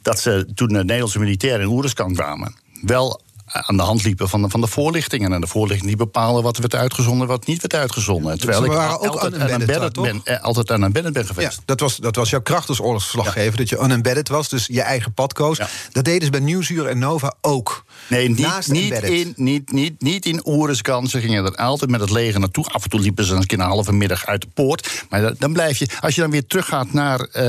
Dat 0.02 0.20
ze 0.20 0.46
toen 0.54 0.68
de 0.68 0.74
Nederlandse 0.74 1.18
militairen 1.18 1.60
in 1.60 1.66
Oerenskamp 1.66 2.16
kwamen... 2.16 2.54
wel 2.82 3.20
aan 3.52 3.76
de 3.76 3.82
hand 3.82 4.04
liepen 4.04 4.28
van 4.28 4.42
de, 4.42 4.48
van 4.48 4.60
de 4.60 4.66
voorlichtingen. 4.66 5.32
En 5.32 5.40
de 5.40 5.46
voorlichting 5.46 5.88
die 5.88 5.96
bepalen 5.96 6.42
wat 6.42 6.58
werd 6.58 6.74
uitgezonden 6.74 7.26
wat 7.26 7.46
niet 7.46 7.60
werd 7.60 7.74
uitgezonden. 7.74 8.38
Terwijl 8.38 8.64
ik 8.64 8.72
ook 8.72 9.00
altijd 9.00 9.34
unembedded 9.34 9.92
ben, 9.92 10.20
eh, 10.24 10.40
altijd 10.40 10.70
unembedded 10.70 11.12
ben 11.12 11.26
geweest. 11.26 11.56
Ja, 11.56 11.62
dat, 11.64 11.80
was, 11.80 11.96
dat 11.96 12.16
was 12.16 12.30
jouw 12.30 12.40
kracht 12.40 12.68
als 12.68 12.80
oorlogsverslaggever, 12.80 13.50
ja. 13.50 13.56
dat 13.56 13.68
je 13.68 13.78
unembedded 13.78 14.28
was, 14.28 14.48
dus 14.48 14.66
je 14.66 14.82
eigen 14.82 15.12
pad 15.12 15.32
koos. 15.32 15.60
Dat 15.92 16.04
deden 16.04 16.24
ze 16.24 16.30
bij 16.30 16.40
Nieuwsuur 16.40 16.86
en 16.86 16.98
Nova 16.98 17.34
ook. 17.40 17.84
Nee, 18.08 18.28
niet, 18.28 18.68
niet, 18.68 18.92
in, 18.92 19.32
niet, 19.36 19.72
niet, 19.72 20.02
niet 20.02 20.26
in 20.26 20.40
Oerenskan. 20.44 21.06
Ze 21.06 21.20
gingen 21.20 21.44
er 21.44 21.56
altijd 21.56 21.90
met 21.90 22.00
het 22.00 22.10
leger 22.10 22.40
naartoe. 22.40 22.64
Af 22.66 22.84
en 22.84 22.90
toe 22.90 23.00
liepen 23.00 23.24
ze 23.24 23.34
een 23.34 23.46
keer 23.46 23.58
een 23.58 23.64
halve 23.64 23.92
middag 23.92 24.26
uit 24.26 24.40
de 24.40 24.48
poort. 24.54 25.04
Maar 25.08 25.34
dan 25.38 25.52
blijf 25.52 25.78
je, 25.78 25.88
als 26.00 26.14
je 26.14 26.20
dan 26.20 26.30
weer 26.30 26.46
teruggaat 26.46 26.92
naar, 26.92 27.20
uh, 27.20 27.42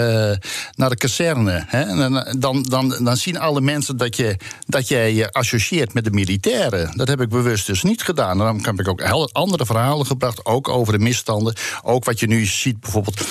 naar 0.76 0.90
de 0.90 0.98
kazerne, 0.98 1.64
hè, 1.68 1.96
dan, 1.96 2.38
dan, 2.40 2.64
dan, 2.64 2.96
dan 3.04 3.18
zien 3.18 3.40
alle 3.40 3.62
mensen 3.62 3.98
dat 3.98 4.16
je, 4.16 4.38
dat 4.66 4.88
jij 4.88 5.14
je 5.14 5.32
associeert 5.32 5.93
met 5.94 6.04
de 6.04 6.12
militairen. 6.12 6.98
Dat 6.98 7.08
heb 7.08 7.22
ik 7.22 7.30
bewust 7.30 7.68
dus 7.68 7.84
niet 7.84 8.02
gedaan. 8.04 8.38
Daarom 8.38 8.66
heb 8.66 8.80
ik 8.80 8.88
ook 8.88 9.02
andere 9.32 9.66
verhalen 9.66 10.06
gebracht, 10.06 10.46
ook 10.46 10.68
over 10.68 10.94
de 10.94 11.00
misstanden. 11.00 11.56
Ook 11.84 12.06
wat 12.06 12.20
je 12.20 12.28
nu 12.28 12.46
ziet, 12.46 12.80
bijvoorbeeld 12.80 13.22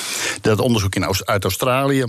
dat 0.41 0.61
onderzoek 0.61 0.95
in, 0.95 1.07
uit 1.25 1.45
Australië 1.45 2.05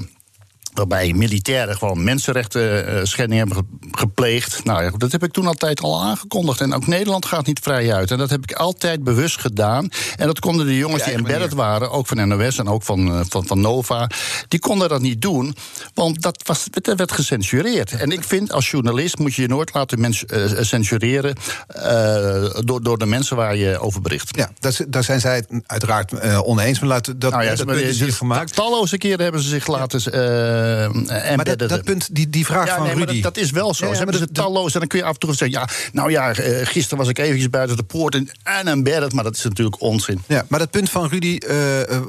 waarbij 0.74 1.14
militairen 1.14 1.78
gewoon 1.78 2.04
mensenrechten 2.04 2.94
uh, 2.94 3.00
schendingen 3.04 3.48
hebben 3.48 3.68
gepleegd. 3.92 4.64
Nou 4.64 4.84
ja, 4.84 4.92
dat 4.98 5.12
heb 5.12 5.24
ik 5.24 5.32
toen 5.32 5.48
altijd 5.48 5.82
al 5.82 6.02
aangekondigd. 6.02 6.62
En 6.62 6.74
ook 6.74 6.88
Nederland 6.88 7.26
gaat 7.26 7.46
niet 7.46 7.60
vrij 7.60 7.94
uit. 7.94 8.12
En 8.12 8.18
dat 8.18 8.30
heb 8.30 8.44
ik 8.44 8.52
altijd 8.52 9.04
bewust 9.04 9.40
gedaan. 9.40 9.90
En 10.16 10.28
dat 10.28 10.40
konden 10.40 10.66
de 10.66 10.78
jongens 10.78 11.04
die 11.04 11.14
embedded 11.14 11.54
waren, 11.54 11.92
ook 11.92 12.08
van 12.08 12.28
NOS 12.28 12.58
en 12.58 12.68
ook 12.68 12.84
van, 12.84 13.08
uh, 13.08 13.20
van, 13.30 13.48
van 13.48 13.62
Nova, 13.62 14.10
die 14.48 14.60
konden 14.60 14.90
dat 14.90 15.02
niet 15.02 15.22
doen, 15.22 15.56
want 15.94 16.22
dat, 16.22 16.44
was, 16.46 16.66
dat 16.70 16.98
werd 16.98 17.12
gecensureerd. 17.12 17.92
En 17.92 18.12
ik 18.12 18.24
vind 18.24 18.52
als 18.52 18.72
journalist 18.72 19.20
moet 19.20 19.34
je 19.34 19.42
je 19.42 19.48
nooit 19.48 19.74
laten 19.74 20.00
mens, 20.00 20.24
uh, 20.28 20.46
censureren 20.60 21.36
door, 22.64 22.84
door 22.84 22.98
de 22.98 23.06
mensen 23.06 23.36
waar 23.36 23.56
je 23.56 23.80
over 23.80 24.02
bericht. 24.02 24.38
Ja, 24.38 24.50
dat, 24.60 24.86
daar 24.88 25.04
zijn 25.04 25.20
zij 25.20 25.36
het 25.36 25.48
uiteraard 25.66 26.42
oneens. 26.42 26.80
Maar 26.80 26.90
laten 26.90 27.20
dat, 27.20 27.32
nou 27.32 27.44
ja, 27.44 27.56
dat, 27.56 28.14
gemaakt. 28.14 28.56
Talloze 28.56 28.98
keren 28.98 29.24
hebben 29.24 29.42
ze 29.42 29.50
zich 29.50 29.68
laten 29.68 30.02
uh, 30.64 31.36
maar 31.36 31.46
dat, 31.46 31.60
dat, 31.60 31.84
punt, 31.84 32.16
die, 32.16 32.30
die 32.30 32.46
vraag 32.46 32.68
ja, 32.68 32.76
van 32.76 32.86
nee, 32.86 32.96
Rudy... 32.96 33.22
Dat, 33.22 33.34
dat, 33.34 33.44
is 33.44 33.52
wel 33.52 33.74
zo. 33.74 33.86
Ja, 33.86 33.92
Ze 33.92 33.98
hebben 33.98 34.18
ze 34.18 34.32
talloos 34.32 34.74
en 34.74 34.80
dan 34.80 34.88
kun 34.88 35.00
je 35.00 35.06
af 35.06 35.14
en 35.14 35.20
toe 35.20 35.36
zeggen... 35.36 35.60
ja, 35.60 35.68
nou 35.92 36.12
ja, 36.12 36.38
uh, 36.40 36.60
gisteren 36.64 36.98
was 36.98 37.08
ik 37.08 37.18
eventjes 37.18 37.50
buiten 37.50 37.78
de 37.78 37.84
poort 37.84 38.16
en, 38.16 38.30
en 38.44 38.68
embedded... 38.68 39.14
maar 39.14 39.24
dat 39.24 39.36
is 39.36 39.44
natuurlijk 39.44 39.82
onzin. 39.82 40.24
Ja, 40.28 40.46
maar 40.48 40.60
dat 40.60 40.72
punt 40.72 40.90
van 40.90 41.10
Rudy... 41.10 41.38
Uh, 41.48 41.52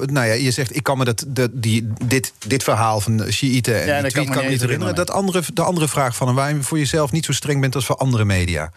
nou 0.07 0.27
ja, 0.27 0.33
je 0.33 0.51
zegt, 0.51 0.77
ik 0.77 0.83
kan 0.83 0.99
me 0.99 1.05
dat, 1.05 1.25
dat, 1.27 1.51
die, 1.53 1.93
dit, 2.05 2.33
dit 2.47 2.63
verhaal 2.63 3.01
van 3.01 3.25
Shiiten 3.31 3.81
en 3.81 3.87
ja, 3.87 4.03
die 4.03 4.11
tweet 4.11 4.31
kan 4.31 4.45
me 4.45 4.51
niet 4.51 4.61
herinneren. 4.61 4.95
Dat 4.95 5.11
andere, 5.11 5.43
de 5.55 5.63
andere 5.63 5.89
vraag 5.89 6.17
van 6.17 6.27
hem, 6.27 6.37
waar 6.37 6.55
je 6.55 6.63
voor 6.63 6.79
jezelf 6.79 7.13
niet 7.13 7.25
zo 7.25 7.33
streng 7.33 7.61
bent... 7.61 7.75
als 7.75 7.87
voor 7.87 7.97
andere 7.97 8.25
media. 8.25 8.73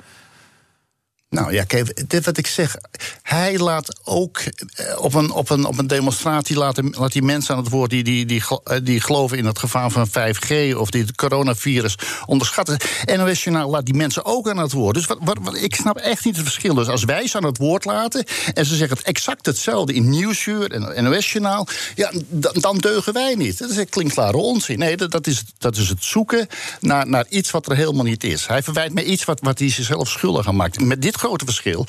Nou 1.30 1.54
ja, 1.54 1.64
kijk, 1.64 2.10
dit 2.10 2.26
wat 2.26 2.38
ik 2.38 2.48
zeg. 2.48 2.76
Hij 3.22 3.58
laat 3.58 4.00
ook 4.04 4.38
eh, 4.38 5.00
op 5.00 5.14
een, 5.14 5.32
op 5.32 5.50
een, 5.50 5.66
op 5.66 5.78
een 5.78 5.88
demonstratie 5.88 6.58
laat, 6.58 6.98
laat 6.98 7.12
die 7.12 7.22
mensen 7.22 7.56
aan 7.56 7.64
het 7.64 7.72
woord 7.72 7.90
die, 7.90 8.04
die, 8.04 8.26
die, 8.26 8.44
eh, 8.64 8.78
die 8.84 9.02
geloven 9.02 9.38
in 9.38 9.46
het 9.46 9.60
gevaar 9.60 9.92
van 9.92 10.08
5G 10.08 10.76
of 10.76 10.90
die 10.90 11.02
het 11.02 11.16
coronavirus 11.16 11.98
onderschatten. 12.26 12.78
NOS 13.06 13.44
Journaal 13.44 13.70
laat 13.70 13.86
die 13.86 13.94
mensen 13.94 14.26
ook 14.26 14.50
aan 14.50 14.58
het 14.58 14.72
woord. 14.72 14.96
Dus 14.96 15.06
wat, 15.06 15.18
wat, 15.22 15.38
wat, 15.42 15.56
ik 15.56 15.76
snap 15.76 15.98
echt 15.98 16.26
niet 16.26 16.36
het 16.36 16.46
verschil. 16.46 16.74
Dus 16.74 16.88
als 16.88 17.04
wij 17.04 17.28
ze 17.28 17.38
aan 17.38 17.46
het 17.46 17.58
woord 17.58 17.86
laten 17.86 18.26
en 18.54 18.66
ze 18.66 18.76
zeggen 18.76 18.98
exact 19.04 19.46
hetzelfde 19.46 19.94
in 19.94 20.10
Nieuwsuur 20.10 20.72
en 20.72 21.04
NOS 21.04 21.32
Journaal, 21.32 21.68
ja, 21.96 22.12
dan, 22.54 22.78
deugen 22.78 23.14
wij 23.14 23.36
niet. 23.36 23.58
Dat 23.58 23.70
is 23.70 23.86
klinkklare 23.90 24.38
onzin. 24.38 24.80
Nee, 24.80 24.98
dat, 24.98 25.12
dat, 25.12 25.28
is, 25.28 25.44
dat 25.58 25.78
is 25.78 25.90
het 25.90 26.04
zoeken 26.04 26.48
naar, 26.80 27.08
naar 27.08 27.26
iets 27.30 27.52
wat 27.52 27.70
er 27.70 27.76
helemaal 27.76 28.04
niet 28.04 28.24
is. 28.24 28.48
Hij 28.48 28.64
verwijt 28.64 28.94
me 28.94 29.04
iets 29.06 29.26
wat, 29.26 29.40
wat 29.42 29.60
hij 29.60 29.70
zichzelf 29.70 30.10
schuldig 30.10 30.48
aan 30.48 30.56
maakt. 30.56 30.80
Met 30.80 31.02
dit 31.02 31.16
grote 31.18 31.46
verschil. 31.46 31.86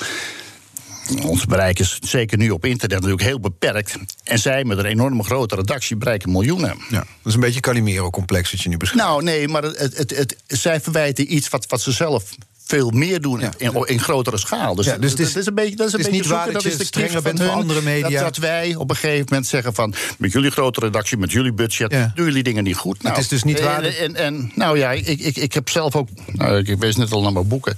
Ons 1.21 1.45
bereik 1.45 1.79
is 1.79 1.99
zeker 2.01 2.37
nu 2.37 2.49
op 2.49 2.65
internet 2.65 2.97
natuurlijk 2.97 3.27
heel 3.27 3.39
beperkt. 3.39 3.97
En 4.23 4.39
zij 4.39 4.63
met 4.63 4.77
een 4.77 4.85
enorme 4.85 5.23
grote 5.23 5.55
redactie 5.55 5.95
bereiken 5.95 6.31
miljoenen. 6.31 6.77
Ja, 6.89 6.97
dat 6.97 7.05
is 7.23 7.33
een 7.33 7.39
beetje 7.39 7.59
Calimero-complex 7.59 8.51
wat 8.51 8.61
je 8.61 8.69
nu 8.69 8.77
beschrijft. 8.77 9.07
Nou, 9.07 9.23
nee, 9.23 9.47
maar 9.47 9.63
het, 9.63 9.97
het, 9.97 10.17
het, 10.17 10.35
zij 10.47 10.81
verwijten 10.81 11.33
iets 11.33 11.49
wat, 11.49 11.65
wat 11.67 11.81
ze 11.81 11.91
zelf 11.91 12.35
veel 12.69 12.89
meer 12.89 13.21
doen 13.21 13.39
ja. 13.39 13.51
in, 13.57 13.83
in, 13.85 13.99
grotere 13.99 14.37
schaal. 14.37 14.75
Dus, 14.75 14.85
ja, 14.85 14.97
dus 14.97 15.15
dat, 15.15 15.35
is 15.35 15.45
een 15.45 15.53
beetje, 15.53 15.75
dat 15.75 15.87
is 15.87 15.93
een 15.93 15.99
beetje 15.99 16.15
niet 16.15 16.25
waar 16.25 16.51
dat, 16.51 16.65
is 16.65 16.77
de 16.77 16.85
strenger 16.85 17.21
bent 17.21 17.39
voor 17.41 17.49
andere 17.49 17.81
media. 17.81 18.09
Dat, 18.09 18.19
dat, 18.19 18.37
wij 18.37 18.75
op 18.75 18.89
een 18.89 18.95
gegeven 18.95 19.25
moment 19.29 19.47
zeggen 19.47 19.73
van... 19.73 19.93
met 20.17 20.31
jullie 20.31 20.51
grote 20.51 20.79
redactie, 20.79 21.17
met 21.17 21.31
jullie 21.31 21.53
budget... 21.53 21.91
Ja. 21.91 22.11
doen 22.15 22.25
jullie 22.25 22.43
dingen 22.43 22.63
niet 22.63 22.75
goed. 22.75 23.01
Nou, 23.01 23.15
het 23.15 23.23
is 23.23 23.29
dus 23.29 23.43
niet 23.43 23.61
waar... 23.61 23.83
En, 23.83 23.97
en, 23.97 24.15
en 24.15 24.51
nou 24.55 24.77
ja, 24.77 24.91
ik, 24.91 25.07
ik, 25.07 25.37
ik 25.37 25.53
heb 25.53 25.69
zelf 25.69 25.95
ook... 25.95 26.07
Nou, 26.33 26.57
ik 26.57 26.79
wees 26.79 26.95
net 26.95 27.11
al 27.11 27.21
naar 27.21 27.33
mijn 27.33 27.47
boeken... 27.47 27.77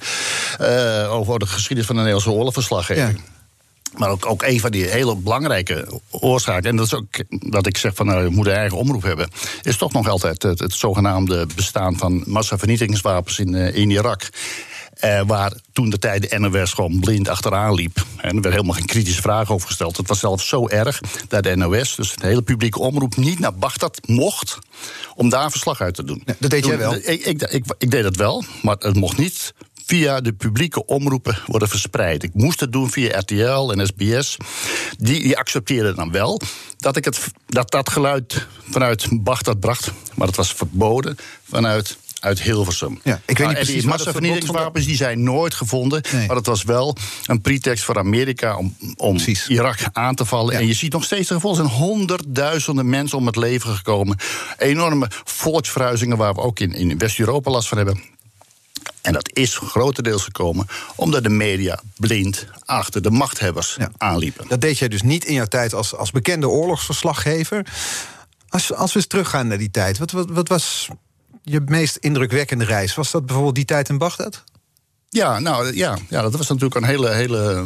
Uh, 0.61 1.13
over 1.13 1.39
de 1.39 1.45
geschiedenis 1.45 1.85
van 1.85 1.95
de 1.95 2.01
Nederlandse 2.01 2.31
oorlogverslaggeving. 2.31 3.19
Maar 3.97 4.09
ook, 4.09 4.25
ook 4.25 4.43
een 4.43 4.59
van 4.59 4.71
die 4.71 4.85
hele 4.85 5.15
belangrijke 5.15 5.87
oorzaken, 6.09 6.69
en 6.69 6.75
dat 6.75 6.85
is 6.85 6.93
ook 6.93 7.07
dat 7.29 7.67
ik 7.67 7.77
zeg 7.77 7.95
van 7.95 8.05
nou, 8.05 8.23
we 8.23 8.29
moeten 8.29 8.55
eigen 8.55 8.77
omroep 8.77 9.03
hebben, 9.03 9.29
is 9.61 9.77
toch 9.77 9.93
nog 9.93 10.07
altijd 10.07 10.43
het, 10.43 10.59
het 10.59 10.73
zogenaamde 10.73 11.47
bestaan 11.55 11.97
van 11.97 12.23
massavernietigingswapens 12.25 13.39
in, 13.39 13.53
uh, 13.53 13.75
in 13.75 13.89
Irak. 13.89 14.29
Eh, 15.01 15.21
waar 15.25 15.53
toen 15.73 15.89
de 15.89 15.99
tijd 15.99 16.29
de 16.29 16.39
NOS 16.39 16.73
gewoon 16.73 16.99
blind 16.99 17.27
achteraan 17.27 17.73
liep. 17.73 18.05
En 18.17 18.35
er 18.35 18.41
werd 18.41 18.53
helemaal 18.53 18.75
geen 18.75 18.85
kritische 18.85 19.21
vraag 19.21 19.51
over 19.51 19.67
gesteld. 19.67 19.97
Het 19.97 20.07
was 20.07 20.19
zelfs 20.19 20.47
zo 20.47 20.67
erg 20.67 21.01
dat 21.27 21.43
de 21.43 21.55
NOS, 21.55 21.95
dus 21.95 22.15
de 22.15 22.27
hele 22.27 22.41
publieke 22.41 22.79
omroep, 22.79 23.15
niet 23.15 23.39
naar 23.39 23.53
Bagdad 23.53 23.99
mocht 24.07 24.57
om 25.15 25.29
daar 25.29 25.51
verslag 25.51 25.81
uit 25.81 25.95
te 25.95 26.03
doen. 26.03 26.21
Ja, 26.25 26.35
dat 26.39 26.49
deed 26.49 26.65
jij 26.65 26.77
wel. 26.77 26.95
Ik, 26.95 27.05
ik, 27.05 27.41
ik, 27.41 27.65
ik 27.77 27.91
deed 27.91 28.03
dat 28.03 28.15
wel, 28.15 28.43
maar 28.61 28.75
het 28.79 28.95
mocht 28.95 29.17
niet 29.17 29.53
via 29.85 30.21
de 30.21 30.33
publieke 30.33 30.85
omroepen 30.85 31.37
worden 31.45 31.67
verspreid. 31.67 32.23
Ik 32.23 32.33
moest 32.33 32.59
het 32.59 32.71
doen 32.71 32.89
via 32.89 33.19
RTL 33.19 33.71
en 33.71 33.87
SBS. 33.87 34.37
Die, 34.97 35.21
die 35.21 35.37
accepteerden 35.37 35.95
dan 35.95 36.11
wel 36.11 36.41
dat 36.77 36.97
ik 36.97 37.05
het, 37.05 37.27
dat, 37.47 37.71
dat 37.71 37.89
geluid 37.89 38.47
vanuit 38.69 39.07
Bagdad 39.11 39.59
bracht. 39.59 39.91
Maar 40.15 40.27
dat 40.27 40.35
was 40.35 40.53
verboden 40.53 41.17
vanuit 41.49 41.97
uit 42.21 42.41
Hilversum. 42.41 42.99
Ja, 43.03 43.13
ik 43.13 43.21
weet 43.25 43.27
niet 43.27 43.37
Nou, 43.37 43.53
precies, 43.53 43.73
die 43.73 43.81
dat 43.81 43.91
massavernietigingswapens 43.91 44.85
die 44.85 44.95
zijn 44.95 45.23
nooit 45.23 45.53
gevonden. 45.53 46.03
Nee. 46.11 46.27
Maar 46.27 46.35
het 46.35 46.45
was 46.45 46.63
wel 46.63 46.95
een 47.25 47.41
pretext 47.41 47.83
voor 47.83 47.97
Amerika 47.97 48.57
om, 48.57 48.75
om 48.95 49.15
Precies. 49.15 49.47
Irak 49.47 49.79
aan 49.91 50.15
te 50.15 50.25
vallen. 50.25 50.53
Ja. 50.53 50.59
En 50.59 50.67
je 50.67 50.73
ziet 50.73 50.91
nog 50.93 51.03
steeds 51.03 51.27
de 51.27 51.33
gevolgen. 51.33 51.63
Er 51.63 51.69
zijn 51.69 51.81
honderdduizenden 51.81 52.89
mensen 52.89 53.17
om 53.17 53.25
het 53.25 53.35
leven 53.35 53.75
gekomen. 53.75 54.17
Enorme 54.57 55.07
volksverhuizingen 55.23 56.17
waar 56.17 56.33
we 56.33 56.41
ook 56.41 56.59
in, 56.59 56.73
in 56.73 56.97
West-Europa 56.97 57.51
last 57.51 57.67
van 57.67 57.77
hebben. 57.77 58.03
En 59.01 59.13
dat 59.13 59.29
is 59.33 59.57
grotendeels 59.57 60.23
gekomen 60.23 60.67
omdat 60.95 61.23
de 61.23 61.29
media 61.29 61.79
blind 61.97 62.45
achter 62.65 63.01
de 63.01 63.11
machthebbers 63.11 63.75
Ja. 63.79 63.91
aanliepen. 63.97 64.45
Dat 64.47 64.61
deed 64.61 64.77
jij 64.77 64.87
dus 64.87 65.01
niet 65.01 65.25
in 65.25 65.33
jouw 65.33 65.45
tijd 65.45 65.73
als, 65.73 65.95
als 65.95 66.11
bekende 66.11 66.49
oorlogsverslaggever. 66.49 67.65
Als, 68.49 68.73
als 68.73 68.91
we 68.93 68.97
eens 68.99 69.07
teruggaan 69.07 69.47
naar 69.47 69.57
die 69.57 69.71
tijd, 69.71 69.97
wat, 69.97 70.11
wat, 70.11 70.29
wat 70.29 70.47
was 70.47 70.87
je 71.43 71.61
meest 71.65 71.95
indrukwekkende 71.95 72.65
reis? 72.65 72.95
Was 72.95 73.11
dat 73.11 73.25
bijvoorbeeld 73.25 73.55
die 73.55 73.65
tijd 73.65 73.89
in 73.89 73.97
Bagdad? 73.97 74.43
Ja, 75.09 75.39
nou 75.39 75.75
ja, 75.75 75.97
ja, 76.09 76.21
dat 76.21 76.35
was 76.35 76.47
natuurlijk 76.47 76.75
een 76.75 76.83
hele, 76.83 77.09
hele, 77.09 77.65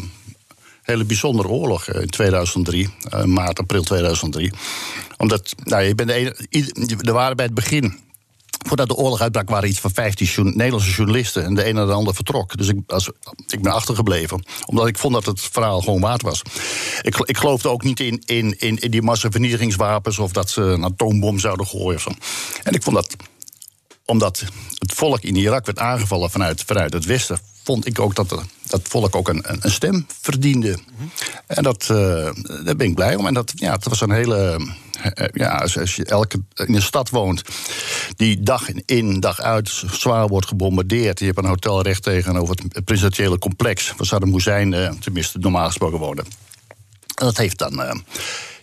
hele 0.82 1.06
bijzondere 1.06 1.48
oorlog 1.48 1.88
eh, 1.88 2.02
in 2.02 2.10
2003, 2.10 2.90
eh, 3.10 3.24
maart, 3.24 3.60
april 3.60 3.84
2003. 3.84 4.54
Omdat, 5.18 5.54
nou, 5.64 5.84
je 5.84 5.96
bent 5.96 6.10
de 6.10 6.14
ene, 6.50 6.98
er 7.02 7.14
waren 7.14 7.36
bij 7.36 7.46
het 7.46 7.54
begin. 7.54 8.04
Voordat 8.68 8.88
de 8.88 8.96
oorlog 8.96 9.22
uitbrak 9.22 9.50
waren 9.50 9.70
iets 9.70 9.80
van 9.80 9.92
15 9.94 10.28
journa- 10.28 10.56
Nederlandse 10.56 10.92
journalisten. 10.92 11.44
En 11.44 11.54
de 11.54 11.68
een 11.68 11.78
en 11.78 11.88
de 11.88 11.94
ander 11.94 12.16
vertrok. 12.16 12.58
Dus 12.58 12.68
ik, 12.68 12.80
als, 12.88 13.12
ik 13.48 13.62
ben 13.62 13.72
achtergebleven. 13.72 14.46
Omdat 14.66 14.88
ik 14.88 14.98
vond 14.98 15.14
dat 15.14 15.26
het 15.26 15.42
verhaal 15.42 15.82
gewoon 15.82 16.02
waard 16.02 16.22
was. 16.22 16.42
Ik, 17.02 17.18
ik 17.18 17.38
geloofde 17.38 17.70
ook 17.70 17.84
niet 17.84 18.00
in, 18.00 18.22
in, 18.26 18.60
in, 18.60 18.92
die 18.92 19.02
massavernietigingswapens. 19.02 20.20
of 20.20 20.32
dat 20.32 20.50
ze 20.50 20.62
een 20.62 20.84
atoombom 20.84 21.40
zouden 21.40 21.68
gooien 21.68 21.96
of. 21.96 22.08
En 22.64 22.74
ik 22.74 22.84
vond 22.84 22.96
dat 22.96 23.16
omdat 24.06 24.44
het 24.78 24.94
volk 24.94 25.22
in 25.22 25.36
Irak 25.36 25.66
werd 25.66 25.80
aangevallen 25.80 26.30
vanuit, 26.32 26.64
vanuit 26.66 26.94
het 26.94 27.06
Westen, 27.06 27.40
vond 27.64 27.88
ik 27.88 28.00
ook 28.00 28.16
dat 28.16 28.30
de- 28.30 28.42
dat 28.68 28.82
volk 28.84 29.16
ook 29.16 29.28
een, 29.30 29.44
een, 29.66 29.72
stem 29.72 30.06
verdiende. 30.22 30.78
En 31.48 31.64
dat, 31.64 31.82
eh, 31.90 32.32
daar 32.64 32.76
ben 32.76 32.88
ik 32.88 32.96
blij 32.96 33.16
om. 33.16 33.28
En 33.28 33.34
dat, 33.34 33.52
ja, 33.56 33.72
het 33.74 33.86
was 33.88 34.02
een 34.02 34.12
hele. 34.12 34.60
eh, 35.02 35.28
Ja, 35.34 35.58
als, 35.58 35.96
je 35.96 36.06
elke, 36.06 36.40
in 36.54 36.76
een 36.76 36.82
stad 36.82 37.10
woont 37.10 37.42
die 38.16 38.42
dag 38.44 38.70
in, 38.86 39.20
dag 39.20 39.40
uit 39.40 39.70
zwaar 39.92 40.28
wordt 40.28 40.48
gebombardeerd. 40.48 41.20
Je 41.20 41.26
hebt 41.26 41.38
een 41.38 41.46
hotel 41.46 41.82
recht 41.82 42.04
tegenover 42.04 42.56
het 42.70 42.86
presidentiële 42.86 43.40
complex. 43.40 43.94
waar 43.98 44.06
Saddam 44.08 44.34
Hussein, 44.34 44.74
eh, 44.74 44.92
tenminste 44.92 45.38
normaal 45.38 45.66
gesproken, 45.68 46.00
woonde. 46.00 46.22
En 47.16 47.26
dat 47.26 47.38
heeft 47.38 47.58
dan. 47.58 47.82
eh, 47.82 47.96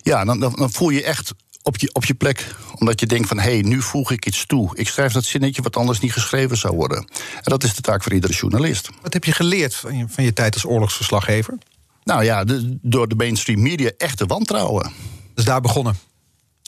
ja, 0.01 0.25
dan, 0.25 0.39
dan 0.39 0.71
voel 0.71 0.89
je 0.89 1.03
echt 1.03 1.33
op 1.63 1.77
je, 1.77 1.89
op 1.93 2.05
je 2.05 2.13
plek. 2.13 2.55
Omdat 2.79 2.99
je 2.99 3.05
denkt 3.05 3.27
van, 3.27 3.39
hé, 3.39 3.51
hey, 3.51 3.61
nu 3.61 3.81
voeg 3.81 4.11
ik 4.11 4.25
iets 4.25 4.45
toe. 4.45 4.69
Ik 4.77 4.87
schrijf 4.87 5.13
dat 5.13 5.23
zinnetje 5.23 5.61
wat 5.61 5.75
anders 5.77 5.99
niet 5.99 6.13
geschreven 6.13 6.57
zou 6.57 6.75
worden. 6.75 6.97
En 6.97 7.41
dat 7.43 7.63
is 7.63 7.75
de 7.75 7.81
taak 7.81 8.03
voor 8.03 8.13
iedere 8.13 8.33
journalist. 8.33 8.89
Wat 9.01 9.13
heb 9.13 9.23
je 9.23 9.31
geleerd 9.31 9.75
van 9.75 9.97
je, 9.97 10.05
van 10.07 10.23
je 10.23 10.33
tijd 10.33 10.53
als 10.53 10.65
oorlogsverslaggever? 10.65 11.57
Nou 12.03 12.23
ja, 12.23 12.43
de- 12.43 12.77
door 12.81 13.07
de 13.07 13.15
mainstream 13.15 13.61
media 13.61 13.91
echt 13.97 14.17
te 14.17 14.25
wantrouwen. 14.25 14.91
Dus 15.35 15.45
daar 15.45 15.61
begonnen. 15.61 15.95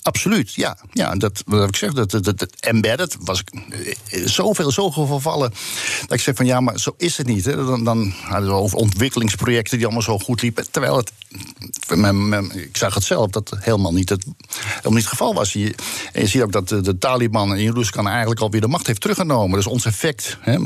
Absoluut, 0.06 0.54
ja. 0.54 0.78
ja 0.92 1.16
dat, 1.16 1.44
wat 1.46 1.68
ik 1.68 1.76
zeg, 1.76 1.94
dat, 1.94 2.12
dat, 2.12 2.48
embedded 2.60 3.18
was 3.20 3.40
ik 3.40 3.50
eh, 3.52 4.26
zoveel, 4.26 4.72
zoveel 4.72 5.08
vervallen. 5.08 5.54
Dat 6.02 6.12
ik 6.12 6.20
zeg 6.20 6.36
van 6.36 6.46
ja, 6.46 6.60
maar 6.60 6.80
zo 6.80 6.94
is 6.98 7.18
het 7.18 7.28
niet. 7.28 7.46
Hè. 7.46 7.56
Dan, 7.66 7.84
dan 7.84 8.14
hadden 8.24 8.50
we 8.50 8.56
over 8.56 8.78
ontwikkelingsprojecten 8.78 9.78
die 9.78 9.86
allemaal 9.86 10.04
zo 10.04 10.20
goed 10.20 10.42
liepen. 10.42 10.72
Terwijl 10.72 10.98
het, 10.98 11.12
ik 12.54 12.78
zag 12.78 12.94
het 12.94 13.04
zelf, 13.04 13.30
dat 13.30 13.52
helemaal 13.60 13.94
niet 13.94 14.10
het, 14.10 14.26
helemaal 14.58 14.92
niet 14.92 15.02
het 15.02 15.08
geval 15.08 15.34
was. 15.34 15.54
Je, 15.54 15.76
en 16.14 16.22
je 16.22 16.28
ziet 16.28 16.42
ook 16.42 16.52
dat 16.52 16.70
de, 16.70 16.82
de 16.82 16.98
Taliban 16.98 17.56
in 17.56 17.64
Jeruzalem 17.64 18.08
eigenlijk 18.08 18.42
alweer 18.42 18.62
de 18.62 18.68
macht 18.68 18.88
heeft 18.88 19.02
teruggenomen. 19.02 19.58
Dus 19.58 19.68
ons 19.68 19.86
effect, 19.86 20.38
hè, 20.42 20.58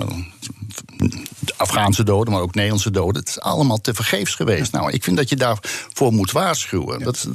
Afghaanse 1.60 2.04
doden, 2.04 2.34
maar 2.34 2.42
ook 2.42 2.54
Nederlandse 2.54 2.92
doden. 2.92 3.20
Het 3.20 3.30
is 3.30 3.40
allemaal 3.40 3.82
te 3.82 3.94
vergeefs 3.94 4.36
geweest. 4.36 4.72
Nou, 4.72 4.92
ik 4.92 5.04
vind 5.04 5.18
dat 5.18 5.30
je 5.30 5.36
daarvoor 5.36 6.14
moet 6.14 6.32
waarschuwen. 6.32 7.04
Dat, 7.04 7.28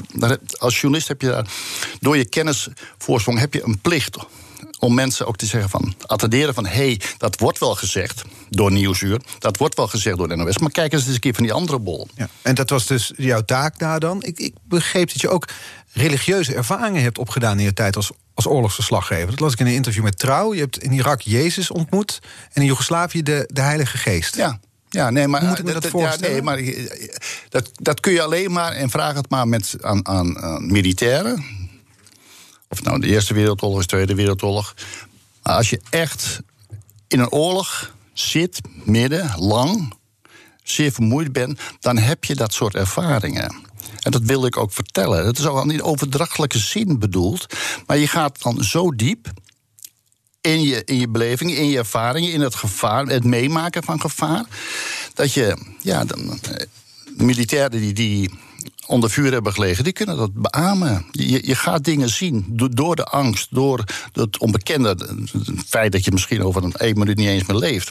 als 0.58 0.80
journalist 0.80 1.08
heb 1.08 1.20
je 1.20 1.28
daar, 1.28 1.46
door 2.00 2.16
je 2.16 2.28
kennisvoorsprong, 2.28 3.38
heb 3.38 3.54
je 3.54 3.64
een 3.64 3.78
plicht 3.80 4.16
om 4.78 4.94
mensen 4.94 5.26
ook 5.26 5.36
te 5.36 5.46
zeggen 5.46 5.70
van, 5.70 5.94
attenderen 6.06 6.54
van... 6.54 6.66
hé, 6.66 6.72
hey, 6.74 7.00
dat 7.18 7.38
wordt 7.38 7.58
wel 7.58 7.74
gezegd 7.74 8.22
door 8.50 8.72
Nieuwsuur, 8.72 9.20
dat 9.38 9.56
wordt 9.56 9.76
wel 9.76 9.88
gezegd 9.88 10.16
door 10.16 10.28
de 10.28 10.36
NOS... 10.36 10.58
maar 10.58 10.70
kijk 10.70 10.92
eens 10.92 11.06
eens 11.06 11.14
een 11.14 11.20
keer 11.20 11.34
van 11.34 11.42
die 11.42 11.52
andere 11.52 11.78
bol. 11.78 12.08
Ja. 12.14 12.28
En 12.42 12.54
dat 12.54 12.70
was 12.70 12.86
dus 12.86 13.12
jouw 13.16 13.42
taak 13.44 13.78
daar 13.78 14.00
dan. 14.00 14.22
Ik, 14.22 14.38
ik 14.38 14.54
begreep 14.64 15.08
dat 15.08 15.20
je 15.20 15.28
ook 15.28 15.48
religieuze 15.92 16.54
ervaringen 16.54 17.02
hebt 17.02 17.18
opgedaan 17.18 17.58
in 17.58 17.64
je 17.64 17.74
tijd 17.74 17.96
als, 17.96 18.10
als 18.34 18.46
oorlogsverslaggever. 18.46 19.30
Dat 19.30 19.40
las 19.40 19.52
ik 19.52 19.60
in 19.60 19.66
een 19.66 19.72
interview 19.72 20.02
met 20.02 20.18
Trouw. 20.18 20.54
Je 20.54 20.60
hebt 20.60 20.82
in 20.82 20.92
Irak 20.92 21.20
Jezus 21.20 21.70
ontmoet 21.70 22.18
en 22.52 22.60
in 22.60 22.66
Joegoslavië 22.66 23.22
de, 23.22 23.48
de 23.52 23.60
Heilige 23.60 23.98
Geest. 23.98 24.36
Ja. 24.36 24.60
Ja, 24.88 25.10
nee, 25.10 25.28
maar, 25.28 25.44
moet 25.44 25.58
ik 25.58 25.64
me 25.64 25.72
dat 25.72 25.82
ja, 25.82 25.90
voorstellen? 25.90 26.32
nee, 26.32 26.42
maar 26.42 26.58
eh, 26.58 27.10
dat, 27.48 27.70
dat 27.74 28.00
kun 28.00 28.12
je 28.12 28.22
alleen 28.22 28.52
maar, 28.52 28.72
en 28.72 28.90
vraag 28.90 29.14
het 29.14 29.30
maar 29.30 29.48
met, 29.48 29.76
aan, 29.80 30.06
aan, 30.06 30.38
aan 30.38 30.66
militairen. 30.66 31.44
Of 32.68 32.82
nou 32.82 33.00
de 33.00 33.06
Eerste 33.06 33.34
Wereldoorlog 33.34 33.78
is, 33.78 33.86
de 33.86 33.94
Tweede 33.94 34.14
Wereldoorlog. 34.14 34.74
Maar 35.42 35.56
als 35.56 35.70
je 35.70 35.80
echt 35.90 36.40
in 37.08 37.18
een 37.18 37.30
oorlog 37.30 37.94
zit, 38.12 38.60
midden, 38.84 39.32
lang, 39.36 39.94
zeer 40.62 40.92
vermoeid 40.92 41.32
bent, 41.32 41.60
dan 41.80 41.98
heb 41.98 42.24
je 42.24 42.34
dat 42.34 42.52
soort 42.52 42.74
ervaringen. 42.74 43.54
En 44.04 44.10
dat 44.10 44.22
wil 44.22 44.46
ik 44.46 44.56
ook 44.56 44.72
vertellen. 44.72 45.26
Het 45.26 45.38
is 45.38 45.46
ook 45.46 45.72
in 45.72 45.82
overdrachtelijke 45.82 46.58
zin 46.58 46.98
bedoeld. 46.98 47.46
Maar 47.86 47.98
je 47.98 48.08
gaat 48.08 48.42
dan 48.42 48.64
zo 48.64 48.90
diep 48.90 49.32
in 50.40 50.62
je, 50.62 50.82
in 50.84 50.98
je 50.98 51.08
beleving, 51.08 51.54
in 51.54 51.68
je 51.68 51.78
ervaringen, 51.78 52.32
in 52.32 52.40
het 52.40 52.54
gevaar, 52.54 53.06
het 53.06 53.24
meemaken 53.24 53.82
van 53.82 54.00
gevaar. 54.00 54.44
Dat 55.14 55.32
je, 55.32 55.56
ja, 55.80 56.04
dan, 56.04 56.38
eh, 56.42 56.66
militairen 57.16 57.80
die, 57.80 57.92
die 57.92 58.30
onder 58.86 59.10
vuur 59.10 59.32
hebben 59.32 59.52
gelegen, 59.52 59.84
die 59.84 59.92
kunnen 59.92 60.16
dat 60.16 60.32
beamen. 60.34 61.06
Je, 61.10 61.46
je 61.46 61.54
gaat 61.54 61.84
dingen 61.84 62.08
zien 62.08 62.44
do- 62.48 62.68
door 62.68 62.96
de 62.96 63.04
angst, 63.04 63.48
door 63.50 63.84
het 64.12 64.38
onbekende. 64.38 64.88
Het 65.32 65.64
feit 65.66 65.92
dat 65.92 66.04
je 66.04 66.12
misschien 66.12 66.42
over 66.42 66.64
een 66.64 66.72
één 66.72 66.98
minuut 66.98 67.16
niet 67.16 67.28
eens 67.28 67.46
meer 67.46 67.56
leeft. 67.56 67.90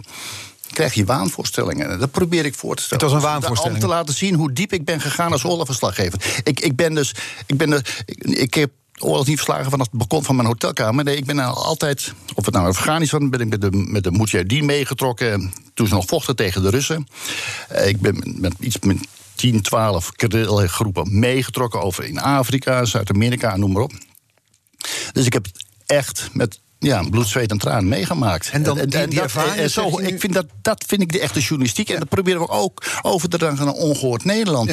Krijg 0.74 0.94
je 0.94 1.06
waanvoorstellingen. 1.06 2.00
Dat 2.00 2.12
probeer 2.12 2.46
ik 2.46 2.56
voor 2.56 2.76
te 2.76 2.84
stellen. 2.84 3.04
Het 3.04 3.14
was 3.14 3.24
een 3.24 3.30
waanvoorstelling. 3.30 3.76
Om 3.76 3.88
te 3.88 3.94
laten 3.96 4.14
zien 4.14 4.36
hoe 4.36 4.54
diep 4.54 4.74
ik 4.74 4.86
ben 4.86 5.02
gegaan 5.02 5.32
als 5.32 5.44
oorlogverslaggever. 5.44 6.42
Ik, 6.44 6.60
ik 6.60 6.76
ben 6.76 6.94
dus. 6.94 7.16
Ik, 7.46 7.58
ben 7.58 7.72
er, 7.72 8.04
ik, 8.06 8.24
ik 8.24 8.54
heb 8.54 8.72
oorlog 9.00 9.26
niet 9.26 9.36
verslagen 9.36 9.72
vanaf 9.72 9.88
het 9.92 9.98
balkon 9.98 10.24
van 10.24 10.36
mijn 10.36 10.48
hotelkamer. 10.48 11.04
Nee, 11.04 11.18
ik 11.18 11.26
ben 11.26 11.36
nou 11.36 11.56
altijd. 11.56 12.14
Of 12.36 12.46
het 12.46 12.54
nou 12.54 12.68
Afghanistan 12.68 13.30
ben 13.30 13.40
ik 13.40 13.50
met 13.50 13.62
de, 13.62 13.72
met 13.72 14.04
de 14.04 14.12
Mujahideen 14.12 14.66
meegetrokken. 14.66 15.54
Toen 15.74 15.88
ze 15.88 15.94
nog 15.94 16.06
vochten 16.06 16.36
tegen 16.36 16.62
de 16.62 16.70
Russen. 16.70 17.08
Eh, 17.70 17.88
Ik 17.88 18.02
ben 18.02 18.36
met 18.40 18.54
iets 18.60 18.80
met 18.80 18.98
10, 19.36 19.62
12 19.62 20.12
groepen 20.66 21.20
meegetrokken 21.20 21.82
over 21.82 22.04
in 22.04 22.20
Afrika, 22.20 22.86
Zuid-Amerika, 22.86 23.58
noem 23.58 23.72
maar 23.72 23.84
op. 23.84 23.94
Dus 25.12 25.26
ik 25.26 25.34
heb 25.34 25.46
echt 25.86 26.30
met 26.34 26.60
ja, 26.84 27.04
bloed, 27.10 27.28
zweet 27.28 27.52
en 27.52 27.58
traan 27.58 27.88
meegemaakt. 27.88 28.50
En 28.50 28.64
dan 28.64 28.78
die- 28.78 29.08
die 29.08 29.22
en 29.56 29.70
zo, 29.70 30.00
ik 30.00 30.20
vind 30.20 30.34
dat, 30.34 30.46
dat 30.62 30.84
vind 30.88 31.02
ik 31.02 31.12
de 31.12 31.20
echte 31.20 31.40
journalistiek. 31.40 31.90
En 31.90 32.00
dat 32.00 32.10
proberen 32.10 32.40
we 32.42 32.50
ook 32.50 32.84
over 33.02 33.30
te 33.30 33.38
dragen 33.38 33.66
naar 33.66 33.74
ongehoord 33.74 34.24
Nederland. 34.26 34.70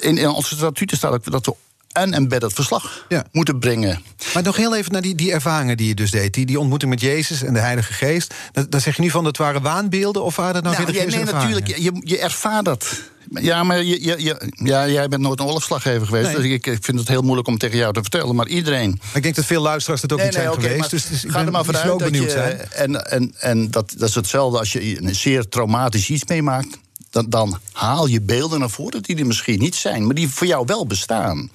In, 0.00 0.18
in 0.18 0.28
onze 0.28 0.56
statuten 0.56 0.96
staat 0.96 1.12
ook 1.12 1.30
dat 1.30 1.46
we 1.46 1.54
een 1.92 2.14
embedded 2.14 2.52
verslag 2.52 3.04
Ja. 3.08 3.24
moeten 3.32 3.58
brengen. 3.58 4.02
Maar 4.34 4.42
nog 4.42 4.56
heel 4.56 4.76
even 4.76 4.92
naar 4.92 5.02
die, 5.02 5.14
die 5.14 5.32
ervaringen 5.32 5.76
die 5.76 5.88
je 5.88 5.94
dus 5.94 6.10
deed. 6.10 6.34
Die, 6.34 6.46
die 6.46 6.60
ontmoeting 6.60 6.90
met 6.90 7.00
Jezus 7.00 7.42
en 7.42 7.52
de 7.54 7.60
Heilige 7.60 7.92
Geest. 7.92 8.34
Dan, 8.52 8.66
dan 8.70 8.80
zeg 8.80 8.96
je 8.96 9.02
nu 9.02 9.10
van 9.10 9.24
dat 9.24 9.36
waren 9.36 9.62
waanbeelden 9.62 10.24
of 10.24 10.36
waren 10.36 10.54
dat 10.54 10.62
nou, 10.62 10.74
Nou, 10.76 10.86
ja, 10.86 10.92
nee, 10.92 11.04
ervaringen? 11.06 11.34
natuurlijk. 11.34 11.66
Je, 11.66 12.00
je 12.04 12.18
ervaart 12.18 12.64
dat. 12.64 13.00
Ja, 13.30 13.62
maar 13.62 13.82
je, 13.82 14.04
je, 14.04 14.22
je- 14.22 14.52
ja, 14.64 14.88
jij 14.88 15.08
bent 15.08 15.22
nooit 15.22 15.40
een 15.40 15.46
oorlogsslaggever 15.46 16.06
geweest. 16.06 16.26
Nee. 16.26 16.36
Dus 16.36 16.44
ik, 16.44 16.66
ik 16.66 16.84
vind 16.84 16.98
het 16.98 17.08
heel 17.08 17.22
moeilijk 17.22 17.48
om 17.48 17.58
tegen 17.58 17.76
jou 17.78 17.92
te 17.92 18.00
vertellen. 18.00 18.34
Maar 18.34 18.48
iedereen. 18.48 19.00
Ik 19.14 19.22
denk 19.22 19.34
dat 19.34 19.44
veel 19.44 19.62
luisteraars 19.62 20.00
dat 20.00 20.12
ook 20.12 20.22
niet 20.22 20.32
zijn 20.32 20.52
geweest. 20.52 20.90
dus, 20.90 21.06
dus 21.08 21.20
ga 21.20 21.28
ben 21.28 21.46
er 21.46 21.52
maar 21.52 21.64
vanuit 21.64 21.86
dat 21.86 21.98
benieuwd 21.98 22.24
je, 22.24 22.30
zijn. 22.30 22.70
En, 22.70 23.10
en, 23.10 23.34
en 23.38 23.70
dat, 23.70 23.94
dat 23.96 24.08
is 24.08 24.14
hetzelfde 24.14 24.58
als 24.58 24.72
je 24.72 25.02
een 25.02 25.14
zeer 25.14 25.48
traumatisch 25.48 26.08
iets 26.10 26.24
meemaakt. 26.24 26.78
Dan, 27.10 27.26
dan 27.28 27.58
haal 27.72 28.06
je 28.06 28.20
beelden 28.20 28.58
naar 28.58 28.70
voren 28.70 29.02
die 29.02 29.16
er 29.16 29.26
misschien 29.26 29.58
niet 29.58 29.74
zijn, 29.74 30.06
maar 30.06 30.14
die 30.14 30.28
voor 30.28 30.46
jou 30.46 30.64
wel 30.66 30.86
bestaan. 30.86 31.50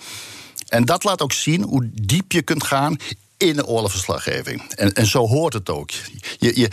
En 0.67 0.85
dat 0.85 1.03
laat 1.03 1.21
ook 1.21 1.33
zien 1.33 1.63
hoe 1.63 1.89
diep 1.93 2.31
je 2.31 2.41
kunt 2.41 2.63
gaan 2.63 2.97
in 3.37 3.55
de 3.55 3.65
oorlogsverslaggeving. 3.65 4.61
En, 4.75 4.93
en 4.93 5.05
zo 5.05 5.27
hoort 5.27 5.53
het 5.53 5.69
ook. 5.69 5.89
Je, 6.39 6.59
je, 6.59 6.69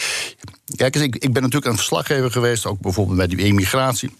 kijk 0.76 0.94
eens, 0.94 1.04
ik, 1.04 1.14
ik 1.16 1.32
ben 1.32 1.42
natuurlijk 1.42 1.70
een 1.70 1.76
verslaggever 1.76 2.30
geweest, 2.30 2.66
ook 2.66 2.80
bijvoorbeeld 2.80 3.16
bij 3.16 3.26
die 3.26 3.38
emigratie 3.38 4.10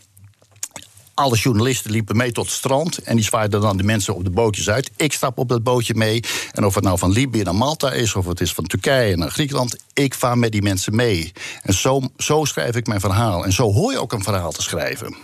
alle 1.18 1.37
journalisten 1.37 1.90
liepen 1.90 2.16
mee 2.16 2.33
tot 2.33 2.44
het 2.44 2.54
strand. 2.54 2.98
En 2.98 3.16
die 3.16 3.24
zwaaiden 3.24 3.61
dan 3.61 3.76
de 3.76 3.83
mensen 3.83 4.14
op 4.14 4.24
de 4.24 4.31
bootjes 4.31 4.70
uit. 4.70 4.90
Ik 4.96 5.12
stap 5.12 5.38
op 5.38 5.48
dat 5.48 5.62
bootje 5.62 5.94
mee. 5.94 6.22
En 6.52 6.64
of 6.64 6.74
het 6.74 6.85
nou 6.85 6.98
van 6.98 7.12
Libië 7.12 7.42
naar 7.42 7.54
Malta 7.54 7.92
is, 7.92 8.14
of 8.14 8.27
het 8.27 8.40
is 8.40 8.54
van 8.54 8.64
Turkije 8.64 9.16
naar 9.16 9.31
Griekenland. 9.31 9.77
Ik 9.92 10.14
vaar 10.14 10.38
met 10.38 10.52
die 10.52 10.62
mensen 10.62 10.94
mee. 10.94 11.33
En 11.62 11.75
zo, 11.75 12.00
zo 12.16 12.44
schrijf 12.44 12.77
ik 12.77 12.87
mijn 12.87 13.00
verhaal. 13.00 13.44
En 13.44 13.52
zo 13.52 13.73
hoor 13.73 13.92
je 13.92 14.00
ook 14.00 14.12
een 14.12 14.23
verhaal 14.23 14.52
te 14.52 14.62
schrijven. 14.62 15.16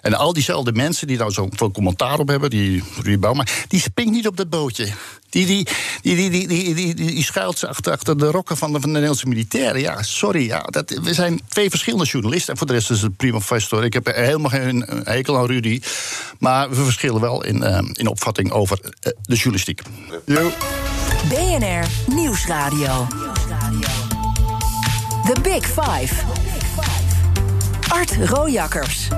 En 0.00 0.14
al 0.14 0.32
diezelfde 0.32 0.72
mensen 0.72 1.06
die 1.06 1.18
nou 1.18 1.30
zo'n 1.30 1.72
commentaar 1.72 2.18
op 2.18 2.28
hebben, 2.28 2.50
die 2.50 2.82
Ruud 3.02 3.20
Bouma, 3.20 3.46
die 3.68 3.80
springt 3.80 4.12
niet 4.12 4.26
op 4.26 4.36
dat 4.36 4.50
bootje. 4.50 4.88
Die, 5.30 5.46
die, 5.46 5.66
die, 6.02 6.16
die, 6.16 6.30
die, 6.30 6.46
die, 6.46 6.74
die, 6.74 6.94
die 6.94 7.24
schuilt 7.24 7.58
zich 7.58 7.68
achter, 7.68 7.92
achter 7.92 8.18
de 8.18 8.30
rokken 8.30 8.56
van 8.56 8.72
de, 8.72 8.80
van 8.80 8.88
de 8.88 8.94
Nederlandse 8.94 9.28
militairen. 9.28 9.80
Ja, 9.80 10.02
sorry. 10.02 10.46
Ja, 10.46 10.60
dat, 10.60 10.90
we 11.02 11.14
zijn 11.14 11.40
twee 11.48 11.70
verschillende 11.70 12.04
journalisten. 12.04 12.52
En 12.52 12.58
voor 12.58 12.66
de 12.66 12.72
rest 12.72 12.90
is 12.90 13.02
het 13.02 13.16
prima 13.16 13.40
feest 13.40 13.72
Ik 13.72 13.92
heb 13.92 14.06
helemaal 14.06 14.50
geen 14.50 14.84
hekel 15.04 15.38
aan 15.38 15.46
Rudy. 15.46 15.80
Maar 16.38 16.68
we 16.68 16.74
verschillen 16.74 17.20
wel 17.20 17.44
in, 17.44 17.56
uh, 17.56 17.78
in 17.92 18.06
opvatting 18.06 18.50
over 18.50 18.78
uh, 18.82 19.12
de 19.22 19.34
journalistiek. 19.34 19.82
Yo. 20.24 20.50
BNR 21.28 22.14
Nieuwsradio. 22.14 23.06
The 25.24 25.40
Big 25.42 25.66
Five. 25.66 26.14
Art 27.88 28.16
Rojakkers. 28.28 29.08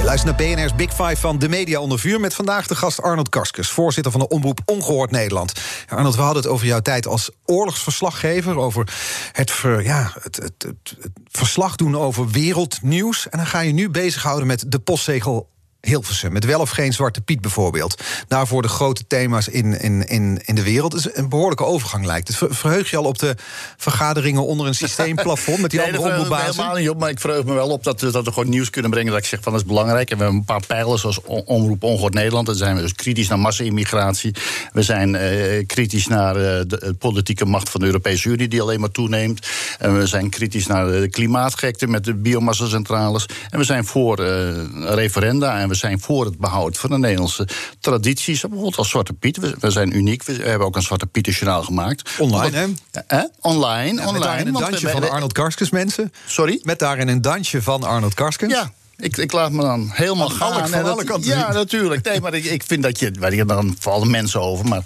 Luister 0.00 0.26
naar 0.26 0.56
BNR's 0.56 0.74
Big 0.74 0.90
Five 0.90 1.16
van 1.16 1.38
de 1.38 1.48
Media 1.48 1.80
onder 1.80 1.98
vuur... 1.98 2.20
met 2.20 2.34
vandaag 2.34 2.66
de 2.66 2.74
gast 2.74 3.02
Arnold 3.02 3.28
Karskes, 3.28 3.70
voorzitter 3.70 4.12
van 4.12 4.20
de 4.20 4.28
omroep 4.28 4.60
Ongehoord 4.64 5.10
Nederland. 5.10 5.52
Arnold, 5.88 6.14
we 6.14 6.22
hadden 6.22 6.42
het 6.42 6.52
over 6.52 6.66
jouw 6.66 6.80
tijd 6.80 7.06
als 7.06 7.30
oorlogsverslaggever... 7.44 8.56
over 8.56 8.92
het, 9.32 9.52
ja, 9.82 10.12
het, 10.20 10.36
het, 10.36 10.54
het, 10.58 10.96
het 11.00 11.12
verslag 11.30 11.76
doen 11.76 11.96
over 11.96 12.28
wereldnieuws. 12.28 13.28
En 13.28 13.38
dan 13.38 13.46
ga 13.46 13.60
je 13.60 13.72
nu 13.72 13.90
bezighouden 13.90 14.46
met 14.46 14.64
de 14.68 14.78
postzegel 14.78 15.51
Hilversum. 15.82 16.32
Met 16.32 16.44
wel 16.44 16.60
of 16.60 16.70
geen 16.70 16.92
Zwarte 16.92 17.20
Piet 17.20 17.40
bijvoorbeeld. 17.40 18.02
Daarvoor 18.28 18.62
de 18.62 18.68
grote 18.68 19.06
thema's 19.06 19.48
in, 19.48 19.80
in, 19.80 20.08
in, 20.08 20.42
in 20.44 20.54
de 20.54 20.62
wereld. 20.62 20.92
Het 20.92 21.06
is 21.06 21.16
een 21.16 21.28
behoorlijke 21.28 21.64
overgang 21.64 22.04
lijkt 22.04 22.28
het. 22.28 22.36
Verheug 22.50 22.90
je 22.90 22.96
al 22.96 23.04
op 23.04 23.18
de 23.18 23.34
vergaderingen 23.76 24.46
onder 24.46 24.66
een 24.66 24.74
systeemplafond... 24.74 25.60
met 25.60 25.70
die 25.70 25.80
nee, 25.80 25.88
andere 25.88 26.08
omroepbazen? 26.08 26.54
helemaal 26.54 26.76
niet 26.76 26.88
op, 26.88 26.98
maar 26.98 27.10
ik 27.10 27.20
verheug 27.20 27.44
me 27.44 27.52
wel 27.52 27.68
op 27.68 27.84
dat, 27.84 28.00
dat 28.00 28.24
we 28.24 28.32
gewoon 28.32 28.48
nieuws 28.48 28.70
kunnen 28.70 28.90
brengen... 28.90 29.12
dat 29.12 29.20
ik 29.20 29.26
zeg 29.26 29.40
van 29.42 29.52
dat 29.52 29.60
is 29.60 29.66
belangrijk. 29.66 30.10
En 30.10 30.16
we 30.16 30.22
hebben 30.22 30.40
een 30.40 30.46
paar 30.46 30.66
pijlen 30.66 30.98
zoals 30.98 31.20
Omroep 31.24 31.82
Ongehoord 31.82 32.14
Nederland. 32.14 32.46
Dan 32.46 32.54
zijn 32.54 32.76
we 32.76 32.82
dus 32.82 32.94
kritisch 32.94 33.28
naar 33.28 33.38
massa-immigratie. 33.38 34.34
We 34.72 34.82
zijn 34.82 35.14
uh, 35.14 35.66
kritisch 35.66 36.06
naar 36.06 36.36
uh, 36.36 36.42
de 36.42 36.94
politieke 36.98 37.44
macht 37.44 37.70
van 37.70 37.80
de 37.80 37.86
Europese 37.86 38.28
Unie... 38.28 38.48
die 38.48 38.62
alleen 38.62 38.80
maar 38.80 38.90
toeneemt. 38.90 39.46
En 39.78 39.98
we 39.98 40.06
zijn 40.06 40.30
kritisch 40.30 40.66
naar 40.66 40.86
de 40.86 41.08
klimaatgekte 41.08 41.86
met 41.86 42.04
de 42.04 42.14
biomassa-centrales. 42.14 43.26
En 43.50 43.58
we 43.58 43.64
zijn 43.64 43.84
voor 43.84 44.20
uh, 44.20 44.50
referenda... 44.94 45.60
En 45.60 45.68
we 45.72 45.78
zijn 45.78 46.00
voor 46.00 46.24
het 46.24 46.38
behoud 46.38 46.78
van 46.78 46.90
de 46.90 46.98
Nederlandse 46.98 47.48
tradities. 47.80 48.40
Bijvoorbeeld 48.40 48.76
als 48.76 48.88
Zwarte 48.88 49.12
Piet. 49.12 49.56
We, 49.60 49.70
zijn 49.70 49.96
uniek. 49.96 50.22
We 50.22 50.32
hebben 50.32 50.66
ook 50.66 50.76
een 50.76 50.82
Zwarte 50.82 51.06
Pieter-journaal 51.06 51.62
gemaakt. 51.62 52.10
Online, 52.18 52.56
hè? 52.56 53.00
Eh? 53.06 53.22
Online, 53.40 54.00
ja, 54.00 54.06
online. 54.06 54.12
Met 54.12 54.22
daarin 54.22 54.46
een 54.46 54.52
dansje 54.52 54.88
van 54.88 55.10
Arnold 55.10 55.32
Karskens, 55.32 55.70
mensen. 55.70 56.12
Sorry? 56.26 56.60
Met 56.62 56.78
daarin 56.78 57.08
een 57.08 57.20
dansje 57.20 57.62
van 57.62 57.82
Arnold 57.82 58.14
Karskens. 58.14 58.52
Ja. 58.52 58.72
Ik, 58.96 59.16
ik, 59.16 59.32
laat 59.32 59.52
me 59.52 59.62
dan 59.62 59.90
helemaal 59.92 60.30
Aan 60.30 60.36
gaan. 60.36 60.68
Van 60.68 60.84
alle 60.84 61.04
kanten. 61.04 61.30
Ja, 61.30 61.52
natuurlijk. 61.52 62.04
Nee, 62.04 62.20
maar 62.20 62.34
ik, 62.34 62.44
ik 62.44 62.62
vind 62.62 62.82
dat 62.82 62.98
je. 62.98 63.12
Waar 63.18 63.34
je 63.34 63.44
dan 63.44 63.76
vallen 63.78 64.10
mensen 64.10 64.40
over. 64.40 64.66
Maar 64.68 64.82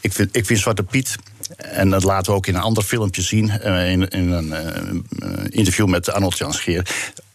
ik 0.00 0.12
vind, 0.12 0.36
ik 0.36 0.46
vind 0.46 0.58
Zwarte 0.58 0.82
Piet. 0.82 1.16
En 1.56 1.90
dat 1.90 2.02
laten 2.02 2.32
we 2.32 2.38
ook 2.38 2.46
in 2.46 2.54
een 2.54 2.60
ander 2.60 2.82
filmpje 2.82 3.22
zien. 3.22 3.50
In, 3.62 4.08
in 4.08 4.30
een 4.30 4.48
uh, 4.48 5.44
interview 5.48 5.86
met 5.86 6.10
Arnold 6.10 6.38
Jan 6.38 6.52
Scheer 6.52 6.86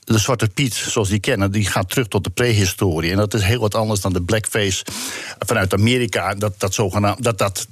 de 0.04 0.20
Zwarte 0.20 0.48
Piet, 0.48 0.74
zoals 0.74 1.10
die 1.10 1.20
kennen, 1.20 1.52
die 1.52 1.66
gaat 1.66 1.90
terug 1.90 2.08
tot 2.08 2.24
de 2.24 2.30
prehistorie. 2.30 3.12
En 3.12 3.18
dat 3.18 3.34
is 3.34 3.42
heel 3.42 3.60
wat 3.60 3.76
anders 3.76 4.02
dan 4.02 4.14
de 4.14 4.22
blackface 4.22 4.86
vanuit 5.40 5.74
Amerika. 5.74 6.36
Dat 6.36 6.60
dat 6.60 6.74
zogenaamd. 6.74 7.24
Dat, 7.24 7.38
dat, 7.38 7.68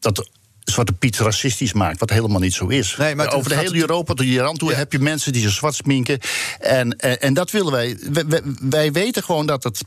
dat 0.00 0.28
Zwarte 0.64 0.92
Piet 0.92 1.18
racistisch 1.18 1.72
maakt, 1.72 2.00
wat 2.00 2.10
helemaal 2.10 2.40
niet 2.40 2.54
zo 2.54 2.66
is. 2.66 2.96
Nee, 2.96 3.14
maar 3.14 3.32
Over 3.32 3.50
de 3.50 3.56
hele 3.56 3.80
Europa 3.80 4.14
tot 4.14 4.26
hier 4.26 4.46
aan 4.46 4.56
toe 4.56 4.72
heb 4.72 4.92
je 4.92 4.98
mensen 4.98 5.32
die 5.32 5.42
zich 5.42 5.50
zwart 5.50 5.74
sminken. 5.74 6.18
En, 6.58 6.96
en, 6.96 7.20
en 7.20 7.34
dat 7.34 7.50
willen 7.50 7.72
wij. 7.72 7.98
wij. 8.10 8.42
Wij 8.60 8.92
weten 8.92 9.22
gewoon 9.22 9.46
dat 9.46 9.64
het 9.64 9.82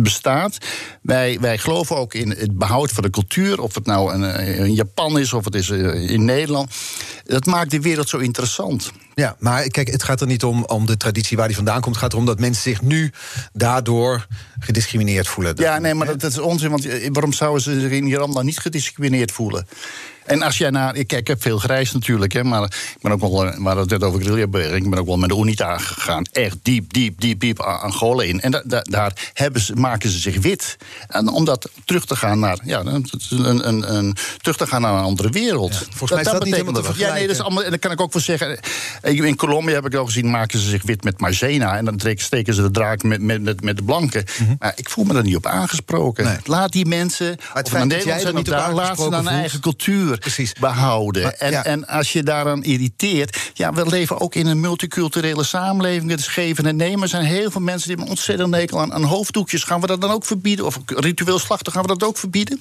bestaat. 0.00 0.58
Wij, 1.02 1.38
wij 1.40 1.58
geloven 1.58 1.96
ook 1.96 2.14
in 2.14 2.30
het 2.30 2.58
behoud 2.58 2.90
van 2.90 3.02
de 3.02 3.10
cultuur. 3.10 3.60
Of 3.60 3.74
het 3.74 3.86
nou 3.86 4.24
in 4.44 4.74
Japan 4.74 5.18
is 5.18 5.32
of 5.32 5.44
het 5.44 5.54
is 5.54 5.68
in 5.68 6.24
Nederland. 6.24 6.70
Dat 7.24 7.46
maakt 7.46 7.70
de 7.70 7.80
wereld 7.80 8.08
zo 8.08 8.18
interessant. 8.18 8.92
Ja, 9.14 9.36
maar 9.38 9.68
kijk, 9.68 9.90
het 9.90 10.02
gaat 10.02 10.20
er 10.20 10.26
niet 10.26 10.44
om, 10.44 10.64
om 10.64 10.86
de 10.86 10.96
traditie 10.96 11.36
waar 11.36 11.46
die 11.46 11.56
vandaan 11.56 11.80
komt. 11.80 11.94
Het 11.94 12.04
gaat 12.04 12.12
erom 12.12 12.26
dat 12.26 12.40
mensen 12.40 12.62
zich 12.62 12.82
nu 12.82 13.12
daardoor 13.52 14.26
gediscrimineerd 14.58 15.28
voelen. 15.28 15.54
Ja, 15.56 15.78
nee, 15.78 15.94
maar 15.94 16.06
dat, 16.06 16.20
dat 16.20 16.30
is 16.30 16.38
onzin. 16.38 16.70
Want 16.70 16.86
waarom 17.12 17.32
zouden 17.32 17.62
ze 17.62 17.80
zich 17.80 17.90
in 17.90 18.06
Iran 18.06 18.32
dan 18.32 18.44
niet 18.44 18.58
gediscrimineerd 18.58 19.32
voelen? 19.32 19.66
En 20.28 20.42
als 20.42 20.58
jij 20.58 20.70
naar. 20.70 20.96
Ik, 20.96 21.12
ik 21.12 21.26
heb 21.26 21.42
veel 21.42 21.58
gereisd 21.58 21.94
natuurlijk, 21.94 22.32
hè, 22.32 22.44
maar 22.44 22.62
ik 22.62 22.96
ben 23.00 23.12
ook 23.12 23.20
wel. 23.20 23.52
Maar 23.56 23.74
dat 23.74 23.88
net 23.88 24.02
over 24.02 24.20
guerrilla-beweging. 24.20 24.84
Ik 24.84 24.90
ben 24.90 24.98
ook 24.98 25.06
wel 25.06 25.16
met 25.16 25.28
de 25.28 25.36
UNITA 25.36 25.78
gegaan. 25.78 26.24
Echt 26.32 26.56
diep, 26.62 26.92
diep, 26.92 27.20
diep, 27.20 27.40
diep 27.40 27.60
Angola 27.60 28.22
in. 28.22 28.40
En 28.40 28.50
da, 28.50 28.62
da, 28.66 28.80
daar 28.82 29.12
hebben 29.32 29.60
ze, 29.60 29.74
maken 29.74 30.10
ze 30.10 30.18
zich 30.18 30.40
wit. 30.40 30.76
En 31.08 31.28
om 31.28 31.44
dat 31.44 31.70
terug 31.84 32.04
te 32.04 32.16
gaan 32.16 32.38
naar. 32.38 32.58
Ja, 32.64 32.80
een, 32.80 33.08
een, 33.68 33.94
een, 33.94 34.16
terug 34.38 34.56
te 34.56 34.66
gaan 34.66 34.80
naar 34.80 34.92
een 34.92 35.04
andere 35.04 35.30
wereld. 35.30 35.72
Ja, 35.72 35.78
volgens 35.78 36.10
mij 36.10 36.20
is 36.20 36.24
dat, 36.24 36.34
dat 36.34 36.44
niet 36.44 36.54
helemaal 36.54 36.82
Ja, 36.96 37.12
nee, 37.12 37.26
dat 37.26 37.36
is 37.36 37.42
allemaal, 37.42 37.64
en 37.64 37.70
daar 37.70 37.78
kan 37.78 37.90
ik 37.90 38.00
ook 38.00 38.12
wel 38.12 38.22
zeggen. 38.22 38.58
In 39.02 39.36
Colombia 39.36 39.74
heb 39.74 39.86
ik 39.86 39.94
al 39.94 40.04
gezien, 40.04 40.30
maken 40.30 40.58
ze 40.58 40.68
zich 40.68 40.82
wit 40.82 41.04
met 41.04 41.20
maizena. 41.20 41.76
En 41.76 41.84
dan 41.84 42.00
steken 42.16 42.54
ze 42.54 42.62
de 42.62 42.70
draak 42.70 43.02
met, 43.02 43.22
met, 43.22 43.42
met, 43.42 43.62
met 43.62 43.76
de 43.76 43.82
blanken. 43.82 44.24
Mm 44.38 44.46
-hmm. 44.46 44.56
Maar 44.58 44.72
ik 44.76 44.90
voel 44.90 45.04
me 45.04 45.12
daar 45.12 45.22
niet 45.22 45.36
op 45.36 45.46
aangesproken. 45.46 46.24
Nee. 46.24 46.36
Laat 46.44 46.72
die 46.72 46.86
mensen. 46.86 47.26
Maar 47.26 47.56
het 47.62 47.68
feit 47.68 47.90
dat 47.90 48.04
jij 48.04 48.32
niet 48.32 48.50
op 48.50 48.72
laat 48.72 48.98
ze 48.98 49.08
naar 49.08 49.22
hun 49.22 49.28
eigen 49.32 49.60
cultuur 49.60 50.17
Precies. 50.20 50.52
behouden. 50.52 51.22
Maar, 51.22 51.32
en, 51.32 51.50
ja. 51.50 51.64
en 51.64 51.86
als 51.86 52.12
je 52.12 52.22
daaraan 52.22 52.64
irriteert. 52.64 53.50
Ja, 53.54 53.72
we 53.72 53.86
leven 53.86 54.20
ook 54.20 54.34
in 54.34 54.46
een 54.46 54.60
multiculturele 54.60 55.44
samenleving. 55.44 56.10
Het 56.10 56.20
is 56.20 56.26
geven 56.26 56.66
en 56.66 56.76
nemen. 56.76 57.02
Er 57.02 57.08
zijn 57.08 57.24
heel 57.24 57.50
veel 57.50 57.60
mensen 57.60 57.88
die 57.88 57.96
hebben 57.96 58.14
ontzettend 58.14 58.50
nekel 58.50 58.80
aan, 58.80 58.92
aan 58.92 59.04
hoofddoekjes. 59.04 59.64
Gaan 59.64 59.80
we 59.80 59.86
dat 59.86 60.00
dan 60.00 60.10
ook 60.10 60.24
verbieden? 60.24 60.66
Of 60.66 60.78
ritueel 60.86 61.38
slachten, 61.38 61.72
gaan 61.72 61.82
we 61.82 61.88
dat 61.88 62.04
ook 62.04 62.18
verbieden? 62.18 62.60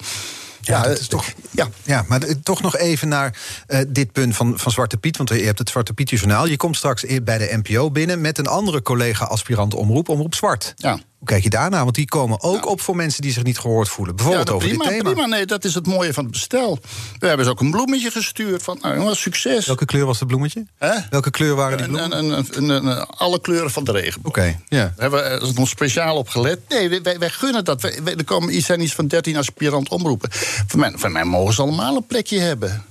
Ja, 0.61 0.83
dat 0.83 0.99
is 0.99 1.07
toch. 1.07 1.25
Ja, 1.51 1.69
ja 1.83 2.05
maar 2.07 2.21
toch 2.43 2.61
nog 2.61 2.77
even 2.77 3.07
naar 3.07 3.37
uh, 3.67 3.79
dit 3.87 4.11
punt 4.11 4.35
van, 4.35 4.59
van 4.59 4.71
Zwarte 4.71 4.97
Piet. 4.97 5.17
Want 5.17 5.29
je 5.29 5.35
hebt 5.35 5.59
het 5.59 5.69
Zwarte 5.69 5.93
Piet 5.93 6.09
Journaal. 6.09 6.47
Je 6.47 6.57
komt 6.57 6.75
straks 6.75 7.05
bij 7.23 7.37
de 7.37 7.59
NPO 7.63 7.91
binnen 7.91 8.21
met 8.21 8.37
een 8.37 8.47
andere 8.47 8.81
collega-aspirant 8.81 9.73
omroep, 9.73 10.09
Omroep 10.09 10.35
Zwart. 10.35 10.73
Ja. 10.75 10.99
Hoe 11.17 11.27
kijk 11.27 11.43
je 11.43 11.49
daarna? 11.49 11.83
Want 11.83 11.95
die 11.95 12.05
komen 12.05 12.41
ook 12.41 12.63
ja. 12.63 12.69
op 12.69 12.81
voor 12.81 12.95
mensen 12.95 13.21
die 13.21 13.31
zich 13.31 13.43
niet 13.43 13.59
gehoord 13.59 13.89
voelen. 13.89 14.15
Bijvoorbeeld 14.15 14.47
ja, 14.47 14.53
over 14.53 14.67
prima, 14.67 14.83
dit 14.83 14.93
thema. 14.93 15.11
Prima, 15.11 15.25
nee, 15.27 15.45
dat 15.45 15.63
is 15.63 15.73
het 15.73 15.87
mooie 15.87 16.13
van 16.13 16.23
het 16.23 16.31
bestel. 16.31 16.79
We 17.19 17.27
hebben 17.27 17.45
ze 17.45 17.51
ook 17.51 17.59
een 17.59 17.71
bloemetje 17.71 18.11
gestuurd 18.11 18.63
van 18.63 18.77
nou, 18.81 19.15
succes. 19.15 19.65
Welke 19.65 19.85
kleur 19.85 20.05
was 20.05 20.19
het 20.19 20.27
bloemetje? 20.27 20.65
Welke 21.09 21.31
kleur 21.31 21.55
waren 21.55 21.77
die 21.77 21.87
bloemen? 21.87 22.17
Een, 22.17 22.45
een, 22.53 22.87
een, 22.87 23.05
alle 23.05 23.41
kleuren 23.41 23.71
van 23.71 23.83
de 23.83 23.91
regenboog. 23.91 24.31
Oké, 24.31 24.39
okay, 24.39 24.59
ja. 24.67 24.93
Daar 24.95 25.11
hebben 25.11 25.39
we 25.41 25.51
nog 25.53 25.67
speciaal 25.67 26.17
op 26.17 26.29
gelet. 26.29 26.59
Nee, 26.69 27.01
wij, 27.01 27.19
wij 27.19 27.29
gunnen 27.29 27.65
dat. 27.65 27.81
Wij, 27.81 27.99
er 28.03 28.23
komen, 28.23 28.61
zijn 28.61 28.81
iets 28.81 28.93
van 28.93 29.07
13 29.07 29.37
aspirant 29.37 29.89
omroepen. 29.89 30.29
Van 30.67 30.79
mij, 30.79 30.93
van 30.95 31.11
mij 31.11 31.23
mogen 31.23 31.53
ze 31.53 31.61
allemaal 31.61 31.95
een 31.95 32.07
plekje 32.07 32.39
hebben. 32.39 32.85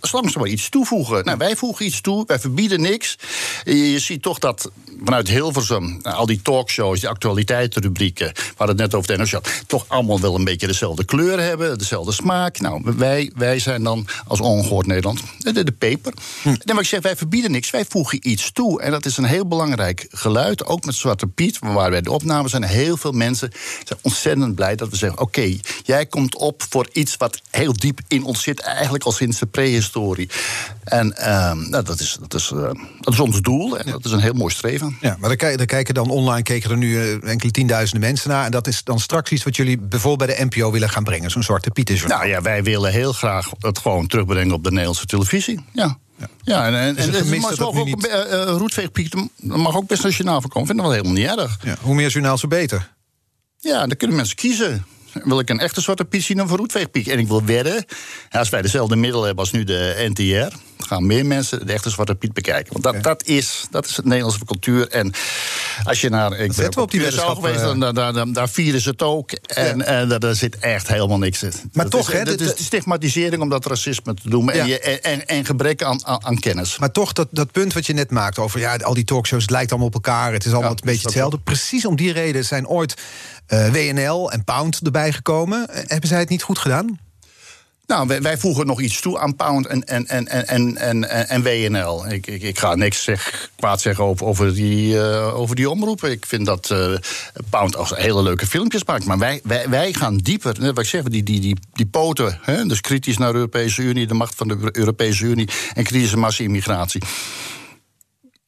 Zolang 0.00 0.30
ze 0.30 0.38
maar 0.38 0.48
iets 0.48 0.68
toevoegen. 0.68 1.24
Nou, 1.24 1.38
wij 1.38 1.56
voegen 1.56 1.86
iets 1.86 2.00
toe, 2.00 2.24
wij 2.26 2.38
verbieden 2.38 2.80
niks. 2.80 3.18
Je, 3.64 3.90
je 3.90 3.98
ziet 3.98 4.22
toch 4.22 4.38
dat 4.38 4.70
vanuit 5.04 5.28
Hilversum, 5.28 5.98
nou, 6.02 6.16
al 6.16 6.26
die 6.26 6.42
talkshows, 6.42 7.00
die 7.00 7.08
actualiteitenrubrieken, 7.08 8.32
hadden 8.56 8.76
het 8.76 8.76
net 8.76 8.94
over 8.94 9.10
het 9.10 9.18
NOS, 9.18 9.64
toch 9.66 9.84
allemaal 9.88 10.20
wel 10.20 10.34
een 10.34 10.44
beetje 10.44 10.66
dezelfde 10.66 11.04
kleur 11.04 11.40
hebben, 11.40 11.78
dezelfde 11.78 12.12
smaak. 12.12 12.60
Nou, 12.60 12.82
wij, 12.96 13.30
wij 13.34 13.58
zijn 13.58 13.82
dan 13.82 14.06
als 14.26 14.40
ongehoord 14.40 14.86
Nederland 14.86 15.20
de, 15.38 15.64
de 15.64 15.72
peper. 15.72 16.12
Hm. 16.42 16.48
En 16.48 16.58
wat 16.64 16.80
ik 16.80 16.88
zeg, 16.88 17.02
wij 17.02 17.16
verbieden 17.16 17.50
niks, 17.50 17.70
wij 17.70 17.84
voegen 17.88 18.28
iets 18.28 18.52
toe. 18.52 18.82
En 18.82 18.90
dat 18.90 19.06
is 19.06 19.16
een 19.16 19.24
heel 19.24 19.46
belangrijk 19.46 20.06
geluid, 20.10 20.64
ook 20.64 20.84
met 20.84 20.94
Zwarte 20.94 21.26
Piet, 21.26 21.58
waar 21.58 21.90
wij 21.90 22.00
de 22.00 22.10
opname 22.10 22.48
zijn. 22.48 22.62
Heel 22.62 22.96
veel 22.96 23.12
mensen 23.12 23.52
zijn 23.84 23.98
ontzettend 24.02 24.54
blij 24.54 24.76
dat 24.76 24.88
we 24.88 24.96
zeggen: 24.96 25.20
oké, 25.20 25.38
okay, 25.38 25.60
jij 25.84 26.06
komt 26.06 26.36
op 26.36 26.62
voor 26.68 26.88
iets 26.92 27.16
wat 27.16 27.40
heel 27.50 27.72
diep 27.72 28.00
in 28.08 28.24
ons 28.24 28.42
zit, 28.42 28.60
eigenlijk 28.60 29.04
al 29.04 29.12
sinds 29.12 29.38
de 29.38 29.46
prehistorie. 29.46 29.89
En 30.84 31.14
uh, 31.18 31.52
nou, 31.52 31.84
dat, 31.84 32.00
is, 32.00 32.16
dat, 32.20 32.34
is, 32.34 32.50
uh, 32.50 32.70
dat 33.00 33.12
is 33.12 33.20
ons 33.20 33.40
doel 33.40 33.78
en 33.78 33.90
dat 33.90 34.04
is 34.04 34.10
een 34.10 34.20
heel 34.20 34.32
mooi 34.32 34.54
streven. 34.54 34.96
Ja, 35.00 35.16
maar 35.20 35.36
daar 35.36 35.66
kijken 35.66 35.94
dan 35.94 36.10
online 36.10 36.42
keken 36.42 36.70
er 36.70 36.76
nu 36.76 36.90
uh, 36.92 37.28
enkele 37.28 37.50
tienduizenden 37.50 38.08
mensen 38.08 38.30
naar. 38.30 38.44
En 38.44 38.50
dat 38.50 38.66
is 38.66 38.84
dan 38.84 39.00
straks 39.00 39.30
iets 39.30 39.44
wat 39.44 39.56
jullie 39.56 39.78
bijvoorbeeld 39.78 40.28
bij 40.28 40.38
de 40.38 40.44
NPO 40.44 40.70
willen 40.70 40.90
gaan 40.90 41.04
brengen. 41.04 41.30
Zo'n 41.30 41.42
zwarte 41.42 41.70
Pieter. 41.70 42.08
Nou 42.08 42.26
ja, 42.26 42.42
wij 42.42 42.62
willen 42.62 42.92
heel 42.92 43.12
graag 43.12 43.50
het 43.58 43.78
gewoon 43.78 44.06
terugbrengen 44.06 44.54
op 44.54 44.64
de 44.64 44.70
Nederlandse 44.70 45.06
televisie. 45.06 45.60
Ja. 45.72 45.98
Ja, 46.18 46.28
ja 46.42 46.66
en, 46.66 46.74
en, 46.74 47.14
en, 47.14 47.40
maar 47.40 47.60
ook, 47.60 47.84
niet... 47.84 48.06
uh, 48.06 49.54
mag 49.56 49.76
ook 49.76 49.86
best 49.86 50.02
nationaal 50.02 50.40
voorkomen. 50.40 50.68
Ik 50.68 50.74
vind 50.74 50.78
dat 50.78 50.86
wel 50.86 51.04
helemaal 51.04 51.36
niet 51.36 51.40
erg. 51.40 51.58
Ja, 51.64 51.76
hoe 51.80 51.94
meer 51.94 52.08
journaal, 52.08 52.38
zo 52.38 52.48
beter. 52.48 52.92
Ja, 53.58 53.78
dan 53.86 53.96
kunnen 53.96 54.16
mensen 54.16 54.36
kiezen. 54.36 54.84
Wil 55.12 55.38
ik 55.38 55.48
een 55.48 55.60
echte 55.60 55.80
zwarte 55.80 56.04
piet 56.04 56.22
zien 56.22 56.42
of 56.42 56.50
een? 56.50 57.08
En 57.08 57.18
ik 57.18 57.28
wil 57.28 57.44
wedden, 57.44 57.84
als 58.30 58.48
wij 58.48 58.62
dezelfde 58.62 58.96
middelen 58.96 59.26
hebben 59.26 59.44
als 59.44 59.52
nu 59.52 59.64
de 59.64 60.10
NTR... 60.14 60.56
gaan 60.86 61.06
meer 61.06 61.26
mensen 61.26 61.66
de 61.66 61.72
echte 61.72 61.90
zwarte 61.90 62.14
piet 62.14 62.32
bekijken. 62.32 62.72
Want 62.72 62.84
dat, 62.84 63.02
dat, 63.02 63.24
is, 63.24 63.66
dat 63.70 63.86
is 63.86 63.96
het 63.96 64.04
Nederlandse 64.04 64.44
cultuur. 64.44 64.88
En 64.88 65.12
als 65.84 66.00
je 66.00 66.08
naar... 66.08 66.32
Ik 66.38 66.52
Zetten 66.52 66.74
we 66.74 66.80
op 66.80 66.90
die 66.90 67.00
weddenschap, 67.00 67.34
geweest, 67.34 67.60
eh, 67.60 67.64
dan, 67.64 67.80
daar, 67.80 67.94
daar, 67.94 68.12
daar, 68.12 68.32
daar 68.32 68.48
vieren 68.48 68.80
ze 68.80 68.88
het 68.90 69.02
ook. 69.02 69.32
En, 69.32 69.86
en 69.86 70.08
daar, 70.08 70.20
daar 70.20 70.34
zit 70.34 70.58
echt 70.58 70.88
helemaal 70.88 71.18
niks 71.18 71.42
in. 71.42 71.52
Maar 71.72 71.84
dat 71.84 71.92
toch, 71.92 72.08
is, 72.08 72.18
hè, 72.18 72.24
dat 72.24 72.38
dit- 72.38 72.48
is 72.48 72.56
de 72.56 72.62
stigmatisering 72.62 73.42
om 73.42 73.48
dat 73.48 73.66
racisme 73.66 74.14
te 74.14 74.30
doen. 74.30 74.44
Ja. 74.44 74.52
En, 74.52 74.66
je, 74.66 74.78
en, 74.80 75.26
en, 75.26 75.44
gebrek 75.44 75.82
aan, 75.82 76.06
aan, 76.06 76.24
aan 76.24 76.38
kennis. 76.38 76.78
Maar 76.78 76.92
toch, 76.92 77.12
dat, 77.12 77.28
dat 77.30 77.52
punt 77.52 77.72
wat 77.72 77.86
je 77.86 77.92
net 77.92 78.10
maakt 78.10 78.38
over 78.38 78.60
ja, 78.60 78.76
al 78.76 78.94
die 78.94 79.04
talkshows, 79.04 79.42
het 79.42 79.50
lijkt 79.50 79.70
allemaal 79.70 79.88
op 79.88 79.94
elkaar. 79.94 80.32
Het 80.32 80.44
is 80.44 80.52
allemaal 80.52 80.70
Ja, 80.70 80.76
een 80.76 80.84
beetje 80.84 81.02
hetzelfde. 81.06 81.38
Precies 81.38 81.84
om 81.84 81.96
die 81.96 82.12
reden 82.12 82.44
zijn 82.44 82.66
ooit 82.66 82.94
eh, 83.46 83.70
WNL 83.70 84.32
en 84.32 84.44
Pound 84.44 84.80
erbij 84.82 85.12
gekomen. 85.12 85.68
Eh, 85.68 85.82
hebben 85.86 86.08
zij 86.08 86.18
het 86.18 86.28
niet 86.28 86.42
goed 86.42 86.58
gedaan? 86.58 86.98
Nou, 87.90 88.20
wij, 88.20 88.38
voegen 88.38 88.66
nog 88.66 88.80
iets 88.80 89.00
toe 89.00 89.18
aan 89.18 89.36
Pound 89.36 89.66
en, 89.66 89.84
en, 89.84 90.06
en, 90.06 90.28
en, 90.28 90.76
en, 90.76 91.28
en, 91.28 91.42
WNL. 91.42 92.06
Ik, 92.08 92.26
ik, 92.26 92.42
ik 92.42 92.58
ga 92.58 92.74
niks 92.74 93.02
zeg, 93.02 93.50
kwaad 93.56 93.80
zeggen 93.80 94.04
over, 94.20 94.54
die, 94.54 95.00
eh, 95.00 95.38
over 95.38 95.56
die 95.56 95.70
omroepen. 95.70 96.10
Ik 96.10 96.26
vind 96.26 96.46
dat 96.46 96.70
eh, 96.70 96.94
Pound 97.50 97.76
als 97.76 97.90
hele 97.96 98.22
leuke 98.22 98.46
filmpjes 98.46 98.84
maakt. 98.84 99.04
Maar 99.04 99.18
wij, 99.18 99.40
wij, 99.44 99.68
wij 99.68 99.92
gaan 99.92 100.16
dieper. 100.16 100.56
Net 100.60 100.74
wat 100.74 100.84
ik 100.84 100.90
zeg, 100.90 101.02
die, 101.02 101.22
die, 101.22 101.40
die, 101.40 101.56
die 101.72 101.86
poten. 101.86 102.38
Hè, 102.42 102.66
dus 102.66 102.80
kritisch 102.80 103.18
naar 103.18 103.32
de 103.32 103.38
Europese 103.38 103.82
Unie, 103.82 104.06
de 104.06 104.14
macht 104.14 104.34
van 104.34 104.48
de 104.48 104.68
Europese 104.72 105.24
Unie... 105.24 105.48
en 105.74 105.84
kritische 105.84 106.16
massa-immigratie. 106.16 107.02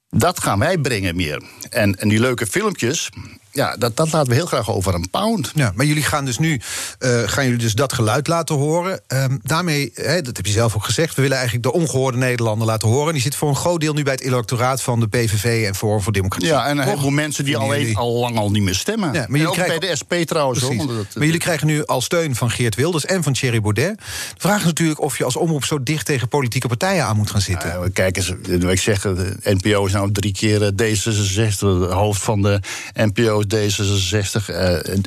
Dat 0.09 0.40
gaan 0.40 0.59
wij 0.59 0.78
brengen 0.78 1.16
meer. 1.16 1.43
En, 1.70 1.99
en 1.99 2.09
die 2.09 2.20
leuke 2.20 2.47
filmpjes, 2.47 3.11
ja, 3.53 3.76
dat, 3.76 3.96
dat 3.96 4.12
laten 4.12 4.28
we 4.28 4.34
heel 4.34 4.46
graag 4.46 4.70
over 4.70 4.94
een 4.94 5.11
pound. 5.11 5.50
Ja, 5.55 5.72
maar 5.74 5.86
jullie 5.86 6.03
gaan 6.03 6.24
dus 6.24 6.38
nu 6.38 6.61
eh, 6.98 7.22
gaan 7.26 7.44
jullie 7.44 7.59
dus 7.59 7.72
dat 7.74 7.92
geluid 7.92 8.26
laten 8.26 8.55
horen. 8.55 9.00
Ehm, 9.07 9.36
daarmee, 9.42 9.90
hè, 9.94 10.22
dat 10.22 10.36
heb 10.36 10.46
je 10.46 10.53
zelf 10.53 10.74
ook 10.76 10.84
gezegd, 10.84 11.14
we 11.14 11.22
willen 11.22 11.36
eigenlijk 11.36 11.66
de 11.66 11.72
ongehoorde 11.72 12.18
Nederlander 12.18 12.66
laten 12.66 12.88
horen. 12.88 13.12
Die 13.12 13.22
zit 13.22 13.34
voor 13.34 13.48
een 13.48 13.57
groot 13.57 13.80
deel 13.80 13.92
nu 13.94 14.03
bij 14.03 14.12
het 14.12 14.22
electoraat 14.22 14.82
van 14.82 15.00
de 15.00 15.09
PVV 15.09 15.66
en 15.66 15.74
Forum 15.74 16.00
voor 16.00 16.12
Democratie. 16.12 16.48
Ja, 16.48 16.66
en 16.66 16.78
een 16.78 16.84
heleboel 16.84 17.11
mensen 17.11 17.44
die 17.44 17.59
jullie- 17.59 17.96
al 17.96 18.12
lang 18.12 18.36
al 18.38 18.50
niet 18.50 18.62
meer 18.62 18.74
stemmen. 18.74 19.12
Ja, 19.12 19.18
maar 19.18 19.22
en 19.26 19.30
jullie 19.32 19.46
ook 19.46 19.53
krijgen- 19.55 19.80
bij 19.80 19.88
de 19.88 19.96
SP 19.96 20.12
trouwens. 20.14 20.61
hoor, 20.61 20.76
dat- 20.76 20.86
maar 21.14 21.24
jullie 21.24 21.40
krijgen 21.40 21.66
nu 21.66 21.84
al 21.84 22.00
steun 22.00 22.34
van 22.36 22.50
Geert 22.50 22.74
Wilders 22.74 23.05
en 23.05 23.22
van 23.22 23.32
Thierry 23.32 23.61
Baudet. 23.61 23.98
De 23.98 24.05
vraag 24.36 24.59
is 24.59 24.64
natuurlijk 24.64 25.00
of 25.00 25.18
je 25.18 25.24
als 25.24 25.36
omroep 25.36 25.64
zo 25.64 25.82
dicht 25.82 26.07
tegen 26.07 26.28
politieke 26.28 26.68
partijen 26.68 27.05
aan 27.05 27.16
moet 27.16 27.30
gaan 27.30 27.40
zitten. 27.40 27.68
Ja, 27.68 27.88
kijk 27.92 28.16
eens, 28.16 28.32
wat 28.61 28.70
ik 28.72 28.80
zeg, 28.80 29.00
de 29.00 29.36
NPO 29.42 29.86
is 29.86 29.92
nou 29.92 30.12
drie 30.12 30.32
keer 30.32 30.62
eh, 30.62 30.68
D66, 30.76 31.59
de 31.59 31.66
hoofd 31.90 32.22
van 32.22 32.42
de 32.42 32.61
NPO 32.94 33.41
is 33.47 33.55
D66. 33.55 34.47
eh, 34.47 34.74
eh, 34.78 34.99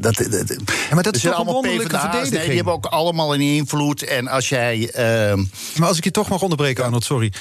dat, 0.00 0.14
dat, 0.16 0.56
maar 0.90 1.02
dat 1.02 1.14
is 1.16 1.22
toch 1.22 1.32
allemaal 1.32 1.54
wonderlijke 1.54 1.86
PvdA's, 1.86 2.02
Nee, 2.02 2.10
verdediging? 2.12 2.46
die 2.46 2.54
hebben 2.56 2.72
ook 2.72 2.86
allemaal 2.86 3.34
een 3.34 3.40
invloed. 3.40 4.02
En 4.02 4.28
als 4.28 4.48
jij. 4.48 4.90
ehm, 4.90 5.44
Maar 5.76 5.88
als 5.88 5.96
ik 5.98 6.04
je 6.04 6.10
toch 6.10 6.28
mag 6.28 6.42
onderbreken, 6.42 6.84
Arnold, 6.84 7.04
sorry. 7.04 7.32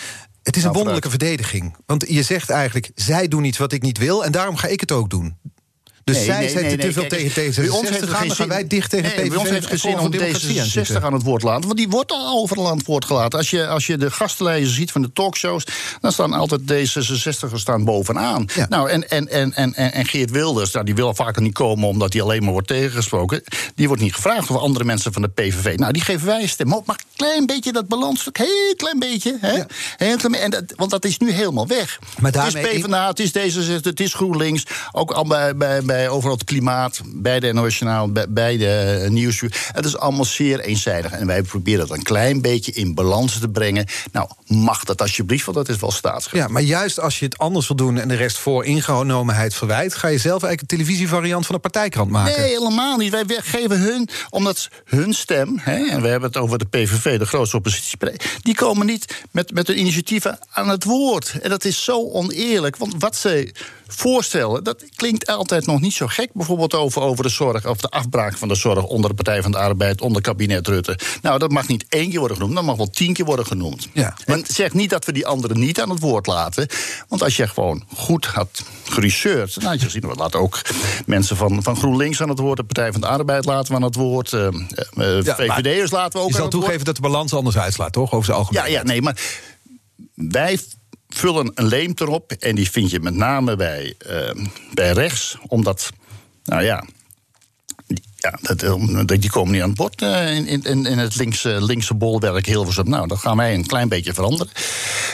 Het 0.43 0.55
is 0.55 0.61
een 0.61 0.61
Nou, 0.63 0.73
wonderlijke 0.73 1.09
verdediging. 1.09 1.75
Want 1.85 2.05
je 2.07 2.23
zegt 2.23 2.49
eigenlijk, 2.49 2.91
zij 2.95 3.27
doen 3.27 3.43
iets 3.43 3.57
wat 3.57 3.71
ik 3.73 3.81
niet 3.81 3.97
wil... 3.97 4.25
en 4.25 4.31
daarom 4.31 4.55
ga 4.55 4.67
ik 4.67 4.79
het 4.79 4.91
ook 4.91 5.09
doen. 5.09 5.37
Dus 6.03 6.15
Nee, 6.15 6.25
zij 6.25 6.39
nee, 6.39 6.49
zijn 6.49 6.65
nee, 6.65 6.77
te 6.77 6.93
veel 6.93 7.07
kijk, 7.07 7.31
tegen 7.33 7.61
bij 7.63 7.69
ons 7.71 7.89
heeft 7.89 8.01
D66 8.05 8.07
het 8.09 8.33
gaan... 8.33 8.47
wij 8.47 8.67
dicht 8.67 8.89
tegen 8.89 9.15
nee, 9.15 9.29
Bij 9.29 9.37
ons 9.37 9.49
heeft 9.49 9.63
en 9.63 9.69
geen 9.69 9.79
zin 9.79 9.93
om 9.93 9.99
voor 9.99 10.11
Democratie 10.11 10.59
aan 10.61 10.67
D66 10.67 10.69
zitten. 10.71 11.01
aan 11.03 11.13
het 11.13 11.23
woord 11.23 11.43
laten. 11.43 11.65
Want 11.65 11.77
die 11.77 11.89
wordt 11.89 12.11
al 12.11 12.41
overal 12.41 12.69
aan 12.69 12.77
het 12.77 12.85
woord 12.85 13.05
gelaten. 13.05 13.39
Als 13.39 13.49
je, 13.49 13.67
als 13.67 13.87
je 13.87 13.97
de 13.97 14.11
gastenlijsten 14.11 14.73
ziet 14.75 14.91
van 14.91 15.01
de 15.01 15.13
talkshows... 15.13 15.63
dan 16.01 16.11
staan 16.11 16.33
altijd 16.33 16.61
D66'ers 16.61 17.55
staan 17.55 17.83
bovenaan. 17.83 18.45
Ja. 18.55 18.65
Nou, 18.69 18.89
en, 18.89 19.09
en, 19.09 19.29
en, 19.29 19.53
en, 19.53 19.73
en 19.73 19.93
en 19.93 20.05
Geert 20.05 20.31
Wilders, 20.31 20.71
nou, 20.71 20.85
die 20.85 20.95
wil 20.95 21.15
vaker 21.15 21.41
niet 21.41 21.53
komen... 21.53 21.87
omdat 21.87 22.13
hij 22.13 22.21
alleen 22.21 22.43
maar 22.43 22.51
wordt 22.51 22.67
tegengesproken. 22.67 23.43
Die 23.75 23.87
wordt 23.87 24.01
niet 24.01 24.13
gevraagd 24.15 24.47
door 24.47 24.59
andere 24.59 24.85
mensen 24.85 25.13
van 25.13 25.21
de 25.21 25.27
PVV. 25.27 25.77
Nou, 25.77 25.93
die 25.93 26.01
geven 26.01 26.25
wij 26.27 26.41
een 26.41 26.49
stem. 26.49 26.67
Maar 26.67 26.81
maar 26.85 26.95
een 26.95 27.15
klein 27.15 27.45
beetje 27.45 27.71
dat 27.71 27.87
balansstuk, 27.87 28.37
heel 28.37 28.73
klein 28.77 28.99
beetje. 28.99 29.37
Hè? 29.41 29.51
Ja. 29.51 29.65
Heel 29.97 30.17
klein, 30.17 30.35
en 30.35 30.49
dat, 30.49 30.63
want 30.75 30.91
dat 30.91 31.05
is 31.05 31.17
nu 31.17 31.31
helemaal 31.31 31.67
weg. 31.67 31.99
Maar 32.19 32.31
het 32.31 32.45
is 32.45 32.53
daarmee- 32.53 32.79
PvdA, 32.79 33.07
het 33.07 33.19
is 33.19 33.31
D66, 33.31 33.81
het 33.81 33.99
is 33.99 34.13
GroenLinks. 34.13 34.63
Ook 34.91 35.11
al 35.11 35.27
bij, 35.27 35.55
bij, 35.55 35.83
bij 35.93 36.09
overal 36.09 36.35
het 36.35 36.43
klimaat, 36.43 37.01
bij 37.05 37.39
de 37.39 37.53
Nationaal, 37.53 38.11
bij, 38.11 38.25
bij 38.29 38.57
de 38.57 39.05
Nieuwsuur. 39.09 39.69
Het 39.71 39.85
is 39.85 39.97
allemaal 39.97 40.25
zeer 40.25 40.59
eenzijdig. 40.59 41.11
En 41.11 41.27
wij 41.27 41.41
proberen 41.41 41.87
dat 41.87 41.97
een 41.97 42.03
klein 42.03 42.41
beetje 42.41 42.71
in 42.71 42.93
balans 42.93 43.39
te 43.39 43.49
brengen. 43.49 43.85
Nou, 44.11 44.29
mag 44.47 44.83
dat 44.83 45.01
alsjeblieft, 45.01 45.45
want 45.45 45.57
dat 45.57 45.69
is 45.69 45.79
wel 45.79 45.91
staatsrecht. 45.91 46.45
Ja, 46.45 46.53
maar 46.53 46.61
juist 46.61 46.99
als 46.99 47.19
je 47.19 47.25
het 47.25 47.37
anders 47.37 47.67
wil 47.67 47.75
doen... 47.75 47.97
en 47.97 48.07
de 48.07 48.15
rest 48.15 48.37
voor 48.37 48.65
ingenomenheid 48.65 49.53
verwijt... 49.55 49.95
ga 49.95 50.07
je 50.07 50.17
zelf 50.17 50.43
eigenlijk 50.43 50.61
een 50.61 50.77
televisievariant 50.77 51.45
van 51.45 51.55
een 51.55 51.61
partijkrant 51.61 52.09
maken. 52.09 52.41
Nee, 52.41 52.49
helemaal 52.49 52.97
niet. 52.97 53.11
Wij 53.11 53.25
wij 53.25 53.41
geven 53.41 53.79
hun, 53.79 54.09
omdat 54.29 54.67
hun 54.85 55.13
stem, 55.13 55.59
hè, 55.61 55.85
en 55.85 56.01
we 56.01 56.07
hebben 56.07 56.29
het 56.29 56.37
over 56.37 56.57
de 56.57 56.65
PVV, 56.65 57.19
de 57.19 57.25
grootste 57.25 57.57
oppositiepartij, 57.57 58.19
die 58.41 58.55
komen 58.55 58.85
niet 58.85 59.23
met, 59.31 59.53
met 59.53 59.67
hun 59.67 59.79
initiatieven 59.79 60.39
aan 60.51 60.69
het 60.69 60.83
woord. 60.83 61.35
En 61.41 61.49
dat 61.49 61.65
is 61.65 61.83
zo 61.83 62.09
oneerlijk, 62.09 62.77
want 62.77 62.93
wat 62.97 63.15
ze 63.15 63.53
voorstellen, 63.95 64.63
dat 64.63 64.83
klinkt 64.95 65.27
altijd 65.27 65.65
nog 65.65 65.79
niet 65.81 65.93
zo 65.93 66.07
gek. 66.07 66.29
Bijvoorbeeld 66.33 66.73
over, 66.73 67.01
over 67.01 67.23
de 67.23 67.29
zorg, 67.29 67.67
of 67.67 67.77
de 67.77 67.89
afbraak 67.89 68.37
van 68.37 68.47
de 68.47 68.55
zorg 68.55 68.83
onder 68.85 69.09
de 69.09 69.15
Partij 69.15 69.41
van 69.41 69.51
de 69.51 69.57
Arbeid, 69.57 70.01
onder 70.01 70.21
kabinet 70.21 70.67
Rutte. 70.67 70.99
Nou, 71.21 71.39
dat 71.39 71.51
mag 71.51 71.67
niet 71.67 71.85
één 71.89 72.09
keer 72.09 72.19
worden 72.19 72.37
genoemd, 72.37 72.55
dat 72.55 72.63
mag 72.65 72.75
wel 72.75 72.89
tien 72.89 73.13
keer 73.13 73.25
worden 73.25 73.45
genoemd. 73.45 73.87
Ja, 73.93 74.13
En 74.25 74.43
zeg 74.47 74.73
niet 74.73 74.89
dat 74.89 75.05
we 75.05 75.11
die 75.11 75.27
anderen 75.27 75.59
niet 75.59 75.81
aan 75.81 75.89
het 75.89 75.99
woord 75.99 76.27
laten. 76.27 76.67
Want 77.07 77.23
als 77.23 77.35
je 77.35 77.47
gewoon 77.47 77.83
goed 77.95 78.25
had 78.25 78.63
geresearched. 78.83 79.63
Nou, 79.63 79.77
je 79.79 79.89
ziet, 79.89 80.03
we 80.05 80.13
laten 80.15 80.39
ook 80.39 80.61
mensen 81.05 81.37
van, 81.37 81.63
van 81.63 81.75
GroenLinks 81.75 82.21
aan 82.21 82.29
het 82.29 82.39
woord. 82.39 82.57
De 82.57 82.63
Partij 82.63 82.91
van 82.91 83.01
de 83.01 83.07
Arbeid 83.07 83.45
laten 83.45 83.69
we 83.69 83.75
aan 83.75 83.83
het 83.83 83.95
woord. 83.95 84.33
eh, 84.33 84.47
eh, 84.47 85.23
Ja, 85.23 85.35
VVD'ers 85.35 85.91
laten 85.91 86.19
we 86.19 86.25
ook 86.25 86.29
Je 86.29 86.33
aan 86.33 86.33
zal 86.33 86.33
het 86.33 86.37
woord. 86.37 86.51
toegeven 86.51 86.85
dat 86.85 86.95
de 86.95 87.01
balans 87.01 87.33
anders 87.33 87.57
uitslaat, 87.57 87.93
toch? 87.93 88.11
Over 88.11 88.25
zijn 88.25 88.37
algemeen. 88.37 88.61
Ja, 88.63 88.67
ja, 88.69 88.83
nee, 88.83 89.01
maar 89.01 89.21
wij 90.15 90.59
vullen 91.13 91.51
een 91.55 91.65
leemte 91.65 92.09
op. 92.09 92.31
En 92.31 92.55
die 92.55 92.71
vind 92.71 92.91
je 92.91 92.99
met 92.99 93.13
name 93.13 93.55
bij, 93.55 93.93
eh, 93.97 94.45
bij 94.73 94.91
rechts. 94.91 95.37
Omdat, 95.47 95.89
nou 96.43 96.63
ja. 96.63 96.83
Ja, 98.23 98.37
dat, 98.41 98.61
eh, 98.61 99.05
dat- 99.05 99.21
die 99.21 99.29
komen 99.29 99.51
niet 99.53 99.61
aan 99.61 99.67
het 99.67 99.77
bod 99.77 100.01
eh, 100.01 100.35
in, 100.35 100.47
in, 100.63 100.85
in 100.85 100.97
het 100.97 101.15
linkse, 101.15 101.61
linkse 101.63 101.93
bolwerk 101.93 102.45
Hilversum. 102.45 102.89
Nou, 102.89 103.07
dat 103.07 103.17
gaan 103.19 103.37
wij 103.37 103.53
een 103.53 103.65
klein 103.65 103.89
beetje 103.89 104.13
veranderen. 104.13 104.53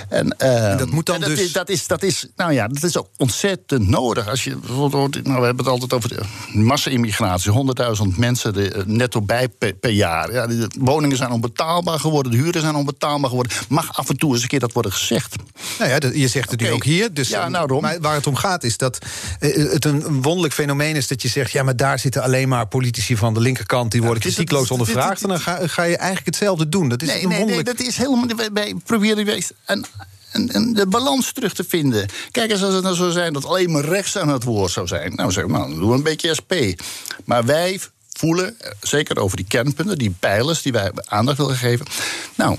En, 0.10 0.38
eh, 0.38 0.78
dat 0.78 0.90
moet 0.90 1.06
dan 1.06 1.16
en 1.16 1.22
dat 1.22 1.30
dus- 1.30 1.40
Is, 1.40 1.52
dat, 1.52 1.70
is, 1.70 1.88
dat, 1.88 2.04
is, 2.04 2.28
nou 2.36 2.54
ja, 2.54 2.68
dat 2.68 2.84
is 2.84 2.98
ook 2.98 3.08
ontzettend 3.18 3.88
nodig. 3.88 4.28
Als 4.28 4.44
je, 4.44 4.56
bijvoorbeeld, 4.56 5.14
nou, 5.24 5.40
we 5.40 5.46
hebben 5.46 5.64
het 5.66 5.74
altijd 5.74 5.94
over 5.94 6.10
de 6.10 6.22
massa-immigratie. 6.54 7.52
100.000 7.52 8.18
mensen 8.18 8.56
er 8.56 8.76
eh, 8.76 8.86
netto 8.86 9.22
bij 9.22 9.50
per, 9.50 9.74
per 9.74 9.92
jaar. 9.92 10.32
Ja, 10.34 10.48
de 10.48 10.68
woningen 10.80 11.18
zijn 11.18 11.32
onbetaalbaar 11.32 12.00
geworden, 12.00 12.32
de 12.32 12.38
huren 12.38 12.62
zijn 12.62 12.76
onbetaalbaar 12.76 13.30
geworden. 13.30 13.54
Mag 13.70 13.98
af 13.98 14.10
en 14.10 14.18
toe 14.18 14.34
eens 14.34 14.42
een 14.42 14.48
keer 14.48 14.60
dat 14.60 14.74
worden 14.74 14.92
gezegd. 14.92 15.36
Nou 15.80 15.92
ja, 15.92 15.98
je 16.14 16.28
zegt 16.28 16.52
het 16.52 16.60
nu 16.60 16.66
Oké. 16.66 16.76
ook 16.76 16.84
hier. 16.84 17.14
Dus, 17.14 17.30
Ja, 17.30 17.50
nou, 17.50 17.82
maar 17.82 18.00
waar 18.00 18.16
het 18.16 18.28
om 18.28 18.36
gaat 18.36 18.64
is 18.64 18.78
dat 18.78 18.98
het 19.40 19.86
een, 19.86 20.06
een 20.06 20.22
wonderlijk 20.22 20.54
fenomeen 20.54 20.96
is 20.96 21.08
dat 21.08 21.22
je 21.22 21.28
zegt... 21.28 21.52
ja, 21.52 21.64
maar 21.64 21.76
daar 21.76 22.00
zitten 22.00 22.22
alleen 22.24 22.48
maar 22.50 22.68
politici 22.68 22.98
van 23.08 23.34
de 23.34 23.40
linkerkant... 23.40 23.92
die 23.92 24.02
worden 24.04 24.22
kritiekloos 24.22 24.72
ondervraagd... 24.72 25.22
en 25.24 25.30
dan 25.30 25.40
ga, 25.40 25.68
ga 25.68 25.84
je 25.84 25.98
eigenlijk 25.98 26.26
hetzelfde 26.26 26.70
doen. 26.70 26.90
Dat 26.90 27.02
is 27.02 27.08
Nee, 27.08 27.24
een 27.24 27.30
nee, 27.30 27.46
nee, 27.46 27.64
dat 27.64 27.80
is 27.80 27.98
helemaal. 27.98 28.26
Wij, 28.54 28.76
proberen 28.86 29.26
wij 29.26 29.44
een, 29.66 29.86
een, 30.32 30.56
een- 30.56 30.74
de 30.74 30.88
balans 30.88 31.32
terug 31.32 31.54
te 31.54 31.64
vinden. 31.68 32.06
Kijk 32.32 32.52
eens, 32.52 32.64
als 32.64 32.74
het 32.74 32.84
nou 32.84 32.96
zou 32.96 33.12
zijn 33.12 33.34
dat 33.34 33.46
alleen 33.46 33.72
maar 33.72 33.86
rechts 33.86 34.18
aan 34.18 34.30
het 34.30 34.44
woord 34.44 34.72
zou 34.72 34.88
zijn. 34.88 35.16
Nou, 35.16 35.32
zeg 35.32 35.48
maar, 35.48 35.60
dan 35.60 35.76
doen 35.80 35.90
we 35.90 35.96
een 35.96 36.04
beetje 36.04 36.34
SP. 36.40 36.54
Maar 37.26 37.46
wij 37.46 37.80
voelen, 38.14 38.60
eh, 38.60 38.72
zeker 38.82 39.18
over 39.20 39.38
die 39.38 39.46
kernpunten, 39.48 39.98
die 39.98 40.16
pijlers 40.20 40.62
die 40.62 40.72
wij 40.72 40.92
aandacht 41.06 41.38
willen 41.38 41.56
geven. 41.56 41.86
Nou. 42.36 42.58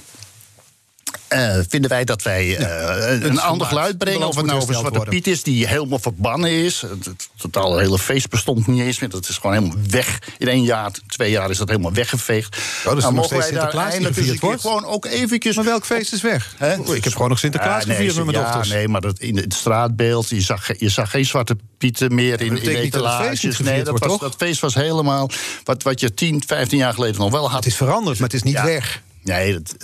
Eh, 1.31 1.59
vinden 1.69 1.91
wij 1.91 2.05
dat 2.05 2.23
wij 2.23 2.57
eh, 2.57 3.23
een, 3.23 3.41
ander 3.41 3.67
geluid 3.67 3.99
brengen. 3.99 4.29
Of 4.29 4.37
het 4.37 4.47
nou 4.47 4.61
over 4.61 4.75
Zwarte. 4.75 5.01
Piet 5.01 5.27
is, 5.27 5.43
die 5.43 5.67
helemaal 5.67 5.99
verbannen 5.99 6.51
is. 6.51 6.81
Het, 6.81 7.05
het 7.05 7.29
totale 7.37 7.81
hele 7.81 7.99
feest 7.99 8.29
bestond 8.29 8.67
niet 8.67 8.81
eens 8.81 8.99
meer. 8.99 9.09
Dat 9.11 9.29
is 9.29 9.37
gewoon 9.37 9.57
helemaal 9.57 9.77
weg. 9.89 10.19
In 10.39 10.49
één 10.49 10.63
jaar, 10.63 10.91
twee 11.07 11.31
jaar 11.31 11.51
is 11.51 11.59
dat 11.59 11.69
helemaal 11.69 11.93
weggeveegd. 11.93 12.57
is 12.57 12.63
nou, 12.85 13.01
nog 13.01 13.13
mogen 13.13 13.39
wij 13.39 13.51
daar 13.51 13.75
eindelijk 13.75 14.41
wordt? 14.41 14.61
gewoon 14.61 14.85
ook 14.85 15.05
eventjes... 15.05 15.57
Maar 15.57 15.65
welk 15.65 15.85
feest 15.85 16.13
is 16.13 16.23
weg? 16.23 16.55
Hè? 16.57 16.77
Oh, 16.77 16.95
ik 16.95 17.05
heb 17.05 17.13
gewoon 17.13 17.29
nog 17.29 17.39
Sinterklaas 17.39 17.85
nee, 17.85 17.97
gevierd 17.97 18.17
met 18.17 18.25
mijn 18.25 18.39
ja, 18.39 18.45
dochters. 18.45 18.69
Nee, 18.69 18.89
maar 18.89 19.01
dat, 19.01 19.19
in 19.19 19.37
het 19.37 19.55
straatbeeld, 19.55 20.29
je 20.29 20.41
zag, 20.41 20.79
je 20.79 20.89
zag 20.89 21.11
geen 21.11 21.27
zwarte 21.27 21.57
pieten 21.79 22.15
meer 22.15 22.41
in, 22.41 22.47
in 22.47 22.55
dat 22.55 22.65
etalages. 22.65 23.59
Nee, 23.59 23.83
dat, 23.83 23.99
was, 23.99 24.19
dat 24.19 24.35
feest 24.39 24.61
was 24.61 24.75
helemaal 24.75 25.31
wat, 25.65 25.83
wat 25.83 26.01
je 26.01 26.15
10, 26.15 26.43
15 26.47 26.79
jaar 26.79 26.95
geleden 26.95 27.21
nog 27.21 27.31
wel 27.31 27.51
had. 27.51 27.65
Het 27.65 27.73
is 27.73 27.77
veranderd, 27.77 28.19
maar 28.19 28.29
het 28.29 28.37
is 28.37 28.43
niet 28.43 28.55
Ja. 28.55 28.65
weg. 28.65 29.03
Nee, 29.23 29.55
het, 29.55 29.77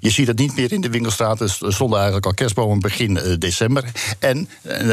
je 0.00 0.10
ziet 0.10 0.26
het 0.26 0.38
niet 0.38 0.56
meer 0.56 0.72
in 0.72 0.80
de 0.80 0.90
winkelstraten. 0.90 1.46
Er 1.46 1.72
stonden 1.72 1.96
eigenlijk 1.96 2.26
al 2.26 2.34
kerstbomen 2.34 2.80
begin 2.80 3.10
uh, 3.16 3.34
december. 3.38 3.84
En, 4.18 4.48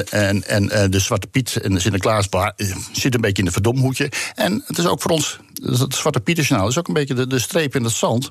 en, 0.09 0.47
en 0.47 0.63
uh, 0.63 0.83
de 0.89 0.99
Zwarte 0.99 1.27
Piet 1.27 1.55
en 1.55 1.73
de 1.73 1.79
Sinterklaas 1.79 2.27
zitten 2.91 3.13
een 3.13 3.21
beetje 3.21 3.41
in 3.41 3.45
de 3.45 3.51
verdomhoedje. 3.51 4.11
En 4.35 4.63
het 4.65 4.77
is 4.77 4.85
ook 4.85 5.01
voor 5.01 5.11
ons 5.11 5.39
het 5.61 5.95
Zwarte 5.95 6.19
Pietersjournaal 6.19 6.67
is 6.67 6.77
ook 6.77 6.87
een 6.87 6.93
beetje 6.93 7.13
de, 7.13 7.27
de 7.27 7.39
streep 7.39 7.75
in 7.75 7.83
het 7.83 7.93
zand. 7.93 8.29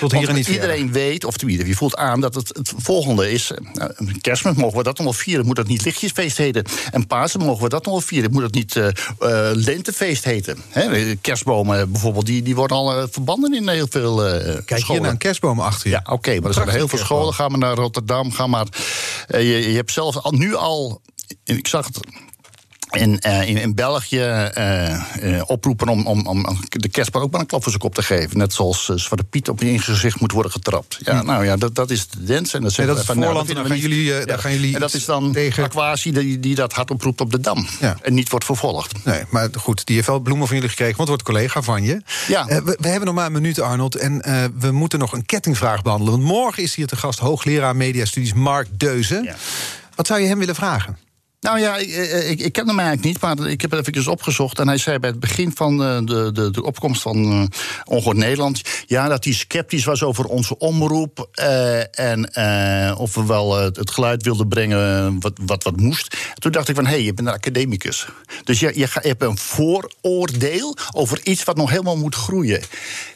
Tot 0.00 0.12
hier 0.12 0.28
en 0.28 0.34
niet 0.34 0.48
iedereen 0.48 0.76
verder. 0.76 0.92
weet, 0.92 1.24
of 1.24 1.36
tenminste, 1.36 1.66
je 1.66 1.74
voelt 1.74 1.96
aan 1.96 2.20
dat 2.20 2.34
het, 2.34 2.48
het 2.48 2.72
volgende 2.76 3.30
is. 3.30 3.50
Nou, 3.72 3.92
kerstmis 4.20 4.54
mogen 4.54 4.76
we 4.76 4.82
dat 4.82 4.96
nog 4.96 5.06
wel 5.06 5.14
vieren. 5.14 5.46
Moet 5.46 5.56
dat 5.56 5.66
niet 5.66 5.84
lichtjesfeest 5.84 6.36
heten? 6.36 6.64
En 6.90 7.06
Pasen 7.06 7.40
mogen 7.40 7.62
we 7.62 7.68
dat 7.68 7.84
nog 7.84 7.92
wel 7.92 8.02
vieren. 8.02 8.32
Moet 8.32 8.42
dat 8.42 8.54
niet 8.54 8.74
uh, 8.74 8.86
uh, 9.20 9.50
lentefeest 9.52 10.24
heten? 10.24 10.58
He, 10.68 11.14
kerstbomen 11.14 11.90
bijvoorbeeld, 11.90 12.26
die, 12.26 12.42
die 12.42 12.54
worden 12.54 12.76
al 12.76 12.98
uh, 12.98 13.04
verbanden 13.10 13.54
in 13.54 13.68
heel 13.68 13.86
veel 13.90 14.26
uh, 14.26 14.56
Kijk 14.64 14.80
scholen. 14.80 15.03
Naar 15.04 15.12
een 15.12 15.18
kerstboom 15.18 15.60
achter 15.60 15.88
je. 15.88 15.94
Ja, 15.94 16.00
oké, 16.00 16.12
okay, 16.12 16.38
maar 16.38 16.48
er 16.48 16.54
zijn 16.54 16.68
heel 16.68 16.88
veel 16.88 16.98
scholen. 16.98 17.34
Ga 17.34 17.48
maar 17.48 17.58
naar 17.58 17.74
Rotterdam, 17.74 18.32
ga 18.32 18.46
maar. 18.46 18.66
je, 19.28 19.44
je 19.44 19.76
hebt 19.76 19.92
zelf 19.92 20.16
al, 20.16 20.32
nu 20.32 20.54
al. 20.54 21.00
Ik 21.44 21.66
zag 21.66 21.86
het 21.86 22.00
in, 22.96 23.20
uh, 23.26 23.48
in, 23.48 23.56
in, 23.56 23.74
België 23.74 24.50
uh, 24.58 24.96
uh, 25.22 25.42
oproepen 25.46 25.88
om, 25.88 26.06
om, 26.06 26.26
om 26.26 26.58
de 26.68 26.88
kerstboom 26.88 27.22
ook 27.22 27.30
maar 27.30 27.40
een 27.40 27.46
klap 27.46 27.62
voor 27.62 27.70
zijn 27.70 27.82
kop 27.82 27.94
te 27.94 28.02
geven. 28.02 28.38
Net 28.38 28.52
zoals 28.52 28.84
Zwarte 28.84 29.24
Piet 29.24 29.48
op 29.48 29.60
je 29.60 29.78
gezicht 29.78 30.20
moet 30.20 30.32
worden 30.32 30.52
getrapt. 30.52 30.98
Ja, 31.00 31.20
hm. 31.20 31.26
nou 31.26 31.44
ja, 31.44 31.56
dat, 31.56 31.74
dat 31.74 31.90
is 31.90 32.08
de 32.08 32.24
dance. 32.24 32.56
En 32.56 32.62
dat, 32.62 32.76
nee, 32.76 32.86
dat 32.86 32.98
is 32.98 33.04
van, 33.04 33.14
voorland, 33.14 33.46
nou, 33.46 33.58
dan 33.58 33.66
gaan 33.66 33.78
jullie, 33.78 34.04
ja. 34.04 34.24
daar 34.24 34.38
gaan 34.38 34.52
jullie 34.52 34.74
En 34.74 34.80
dat 34.80 34.94
is 34.94 35.04
dan 35.04 35.32
tegen... 35.32 35.64
Aquatie 35.64 36.12
die, 36.12 36.40
die 36.40 36.54
dat 36.54 36.72
hard 36.72 36.90
oproept 36.90 37.20
op 37.20 37.30
de 37.30 37.40
Dam. 37.40 37.66
Ja. 37.80 37.96
En 38.02 38.14
niet 38.14 38.30
wordt 38.30 38.44
vervolgd. 38.44 39.04
Nee, 39.04 39.22
maar 39.30 39.48
goed, 39.58 39.86
die 39.86 39.96
heeft 39.96 40.08
wel 40.08 40.20
bloemen 40.20 40.46
van 40.46 40.56
jullie 40.56 40.70
gekregen, 40.70 40.96
want 40.96 41.08
wordt 41.08 41.24
collega 41.24 41.62
van 41.62 41.82
je. 41.82 42.02
Ja. 42.28 42.46
we, 42.46 42.76
we, 42.80 42.88
hebben 42.88 43.06
nog 43.06 43.14
maar 43.14 43.26
een 43.26 43.32
minuut, 43.32 43.60
Arnold, 43.60 43.94
en 43.94 44.22
we 44.58 44.70
moeten 44.70 44.98
nog 44.98 45.12
een 45.12 45.26
kettingvraag 45.26 45.82
behandelen. 45.82 46.12
Want 46.12 46.24
morgen 46.24 46.62
is 46.62 46.74
hier 46.74 46.86
te 46.86 46.96
gast 46.96 47.18
hoogleraar 47.18 47.76
mediastudies 47.76 48.32
Mark 48.32 48.68
Deuze. 48.70 49.20
Ja. 49.22 49.34
Wat 49.94 50.06
zou 50.06 50.20
je 50.20 50.26
hem 50.26 50.38
willen 50.38 50.54
vragen? 50.54 50.98
Nou 51.44 51.60
ja, 51.60 51.76
ik, 51.76 51.88
ik, 52.28 52.40
ik 52.40 52.52
ken 52.52 52.68
hem 52.68 52.78
eigenlijk 52.78 53.08
niet, 53.08 53.20
maar 53.20 53.50
ik 53.50 53.60
heb 53.60 53.70
het 53.70 53.88
even 53.96 54.12
opgezocht. 54.12 54.58
En 54.58 54.68
hij 54.68 54.78
zei 54.78 54.98
bij 54.98 55.10
het 55.10 55.20
begin 55.20 55.52
van 55.54 55.78
de, 56.06 56.30
de, 56.32 56.50
de 56.50 56.62
opkomst 56.62 57.02
van 57.02 57.50
Ongehoord 57.84 58.16
Nederland... 58.16 58.62
ja, 58.86 59.08
dat 59.08 59.24
hij 59.24 59.32
sceptisch 59.32 59.84
was 59.84 60.02
over 60.02 60.24
onze 60.24 60.58
omroep... 60.58 61.28
Uh, 61.40 61.98
en 61.98 62.30
uh, 62.38 63.00
of 63.00 63.14
we 63.14 63.26
wel 63.26 63.56
het 63.58 63.90
geluid 63.90 64.22
wilden 64.22 64.48
brengen 64.48 65.20
wat, 65.20 65.32
wat, 65.46 65.64
wat 65.64 65.76
moest. 65.76 66.16
Toen 66.34 66.52
dacht 66.52 66.68
ik 66.68 66.74
van, 66.74 66.86
hé, 66.86 66.90
hey, 66.90 67.02
je 67.02 67.14
bent 67.14 67.28
een 67.28 67.34
academicus. 67.34 68.06
Dus 68.44 68.60
je, 68.60 68.72
je, 68.78 68.88
hebt 68.92 69.22
een 69.22 69.38
vooroordeel 69.38 70.76
over 70.92 71.20
iets 71.22 71.44
wat 71.44 71.56
nog 71.56 71.70
helemaal 71.70 71.96
moet 71.96 72.14
groeien. 72.14 72.62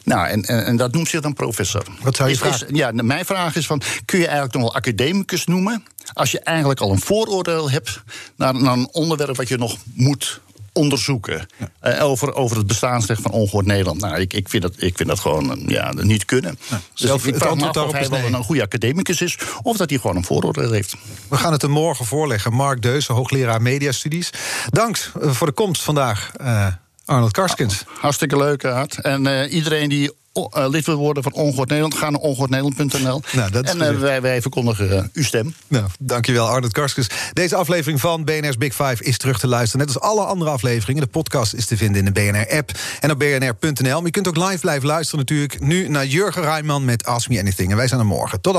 Nou, 0.03 0.27
en, 0.27 0.43
en, 0.43 0.65
en 0.65 0.77
dat 0.77 0.91
noemt 0.93 1.07
zich 1.07 1.21
dan 1.21 1.33
professor. 1.33 1.83
Wat 2.01 2.15
zou 2.15 2.29
je 2.29 2.35
is, 2.35 2.41
vragen? 2.41 2.67
Is, 2.69 2.77
ja, 2.77 2.91
mijn 2.91 3.25
vraag 3.25 3.55
is 3.55 3.65
van, 3.65 3.81
kun 4.05 4.19
je 4.19 4.25
eigenlijk 4.25 4.53
nog 4.53 4.63
wel 4.63 4.75
academicus 4.75 5.45
noemen... 5.45 5.83
als 6.13 6.31
je 6.31 6.39
eigenlijk 6.39 6.79
al 6.79 6.91
een 6.91 6.99
vooroordeel 6.99 7.69
hebt 7.71 8.01
naar, 8.35 8.61
naar 8.61 8.73
een 8.73 8.89
onderwerp 8.91 9.35
wat 9.35 9.47
je 9.47 9.57
nog 9.57 9.77
moet 9.93 10.39
onderzoeken. 10.73 11.47
Ja. 11.81 11.95
Uh, 11.95 12.03
over, 12.03 12.33
over 12.33 12.57
het 12.57 12.67
bestaansrecht 12.67 13.21
van 13.21 13.31
ongehoord 13.31 13.65
Nederland. 13.65 14.01
Nou, 14.01 14.19
ik, 14.19 14.33
ik, 14.33 14.49
vind, 14.49 14.63
dat, 14.63 14.73
ik 14.77 14.97
vind 14.97 15.09
dat 15.09 15.19
gewoon 15.19 15.63
ja, 15.67 15.93
niet 15.93 16.25
kunnen. 16.25 16.59
Ja, 16.69 16.81
dus 16.93 17.07
zelf, 17.07 17.27
ik 17.27 17.35
vraag 17.35 17.55
me 17.55 17.67
af 17.67 17.77
of 17.77 17.91
hij 17.91 18.09
wel 18.09 18.19
nee. 18.19 18.33
een 18.33 18.43
goede 18.43 18.61
academicus 18.61 19.21
is... 19.21 19.37
of 19.61 19.77
dat 19.77 19.89
hij 19.89 19.99
gewoon 19.99 20.15
een 20.15 20.23
vooroordeel 20.23 20.71
heeft. 20.71 20.95
We 21.27 21.37
gaan 21.37 21.51
het 21.51 21.63
er 21.63 21.69
morgen 21.69 22.05
voorleggen. 22.05 22.53
Mark 22.53 22.81
Deuze, 22.81 23.13
hoogleraar 23.13 23.61
mediastudies. 23.61 24.29
Dank 24.69 25.11
voor 25.13 25.47
de 25.47 25.53
komst 25.53 25.81
vandaag, 25.81 26.31
uh, 26.41 26.67
Arnold 27.05 27.31
Karskens. 27.31 27.83
Oh, 27.87 28.01
hartstikke 28.01 28.37
leuk, 28.37 28.65
Aard. 28.65 29.01
En 29.01 29.25
uh, 29.25 29.53
iedereen 29.53 29.89
die 29.89 30.11
uh, 30.57 30.69
lid 30.69 30.85
wil 30.85 30.95
worden 30.95 31.23
van 31.23 31.33
Ongehoord 31.33 31.69
Nederland, 31.69 31.95
ga 31.95 32.09
naar 32.09 32.21
ongehoordnederland.nl. 32.21 33.21
Nou, 33.31 33.51
en 33.61 33.77
uh, 33.77 33.99
wij, 33.99 34.21
wij 34.21 34.41
verkondigen 34.41 34.91
uh, 34.91 35.03
uw 35.13 35.23
stem. 35.23 35.53
Nou, 35.67 35.85
dankjewel, 35.99 36.47
Arnold 36.47 36.73
Karskens. 36.73 37.07
Deze 37.33 37.55
aflevering 37.55 37.99
van 37.99 38.23
BNR's 38.23 38.57
Big 38.57 38.75
Five 38.75 39.03
is 39.03 39.17
terug 39.17 39.39
te 39.39 39.47
luisteren. 39.47 39.85
Net 39.85 39.95
als 39.95 40.03
alle 40.03 40.25
andere 40.25 40.51
afleveringen. 40.51 41.03
De 41.03 41.09
podcast 41.09 41.53
is 41.53 41.65
te 41.65 41.77
vinden 41.77 42.05
in 42.05 42.13
de 42.13 42.21
BNR-app 42.21 42.71
en 42.99 43.11
op 43.11 43.19
bnr.nl. 43.19 43.95
Maar 43.95 44.05
je 44.05 44.11
kunt 44.11 44.27
ook 44.27 44.37
live 44.37 44.59
blijven 44.59 44.87
luisteren 44.87 45.19
natuurlijk. 45.19 45.59
Nu 45.59 45.87
naar 45.87 46.05
Jurgen 46.05 46.41
Rijman 46.41 46.85
met 46.85 47.05
Ask 47.05 47.29
Me 47.29 47.39
Anything. 47.39 47.71
En 47.71 47.77
wij 47.77 47.87
zijn 47.87 47.99
er 47.99 48.05
morgen. 48.05 48.41
Tot 48.41 48.51
dan. 48.51 48.58